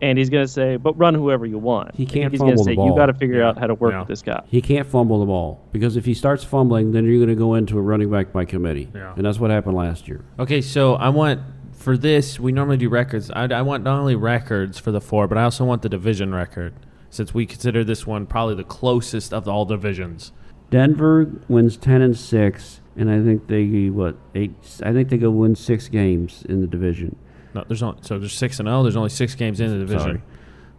[0.00, 2.74] and he's gonna say, "But run whoever you want." He can't He's gonna the say,
[2.74, 2.88] ball.
[2.90, 3.48] "You got to figure Yeah.
[3.48, 4.00] out how to work Yeah.
[4.00, 7.16] with this guy." He can't fumble the ball because if he starts fumbling, then you're
[7.18, 9.12] going to go into a running back by committee, Yeah.
[9.16, 10.20] and that's what happened last year.
[10.38, 11.40] Okay, so I want
[11.72, 13.30] for this we normally do records.
[13.30, 16.34] I, I want not only records for the four, but I also want the division
[16.34, 16.72] record
[17.10, 20.32] since we consider this one probably the closest of all divisions.
[20.70, 24.52] Denver wins ten and six, and I think they what eight?
[24.82, 27.14] I think they go win six games in the division.
[27.56, 28.82] No, there's only so there's six and zero.
[28.82, 30.22] There's only six games in the division.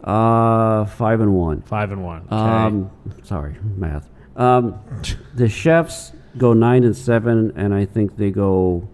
[0.04, 1.64] Sorry, uh, five and one.
[1.64, 2.22] Five and one.
[2.28, 2.36] Okay.
[2.36, 2.92] Um,
[3.24, 4.08] sorry, math.
[4.36, 4.80] Um,
[5.34, 8.88] the Chefs go nine and seven, and I think they go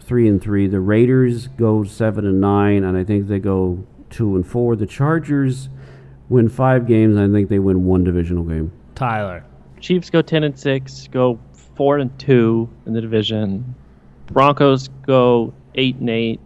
[0.00, 0.66] three and three.
[0.66, 4.76] The Raiders go seven and nine, and I think they go two and four.
[4.76, 5.70] The Chargers
[6.28, 8.70] win five games, and I think they win one divisional game.
[8.94, 9.44] Tyler.
[9.80, 11.38] Chiefs go ten and six, go
[11.74, 13.74] four and two in the division.
[14.26, 16.38] Broncos go eight and eight,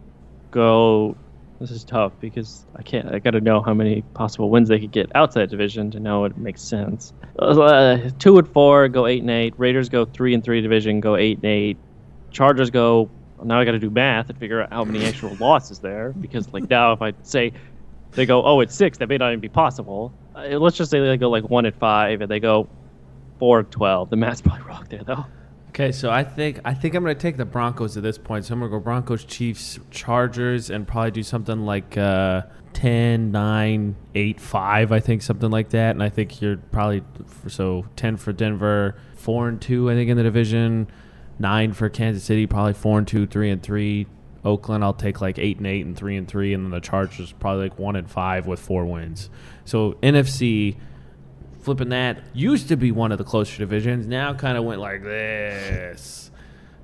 [0.55, 1.15] go.
[1.59, 3.13] This is tough because I can't.
[3.13, 6.25] I got to know how many possible wins they could get outside division to know
[6.25, 7.13] it makes sense.
[7.37, 9.53] Uh, two and four go eight and eight.
[9.57, 11.77] Raiders go three and three division, go eight and eight.
[12.31, 13.09] Chargers go.
[13.43, 16.51] Now I got to do math and figure out how many actual losses there because
[16.51, 17.51] like now if I say
[18.11, 20.13] they go oh it's six that may not even be possible.
[20.35, 22.67] Uh, let's just say they go like one and five and they go
[23.39, 24.09] four and twelve.
[24.09, 25.25] The math's probably wrong there though.
[25.75, 28.45] Okay, so I think I think I'm gonna take the Broncos at this point.
[28.45, 33.95] So I'm gonna go Broncos, Chiefs, Chargers, and probably do something like uh, 10, 9,
[34.15, 34.91] 8, 5.
[34.93, 35.91] I think something like that.
[35.91, 37.03] And I think you're probably
[37.47, 39.91] so 10 for Denver, four and two.
[39.91, 40.87] I think in the division,
[41.39, 44.07] nine for Kansas City, probably four and two, three and three.
[44.45, 47.33] Oakland, I'll take like eight and eight and three and three, and then the Chargers
[47.33, 49.29] probably like one and five with four wins.
[49.65, 50.77] So NFC
[51.65, 55.03] flipping that used to be one of the closer divisions now kind of went like
[55.03, 56.31] this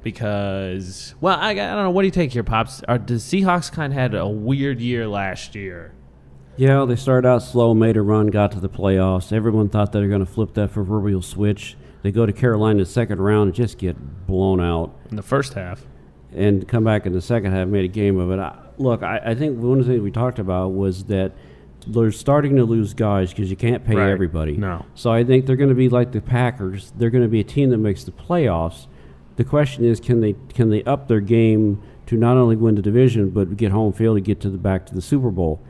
[0.04, 3.72] because well I, I don't know what do you take here pops Are, the seahawks
[3.72, 5.94] kind of had a weird year last year
[6.58, 9.32] Yeah, they started out slow, made a run, got to the playoffs.
[9.32, 11.78] Everyone thought they were going to flip that proverbial switch.
[12.02, 13.96] They go to Carolina in the second round and just get
[14.28, 14.94] blown out.
[15.10, 15.86] in the first half
[16.34, 18.40] and come back in the second half, made a game of it.
[18.40, 21.32] I, look, I, I think one of the things we talked about was that
[21.88, 24.10] they're starting to lose guys because you can't pay Right.
[24.10, 24.58] everybody.
[24.58, 24.86] No.
[24.96, 26.92] So I think they're going to be like the Packers.
[26.98, 28.88] They're going to be a team that makes the playoffs.
[29.38, 32.82] The question is, can they can they up their game to not only win the
[32.82, 35.62] division but get home field to get to the back to the Super Bowl?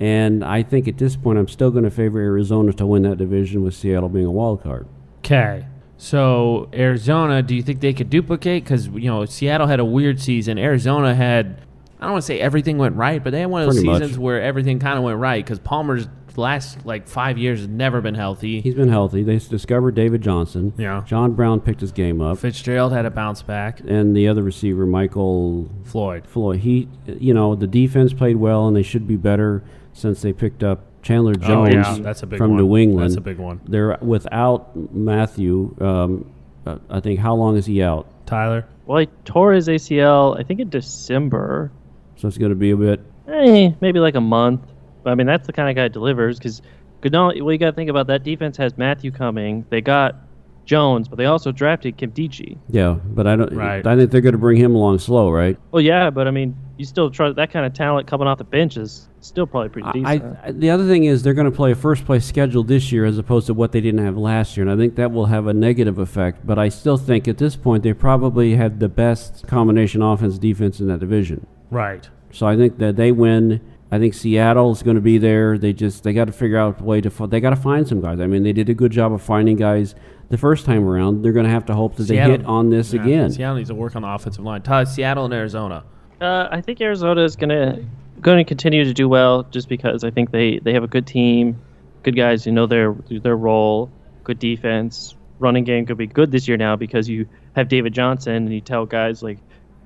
[0.00, 3.18] And I think at this point, I'm still going to favor Arizona to win that
[3.18, 4.86] division with Seattle being a wild card.
[5.24, 5.66] okay
[6.00, 10.20] so arizona do you think they could duplicate because you know seattle had a weird
[10.20, 11.60] season arizona had
[12.00, 13.88] i don't want to say everything went right but they had one of those Pretty
[13.88, 14.00] much.
[14.02, 18.00] seasons where everything kind of went right because palmer's last like five years has never
[18.00, 19.24] been healthy He's been healthy.
[19.24, 20.72] They s- discovered David Johnson.
[20.78, 21.02] Yeah.
[21.04, 22.38] John Brown picked his game up.
[22.38, 26.60] fitzgerald had a bounce back and the other receiver, Michael floyd Floyd.
[26.60, 30.62] He, you know, the defense played well, and they should be better since they picked
[30.62, 32.60] up Chandler Oh, Jones yeah, that's a big from one.
[32.60, 33.10] New England.
[33.10, 33.60] That's a big one.
[33.66, 35.74] They're without Mathieu.
[35.80, 36.30] Um,
[36.64, 38.06] uh, I think how long is he out?
[38.26, 41.72] tyler Well, he tore his ACL, I think in December.
[42.18, 43.00] So it's going to be a bit.
[43.28, 44.60] Eh, maybe like a month.
[45.02, 46.60] But I mean, that's the kind of guy that delivers because
[47.00, 47.26] Goodell.
[47.26, 49.64] Well, you got to think about that defense has Mathieu coming.
[49.70, 50.16] They got
[50.64, 52.58] Jones, but they also drafted Nkemdiche.
[52.68, 53.52] Yeah, but I don't.
[53.54, 53.86] Right.
[53.86, 55.56] I think they're going to bring him along slow, right?
[55.70, 58.44] Well, yeah, but I mean, you still try that kind of talent coming off the
[58.44, 60.38] bench is still probably pretty decent.
[60.42, 63.04] I, the other thing is they're going to play a first place schedule this year
[63.04, 65.46] as opposed to what they didn't have last year, and I think that will have
[65.46, 66.44] a negative effect.
[66.46, 70.80] But I still think at this point they probably have the best combination offense defense
[70.80, 71.46] in that division.
[71.70, 73.60] Right So I think that they win.
[73.90, 75.56] I think Seattle is going to be there.
[75.56, 77.26] They just they got to figure out a way to.
[77.26, 78.20] They got to find some guys.
[78.20, 79.94] I mean, they did a good job of finding guys
[80.28, 81.22] the first time around.
[81.22, 83.30] They're going to have to hope that Seattle- they hit on this Yeah, again.
[83.30, 84.60] Seattle needs to work on the offensive line.
[84.60, 85.84] Tyler, Seattle and Arizona.
[86.20, 87.78] Uh, I think Arizona is gonna
[88.20, 91.06] going to continue to do well just because I think they, they have a good
[91.06, 91.58] team,
[92.02, 93.90] good guys who know their their role,
[94.24, 95.14] good defense.
[95.38, 98.60] Running game could be good this year now because you have David Johnson and you
[98.60, 99.38] tell guys like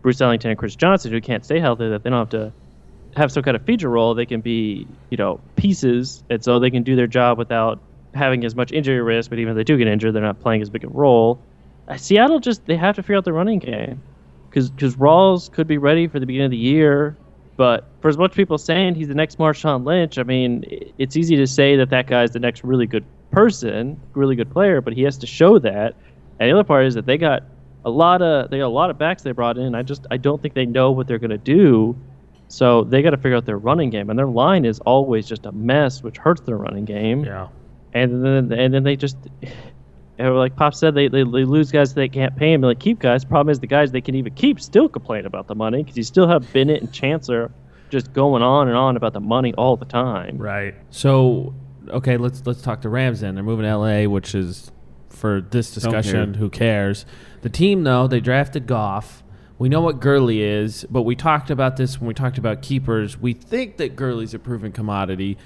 [0.03, 2.53] Bruce Ellington and Chris Johnson who can't stay healthy that they don't have to
[3.17, 4.15] have some kind of feature role.
[4.15, 7.81] They can be you know pieces, and so they can do their job without
[8.15, 9.31] having as much injury risk.
[9.31, 11.41] But even if they do get injured, they're not playing as big a role.
[11.89, 14.03] Uh, Seattle just they have to figure out the running game
[14.49, 17.17] because because Rawls could be ready for the beginning of the year,
[17.57, 20.65] but for as much people saying he's the next Marshawn Lynch, I mean,
[20.99, 24.81] it's easy to say that that guy's the next really good person, really good player,
[24.81, 25.95] but he has to show that.
[26.39, 27.45] And the other part is that they got
[27.85, 29.75] a lot of they got a lot of backs they brought in.
[29.75, 31.97] I just I don't think they know what they're gonna do,
[32.49, 35.47] so they got to figure out their running game, and their line is always just
[35.47, 37.49] a mess, which hurts their running game Yeah.
[37.95, 39.17] and then and then they just
[40.19, 42.99] like Pop said, they, they, they lose guys they can't pay them and they keep
[43.01, 43.25] guys.
[43.25, 46.05] Problem is the guys they can even keep still complain about the money because you
[46.05, 47.51] still have Bennett and Chancellor
[47.91, 50.39] just going on and on about the money all the time.
[50.39, 50.75] Right.
[50.91, 51.55] So,
[51.89, 53.35] okay, let's let's talk to Rams then.
[53.35, 54.71] They're moving to LA, which is
[55.09, 56.33] for this discussion.
[56.35, 56.41] care.
[56.41, 57.05] Who cares?
[57.43, 59.23] The team, though, they drafted Goff.
[59.59, 63.19] We know what Gurley is, but we talked about this when we talked about keepers.
[63.21, 65.37] We think that Gurley's a proven commodity,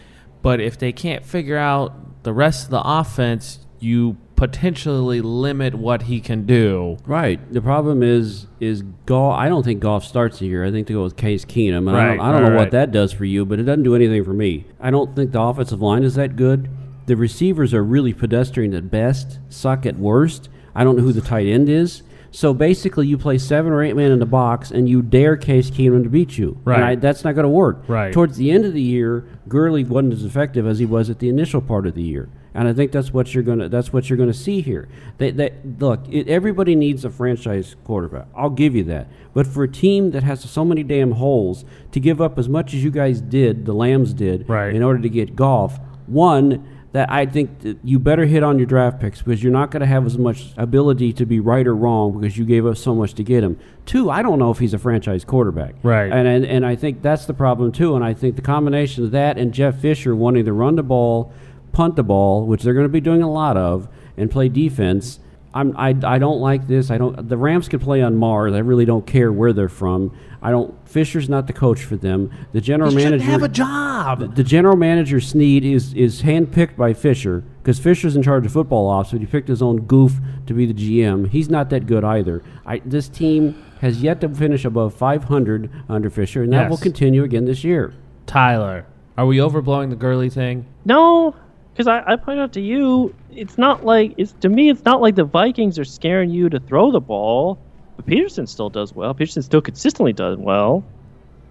[0.43, 6.02] but if they can't figure out the rest of the offense, you potentially limit what
[6.02, 6.98] he can do.
[7.06, 7.40] Right.
[7.52, 9.39] The problem is is Goff.
[9.39, 10.64] I don't think Goff starts here.
[10.64, 11.89] I think to go with Case Keenum.
[11.89, 12.60] And I Right, don't, I don't right, know right.
[12.60, 14.66] what that does for you, but it doesn't do anything for me.
[14.81, 16.68] I don't think the offensive line is that good.
[17.06, 20.48] The receivers are really pedestrian at best, suck at worst.
[20.76, 22.02] I don't know who the tight end is.
[22.32, 25.70] So basically, you play seven or eight men in the box, and you dare Case
[25.70, 26.60] Keenum to beat you.
[26.64, 26.76] Right.
[26.76, 27.84] And I, that's not going to work.
[27.88, 28.12] Right.
[28.12, 31.30] Towards the end of the year, Gurley wasn't as effective as he was at the
[31.30, 34.18] initial part of the year, and I think that's what you're gonna that's what you're
[34.18, 34.86] gonna see here.
[35.16, 38.26] They, they, look, it, everybody needs a franchise quarterback.
[38.36, 39.06] I'll give you that.
[39.32, 42.74] But for a team that has so many damn holes, to give up as much
[42.74, 44.74] as you guys did, the Lambs did, Right.
[44.74, 46.66] in order to get Goff, one.
[46.97, 49.82] That I think that you better hit on your draft picks because you're not going
[49.82, 52.94] to have as much ability to be right or wrong because you gave up so
[52.94, 53.59] much to get him.
[53.85, 55.74] Two, I don't know if he's a franchise quarterback.
[55.82, 56.10] Right.
[56.10, 57.97] And, and and I think that's the problem too.
[57.97, 61.35] And I think the combination of that and Jeff Fisher wanting to run the ball,
[61.73, 65.18] punt the ball, which they're going to be doing a lot of, and play defense.
[65.56, 66.90] I'm, I, I don't like this.
[66.90, 67.28] I don't.
[67.28, 68.52] The Rams can play on Mars.
[68.54, 70.16] I really don't care where they're from.
[70.42, 70.74] I don't.
[70.88, 72.30] Fisher's not the coach for them.
[72.52, 74.36] The general He shouldn't manager have a job.
[74.36, 78.86] the general manager Snead is is handpicked by Fisher because Fisher's in charge of football
[78.88, 81.28] ops, but he picked his own goof to be the GM.
[81.30, 82.42] He's not that good either.
[82.64, 86.70] I, this team has yet to finish above 500 under Fisher, and that Yes.
[86.70, 87.92] will continue again this year.
[88.26, 88.86] Tyler.
[89.18, 90.66] Are we overblowing the Gurley thing?
[90.84, 91.34] No,
[91.76, 94.70] because I, I point out to you, it's not like it's to me.
[94.70, 97.58] It's not like the Vikings are scaring you to throw the ball.
[97.96, 99.12] But Peterson still does well.
[99.12, 100.84] Peterson still consistently does well.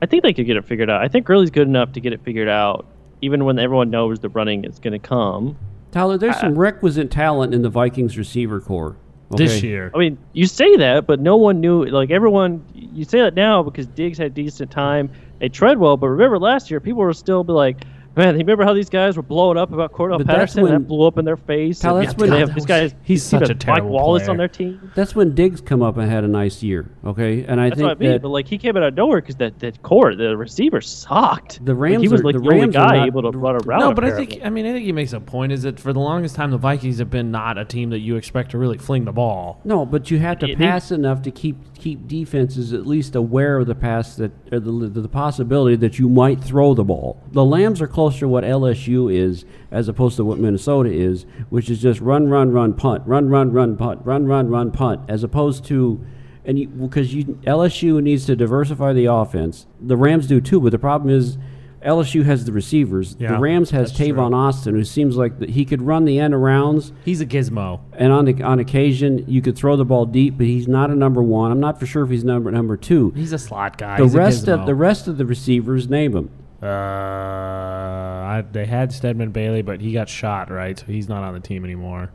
[0.02, 1.04] I think they could get it figured out.
[1.04, 2.88] I think Gurley's good enough to get it figured out,
[3.22, 5.58] even when everyone knows the running is going to come.
[5.92, 8.96] Tyler, there's some requisite talent in the Vikings receiver core.
[9.32, 9.92] This year.
[9.94, 11.86] I mean, you say that, but no one knew.
[11.86, 15.12] Like everyone, you say that now because Diggs had decent time
[15.42, 15.98] at Treadwell.
[15.98, 17.86] But remember last year, people were still be like,
[18.16, 20.64] "Man, you remember how these guys were blowing up about Cordarrelle But Patterson?
[20.64, 21.80] when- that blew up in their face.
[21.80, 22.96] Tyler, and that's when- they God, have these guys.
[23.04, 24.32] he's such a Mike terrible Wallace player.
[24.32, 24.80] on their team.
[24.96, 26.86] That's when Diggs come up and had a nice year.
[27.06, 28.12] Okay, and I That's think what I mean.
[28.14, 31.64] that But like he came out of nowhere because that that core, the receiver sucked.
[31.66, 33.38] The Like, he Rams was like the the, only Rams are guy not- able to
[33.38, 33.80] run around.
[33.80, 35.94] No, but I think I mean I think he makes a point is that for
[35.94, 38.78] the longest time the Vikings have been not a team that you expect to really
[38.78, 39.60] fling the ball.
[39.66, 43.60] No, but you have to It pass enough to keep keep defenses at least aware
[43.60, 47.22] of the pass that or the, the possibility that you might throw the ball.
[47.32, 51.70] The Lambs are closer to what LSU is as opposed to what Minnesota is, which
[51.70, 55.24] is just run, run, run, punt, run, run, run, punt, run, run, run, punt, as
[55.24, 56.04] opposed to
[56.44, 56.58] and
[56.90, 59.68] because you LSU needs to diversify the offense.
[59.80, 61.38] The Rams do too, but the problem is.
[61.86, 63.16] LSU has the receivers.
[63.20, 64.08] Yeah, the Rams has that's true.
[64.08, 67.80] Tavon Austin, who seems like that he could run the end arounds He's a gizmo.
[67.94, 70.96] and on the, on occasion you could throw the ball deep, but he's not a
[70.96, 71.52] number one.
[71.52, 73.12] I'm not for sure if he's number number two.
[73.12, 73.98] He's a slot guy.
[73.98, 76.32] The He's a rest of the rest of the receivers, name them.
[76.62, 80.78] Uh, I, they had Stedman Bailey, but he got shot, right?
[80.80, 82.12] So he's not on the team anymore.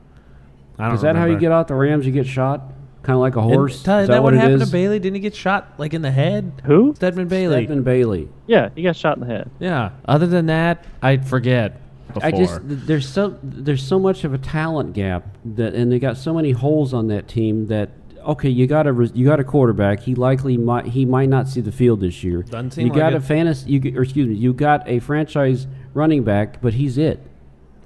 [0.78, 2.06] I don't Is that how you get out the Rams?
[2.06, 2.72] You get shot,
[3.02, 3.74] kind of like a horse.
[3.74, 4.98] Isn't that, is that what, what happened to Bailey?
[4.98, 6.62] Didn't he get shot like in the head?
[6.64, 6.94] who?
[6.94, 7.64] Stedman Bailey.
[7.64, 8.28] Stedman Bailey.
[8.46, 9.50] Yeah, he got shot in the head.
[9.58, 9.90] Yeah.
[10.06, 11.80] Other than that, I forget.
[12.12, 12.26] Before.
[12.26, 16.16] I just there's so there's so much of a talent gap that, and they got
[16.16, 17.90] so many holes on that team that.
[18.20, 20.00] Okay, you got a you got a quarterback.
[20.00, 22.42] He likely might he might not see the field this year.
[22.42, 23.16] Doesn't seem you like got it.
[23.16, 27.18] a fantasy, you, or excuse me, you got a franchise running back, but he's it.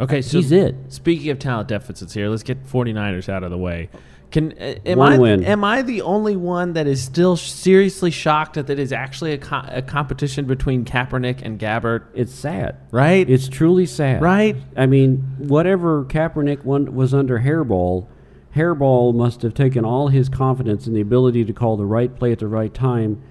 [0.00, 0.74] okay, so he's it.
[0.88, 3.90] Speaking of talent deficits here, let's get 49ers out of the way.
[4.34, 5.44] Can uh, am One I win.
[5.44, 9.38] am I the only one that is still seriously shocked that it is actually a,
[9.38, 12.06] co- a competition between Kaepernick and Gabbert?
[12.14, 12.78] It's sad.
[12.90, 13.30] Right?
[13.30, 14.20] It's truly sad.
[14.20, 14.56] Right?
[14.76, 18.08] I mean, whatever Kaepernick one, was under Hairball,
[18.56, 22.32] Hairball must have taken all his confidence in the ability to call the right play
[22.32, 23.22] at the right time.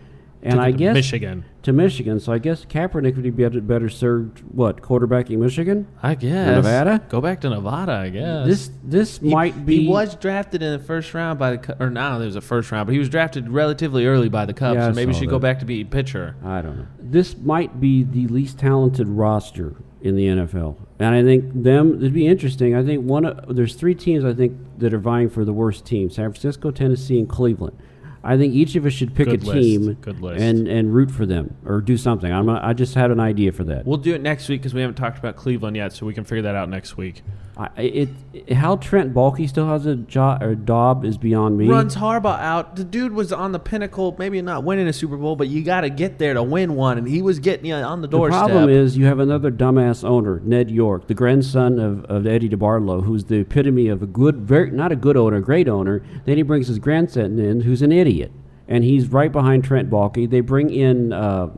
[0.41, 1.43] And Took I guess Michigan.
[1.63, 2.19] To Michigan.
[2.19, 5.87] So I guess Kaepernick would be better, better served what quarterbacking Michigan.
[6.01, 7.01] I guess Nevada?
[7.09, 7.93] Go back to Nevada.
[7.93, 11.51] I guess This this He- might be He was drafted in the first round by
[11.51, 14.29] the Cu- or no, there was a first round, but he was drafted relatively early
[14.29, 14.75] by the Cubs.
[14.75, 16.35] Yeah, so maybe saw should go back to be pitcher.
[16.43, 16.87] I don't know.
[17.01, 21.95] This might be the least talented roster in the NFL, and I think them.
[21.95, 22.75] It'd be interesting.
[22.75, 23.23] I think one.
[23.25, 26.71] Of, there's three teams I think that are vying for the worst team: San Francisco,
[26.71, 27.77] Tennessee, and Cleveland.
[28.25, 29.53] I think each of us should pick Good a list.
[29.61, 30.41] team Good list.
[30.41, 32.31] and and root for them or do something.
[32.31, 33.85] I'm not, I just had an idea for that.
[33.85, 36.23] We'll do it next week because we haven't talked about Cleveland yet, so we can
[36.23, 37.21] figure that out next week.
[37.55, 41.67] I, it, it how Trent Baalke still has a job or Dob is beyond me.
[41.67, 42.75] Runs Harbaugh out.
[42.75, 45.81] The dude was on the pinnacle, maybe not winning a Super Bowl, but you got
[45.81, 48.41] to get there to win one, and he was getting you on the doorstep.
[48.41, 52.49] The problem is you have another dumbass owner, Ned York, the grandson of, of Eddie
[52.49, 56.01] DeBartolo, who's the epitome of a good, very not a good owner, a great owner.
[56.25, 58.31] Then he brings his grandson in, who's an idiot,
[58.67, 60.27] and he's right behind Trent Baalke.
[60.27, 61.49] They bring in uh,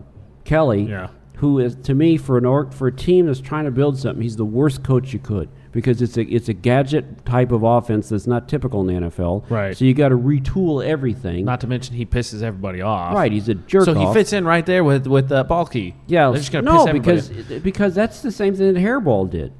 [0.43, 1.07] Kelly, Yeah.
[1.37, 4.21] who is to me for an org, for a team that's trying to build something,
[4.21, 8.07] he's the worst coach you could because it's a it's a gadget type of offense
[8.07, 9.47] that's not typical in the NFL.
[9.51, 9.75] Right.
[9.75, 11.43] So you got to retool everything.
[11.43, 13.13] Not to mention he pisses everybody off.
[13.13, 13.29] right.
[13.31, 13.83] He's a jerk.
[13.83, 15.93] so he fits in right there with with uh, Baalke.
[16.07, 17.63] Yeah, they're just gonna no, piss everybody because off.
[17.63, 19.51] because that's the same thing that Hairball did.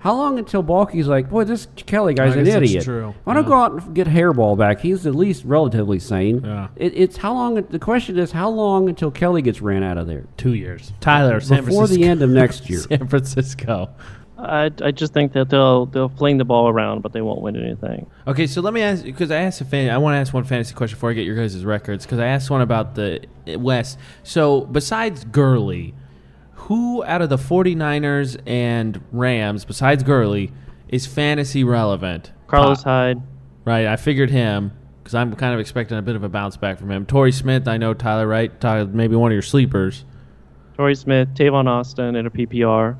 [0.00, 2.84] How long until Baalke's like, boy, this Kelly guy's an idiot.
[2.84, 3.14] true.
[3.24, 3.48] Why don't Yeah.
[3.48, 4.80] go out and get Hairball back?
[4.80, 6.42] He's at least relatively sane.
[6.44, 6.68] Yeah.
[6.76, 7.56] It, it's how long.
[7.56, 10.92] The question is how long until Kelly gets ran out of there Two years.
[11.00, 12.78] Tyler, San before the end of next year.
[12.88, 13.90] San Francisco.
[14.38, 17.56] I, I just think that they'll they'll fling the ball around, but they won't win
[17.56, 18.08] anything.
[18.26, 19.90] Okay, so let me ask because I asked a fan.
[19.90, 22.26] I want to ask one fantasy question before I get your guys' records because I
[22.26, 23.98] asked one about the uh, West.
[24.22, 25.92] So besides Gurley,
[26.52, 30.52] who out of the 49ers and Rams, besides Gurley,
[30.88, 32.30] is fantasy relevant?
[32.46, 33.22] Carlos Pop- Hyde,
[33.64, 36.78] Right, I figured him because I'm kind of expecting a bit of a bounce back
[36.78, 37.06] from him.
[37.06, 38.58] Torrey Smith, I know Tyler, right?
[38.60, 40.04] Tyler, maybe one of your sleepers.
[40.76, 42.96] Torrey Smith, Tavon Austin in a PPR.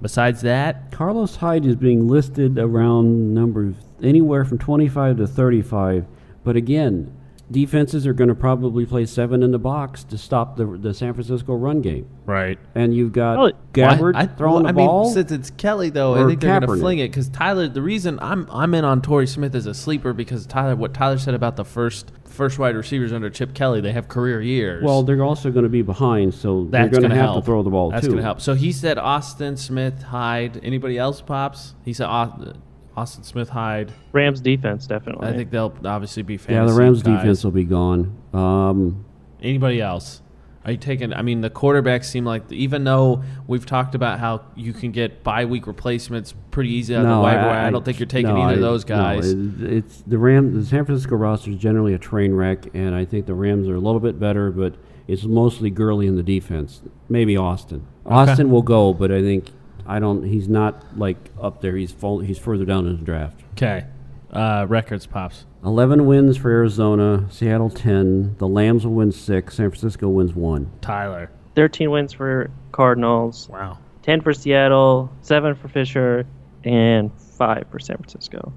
[0.00, 6.06] Besides that, Carlos Hyde is being listed around numbers anywhere from 25 to 35.
[6.44, 7.12] But again,
[7.50, 11.14] defenses are going to probably play seven in the box to stop the, the San
[11.14, 12.06] Francisco run game.
[12.26, 12.58] Right.
[12.74, 15.04] And you've got Well, Gabbert I, I, throwing I the ball.
[15.04, 17.68] mean, since it's Kelly though, I think they're going to fling it because Tyler.
[17.68, 21.18] The reason I'm I'm in on Torrey Smith as a sleeper because Tyler, what Tyler
[21.18, 24.84] said about the first first wide receivers under Chip Kelly, they have career years.
[24.84, 27.44] Well, they're also going to be behind, so they're going to have help.
[27.44, 28.08] to throw the ball That's too.
[28.12, 28.40] going to help.
[28.40, 30.60] So he said Austin Smith, Hyde.
[30.62, 31.74] Anybody else pops?
[31.84, 32.52] He said Au-
[32.98, 33.92] Austin Smith, Hyde.
[34.12, 35.28] Rams defense definitely.
[35.28, 37.18] I think they'll obviously be Yeah, fantasy the Rams guys.
[37.20, 38.16] defense will be gone.
[38.34, 39.04] Um,
[39.40, 40.20] Anybody else?
[40.64, 41.14] Are you taking?
[41.14, 45.22] I mean, the quarterbacks seem like even though we've talked about how you can get
[45.22, 48.06] bye week replacements pretty easy out of the no, waiver wire, I, don't think you're
[48.06, 49.32] taking no, either I- of those no, guys.
[49.32, 50.52] it- it's the Ram.
[50.54, 53.76] The San Francisco roster is generally a train wreck, and I think the Rams are
[53.76, 54.74] a little bit better, but
[55.06, 56.82] it's mostly Gurley in the defense.
[57.08, 57.86] Maybe Austin.
[58.04, 59.46] Austin will go, but I think
[59.88, 60.22] I don't.
[60.22, 61.74] He's not like up there.
[61.76, 63.40] He's full, he's further down in the draft.
[63.54, 63.86] Okay.
[64.30, 65.46] Uh, records pops.
[65.64, 68.36] 11 wins for Arizona, Seattle 10.
[68.36, 70.70] The Lambs will win 6, San Francisco wins 1.
[70.82, 71.30] Tyler.
[71.56, 73.78] 13 wins for Cardinals, Wow.
[74.02, 76.26] 10 for Seattle, 7 for Fisher,
[76.62, 78.52] and 5 for San Francisco.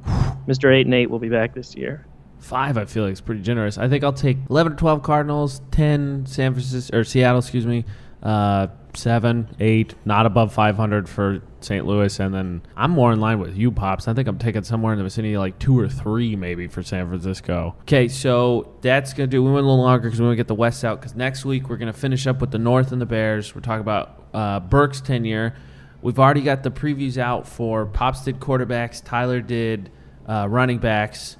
[0.47, 0.71] Mr.
[0.75, 2.05] 8 and 8 will be back this year.
[2.39, 3.77] Five, I feel like is pretty generous.
[3.77, 7.85] I think I'll take eleven or twelve Cardinals, ten San Francisco or Seattle, excuse me,
[8.23, 11.85] uh, seven, eight, not above five hundred for St.
[11.85, 14.07] Louis, and then I'm more in line with you, pops.
[14.07, 17.07] I think I'm taking somewhere in the vicinity like two or three, maybe for San
[17.07, 17.75] Francisco.
[17.81, 19.43] Okay, so that's gonna do.
[19.43, 20.99] We went a little longer because we want to get the West out.
[20.99, 23.53] Because next week we're gonna finish up with the North and the Bears.
[23.55, 25.55] We're talking about uh, Burke's tenure.
[26.01, 29.91] We've already got the previews out for Pops did quarterbacks, Tyler did
[30.27, 31.37] uh, running backs.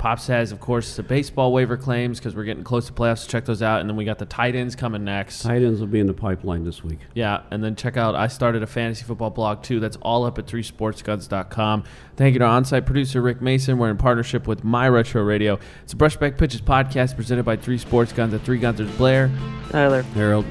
[0.00, 3.28] Pops has, of course, the baseball waiver claims because we're getting close to playoffs.
[3.28, 5.42] Check those out, and then we got the tight ends coming next.
[5.42, 7.00] Tight ends will be in the pipeline this week.
[7.12, 8.14] Yeah, and then check out.
[8.14, 9.78] I started a fantasy football blog too.
[9.78, 11.84] That's all up at 3sportsguns.com.
[12.16, 13.76] Thank you to our on-site producer Rick Mason.
[13.76, 15.58] We're in partnership with My Retro Radio.
[15.82, 19.30] It's a Brushback Pitches podcast presented by Three Sports Guns at Three Gunther's Blair.
[19.68, 20.00] Tyler.
[20.14, 20.46] Harold,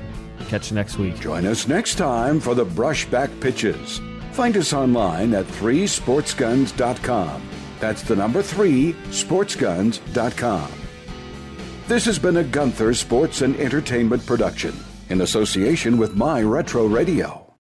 [0.48, 1.20] catch you next week.
[1.20, 4.00] Join us next time for the Brushback Pitches.
[4.34, 7.59] Find us online at 3sportsguns.com.
[7.80, 10.72] That's the number 3 sportsguns.com.
[11.88, 14.76] This has been a Gunther Sports and Entertainment production
[15.10, 17.49] in association with My Retro Radio.